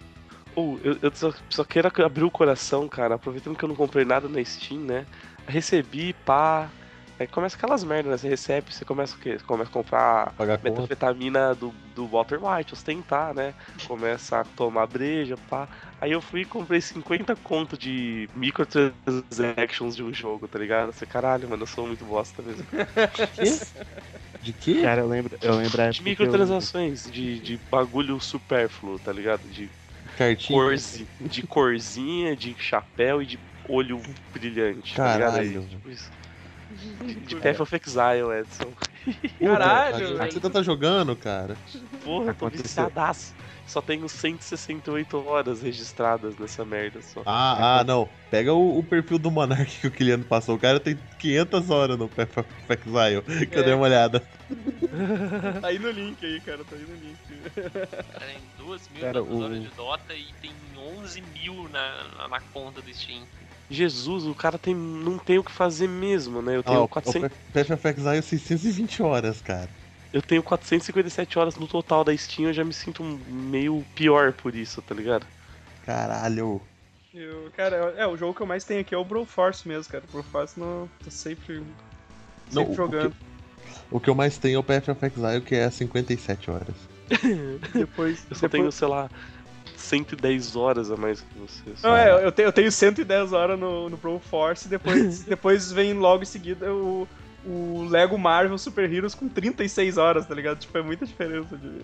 Ou, 0.55 0.79
eu, 0.85 0.99
eu 1.01 1.11
só, 1.15 1.33
só 1.49 1.65
quero 1.65 1.91
abrir 2.05 2.25
o 2.25 2.31
coração, 2.31 2.87
cara. 2.89 3.15
Aproveitando 3.15 3.57
que 3.57 3.65
eu 3.65 3.69
não 3.69 3.77
comprei 3.77 4.05
nada 4.05 4.29
na 4.29 4.45
Steam, 4.45 4.81
né? 4.81 5.07
Recebi, 5.47 6.13
pá. 6.25 6.69
Aí 7.19 7.29
começa 7.29 7.57
aquelas 7.57 7.85
merdas, 7.85 8.11
né? 8.13 8.19
Você 8.19 8.29
recebe, 8.29 8.73
você 8.75 8.85
começa 8.85 9.15
o 9.15 9.19
quê? 9.19 9.39
Você 9.39 9.45
começa 9.45 9.71
a 9.71 9.73
comprar 9.73 10.33
Pagar 10.37 10.59
conta. 10.59 10.65
metanfetamina 10.65 11.55
do, 11.55 11.71
do 11.95 12.09
Walter 12.09 12.39
White, 12.45 12.73
ostentar, 12.75 13.33
né? 13.35 13.55
Começa 13.87 14.41
a 14.41 14.45
tomar 14.45 14.87
breja, 14.89 15.37
pá. 15.49 15.69
Aí 16.01 16.11
eu 16.11 16.21
fui 16.21 16.41
e 16.41 16.45
comprei 16.45 16.81
50 16.81 17.37
conto 17.37 17.79
de 17.79 18.29
microtransactions 18.35 19.95
de 19.95 20.03
um 20.03 20.13
jogo, 20.13 20.49
tá 20.49 20.59
ligado? 20.59 20.93
Você, 20.93 21.07
caralho, 21.07 21.49
mano, 21.49 21.63
eu 21.63 21.67
sou 21.67 21.87
muito 21.87 22.05
bosta 22.05 22.43
mesmo. 22.43 22.67
De 24.43 24.53
quê? 24.53 24.83
Cara, 24.83 25.01
eu 25.03 25.09
lembro, 25.09 25.39
eu 25.41 25.57
lembro 25.57 25.83
a 25.83 25.89
De 25.91 25.99
que 25.99 26.03
eu- 26.03 26.05
microtransações, 26.05 27.05
de, 27.11 27.41
de 27.41 27.57
bagulho 27.71 28.19
supérfluo, 28.21 28.99
tá 28.99 29.13
ligado? 29.13 29.49
De, 29.49 29.71
Cartinha. 30.17 30.59
corzi, 30.59 31.09
de 31.21 31.47
corzinha, 31.47 32.37
de 32.37 32.55
chapéu 32.59 33.23
e 33.23 33.27
de 33.27 33.39
olho 33.69 34.03
brilhante, 34.33 34.95
tá 35.01 35.09
ligado? 35.09 35.35
Caralho. 35.37 35.61
Aí, 35.61 35.69
tipo 35.69 35.89
isso. 35.91 36.11
De, 37.27 37.37
Path 37.37 37.61
of 37.61 37.75
Exile, 37.77 38.41
Edson. 38.41 38.73
Caralho, 39.39 40.17
Você 40.17 40.23
ainda 40.37 40.51
tá 40.51 40.63
jogando, 40.63 41.15
cara. 41.17 41.57
Porra, 42.05 42.27
eu 42.31 42.35
tô 42.35 42.47
Aconteceu. 42.47 42.63
viciadaço. 42.65 43.35
Só 43.67 43.81
tenho 43.81 44.07
168 44.09 45.27
horas 45.27 45.63
registradas 45.63 46.37
nessa 46.39 46.65
merda 46.67 47.01
só. 47.01 47.23
Ah, 47.25 47.79
ah, 47.81 47.85
não. 47.85 48.07
Pega 48.31 48.53
o, 48.53 48.79
o 48.79 48.83
perfil 48.83 49.19
do 49.19 49.31
Monark 49.31 49.81
que 49.81 49.87
o 49.87 49.91
Kiliano 49.91 50.23
passou. 50.25 50.57
O 50.57 50.59
cara 50.59 50.79
tem 50.79 50.99
500 51.19 51.71
horas 51.71 51.99
no 51.99 52.07
Path 52.09 52.37
of 52.39 52.49
Exile. 52.69 53.23
Que 53.47 53.57
eu 53.57 53.61
É. 53.63 53.65
dei 53.65 53.73
uma 53.75 53.85
olhada. 53.85 54.21
Tá 55.61 55.69
aí 55.69 55.79
no 55.79 55.91
link 55.91 56.25
aí, 56.25 56.41
cara. 56.41 56.63
Tá 56.65 56.77
aí 56.77 56.83
no 56.83 56.95
link. 56.95 57.19
Cara, 57.73 58.27
tem 58.27 58.37
2 58.67 58.89
mil 58.93 59.01
Cara, 59.01 59.23
o- 59.23 59.43
horas 59.43 59.63
de 59.63 59.69
Dota 59.69 60.15
e 60.15 60.27
tem 60.43 60.53
11 60.77 61.23
mil 61.33 61.69
na, 61.71 62.05
na, 62.19 62.29
na 62.29 62.41
conta 62.41 62.83
do 62.83 62.93
Steam. 62.95 63.23
Jesus, 63.75 64.25
o 64.25 64.35
cara 64.35 64.57
tem, 64.59 64.75
não 64.75 65.19
tem 65.19 65.39
o 65.39 65.45
que 65.45 65.51
fazer 65.53 65.89
mesmo, 65.89 66.41
né? 66.41 66.57
Eu 66.57 66.63
tenho, 66.63 66.81
o, 66.81 66.85
o 66.85 66.89
400, 66.89 67.31
Path 67.53 67.71
of 67.71 67.89
Exile 67.89 68.23
620 68.23 69.03
horas, 69.03 69.41
cara. 69.43 69.69
eu 70.13 70.23
tenho 70.23 70.43
457 70.43 71.39
horas 71.39 71.57
no 71.57 71.67
total 71.67 72.05
da 72.05 72.17
Steam, 72.17 72.49
eu 72.49 72.53
já 72.55 72.65
me 72.65 72.73
sinto 72.73 73.03
meio 73.29 73.85
pior 73.95 74.33
por 74.33 74.55
isso, 74.55 74.81
tá 74.81 74.95
ligado? 74.95 75.27
Caralho. 75.85 76.61
Eu, 77.13 77.51
cara, 77.57 77.95
é, 77.97 78.07
o 78.07 78.17
jogo 78.17 78.35
que 78.35 78.41
eu 78.43 78.47
mais 78.47 78.65
tenho 78.65 78.81
aqui 78.81 78.95
é 78.95 78.99
o 78.99 79.05
Broforce 79.05 79.69
mesmo, 79.69 79.91
cara. 79.93 80.03
O 80.09 80.13
Broforce 80.13 80.59
não. 80.59 80.89
tô 81.03 81.11
sempre. 81.11 81.63
Não, 82.53 82.63
Sempre 82.63 82.73
o- 82.73 82.75
jogando. 82.77 83.15
O 83.91 84.01
que 84.01 84.11
eu 84.11 84.15
mais 84.15 84.37
tenho 84.39 84.57
é 84.57 84.59
o 84.59 84.63
Path 84.65 84.89
of 84.89 85.05
Exile, 85.07 85.41
que 85.41 85.55
é 85.55 85.71
57 85.71 86.51
horas. 86.51 86.75
Depois. 87.73 88.25
Eu 88.31 88.37
só 88.37 88.47
depois... 88.47 88.51
tenho, 88.51 88.73
sei 88.73 88.89
lá, 88.89 89.09
110 89.85 90.57
horas 90.57 90.91
a 90.91 90.97
mais 90.97 91.21
que 91.21 91.39
você. 91.39 91.77
só. 91.77 91.89
Não, 91.89 91.97
é, 91.97 92.25
eu 92.25 92.33
tenho, 92.33 92.49
eu 92.49 92.53
tenho 92.53 92.73
110 92.73 93.33
horas 93.33 93.59
no, 93.59 93.89
no 93.89 93.99
Pro 93.99 94.19
Force, 94.19 94.69
depois, 94.69 95.23
depois 95.25 95.71
vem 95.71 95.93
logo 95.95 96.23
em 96.23 96.27
seguida 96.27 96.73
o, 96.73 97.07
o 97.45 97.87
Lego 97.89 98.19
Marvel 98.19 98.59
Super 98.59 98.91
Heroes 98.93 99.15
com 99.15 99.29
36 99.29 99.99
horas, 99.99 100.27
tá 100.27 100.35
ligado? 100.35 100.59
Tipo, 100.59 100.79
é 100.79 100.83
muita 100.83 101.07
diferença 101.07 101.57
de, 101.57 101.81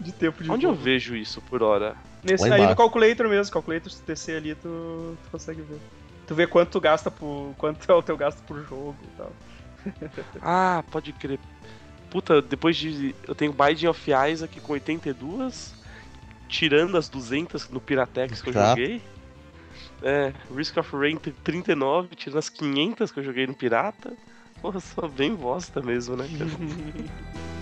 de 0.00 0.12
tempo 0.12 0.42
de 0.42 0.50
Onde 0.50 0.66
eu 0.66 0.70
jogo. 0.70 0.82
vejo 0.82 1.14
isso 1.14 1.40
por 1.42 1.62
hora? 1.62 1.94
Nesse, 2.24 2.52
aí 2.52 2.66
no 2.66 2.74
Calculator 2.74 3.28
mesmo, 3.28 3.52
Calculator, 3.52 3.90
se 3.90 4.02
descer 4.02 4.38
ali, 4.38 4.54
tu, 4.54 5.16
tu 5.22 5.30
consegue 5.30 5.62
ver. 5.62 5.78
Tu 6.26 6.34
vê 6.34 6.46
quanto 6.46 6.70
tu 6.70 6.80
gasta 6.80 7.10
por. 7.10 7.54
quanto 7.56 7.90
é 7.90 7.94
o 7.94 8.02
teu 8.02 8.16
gasto 8.16 8.42
por 8.42 8.60
jogo 8.64 8.96
e 9.02 9.16
tal. 9.16 9.32
Ah, 10.42 10.82
pode 10.90 11.12
crer. 11.12 11.38
Puta, 12.10 12.42
depois 12.42 12.76
de. 12.76 13.14
Eu 13.28 13.34
tenho 13.34 13.52
Binding 13.52 13.86
of 13.86 14.10
Isaac 14.32 14.60
com 14.60 14.72
82, 14.72 15.72
tirando 16.48 16.96
as 16.96 17.08
200 17.08 17.68
no 17.70 17.80
Piratex 17.80 18.40
que 18.42 18.48
eu 18.50 18.52
Tá. 18.54 18.70
joguei. 18.70 19.02
É, 20.02 20.32
Risk 20.54 20.76
of 20.76 20.94
Rain 20.96 21.16
tem 21.16 21.32
39, 21.44 22.14
tirando 22.16 22.38
as 22.38 22.48
500 22.48 23.10
que 23.10 23.20
eu 23.20 23.24
joguei 23.24 23.46
no 23.46 23.54
Pirata. 23.54 24.12
Porra, 24.60 24.80
só 24.80 25.06
bem 25.08 25.34
bosta 25.34 25.80
mesmo, 25.82 26.16
né, 26.16 26.28
cara? 26.38 26.50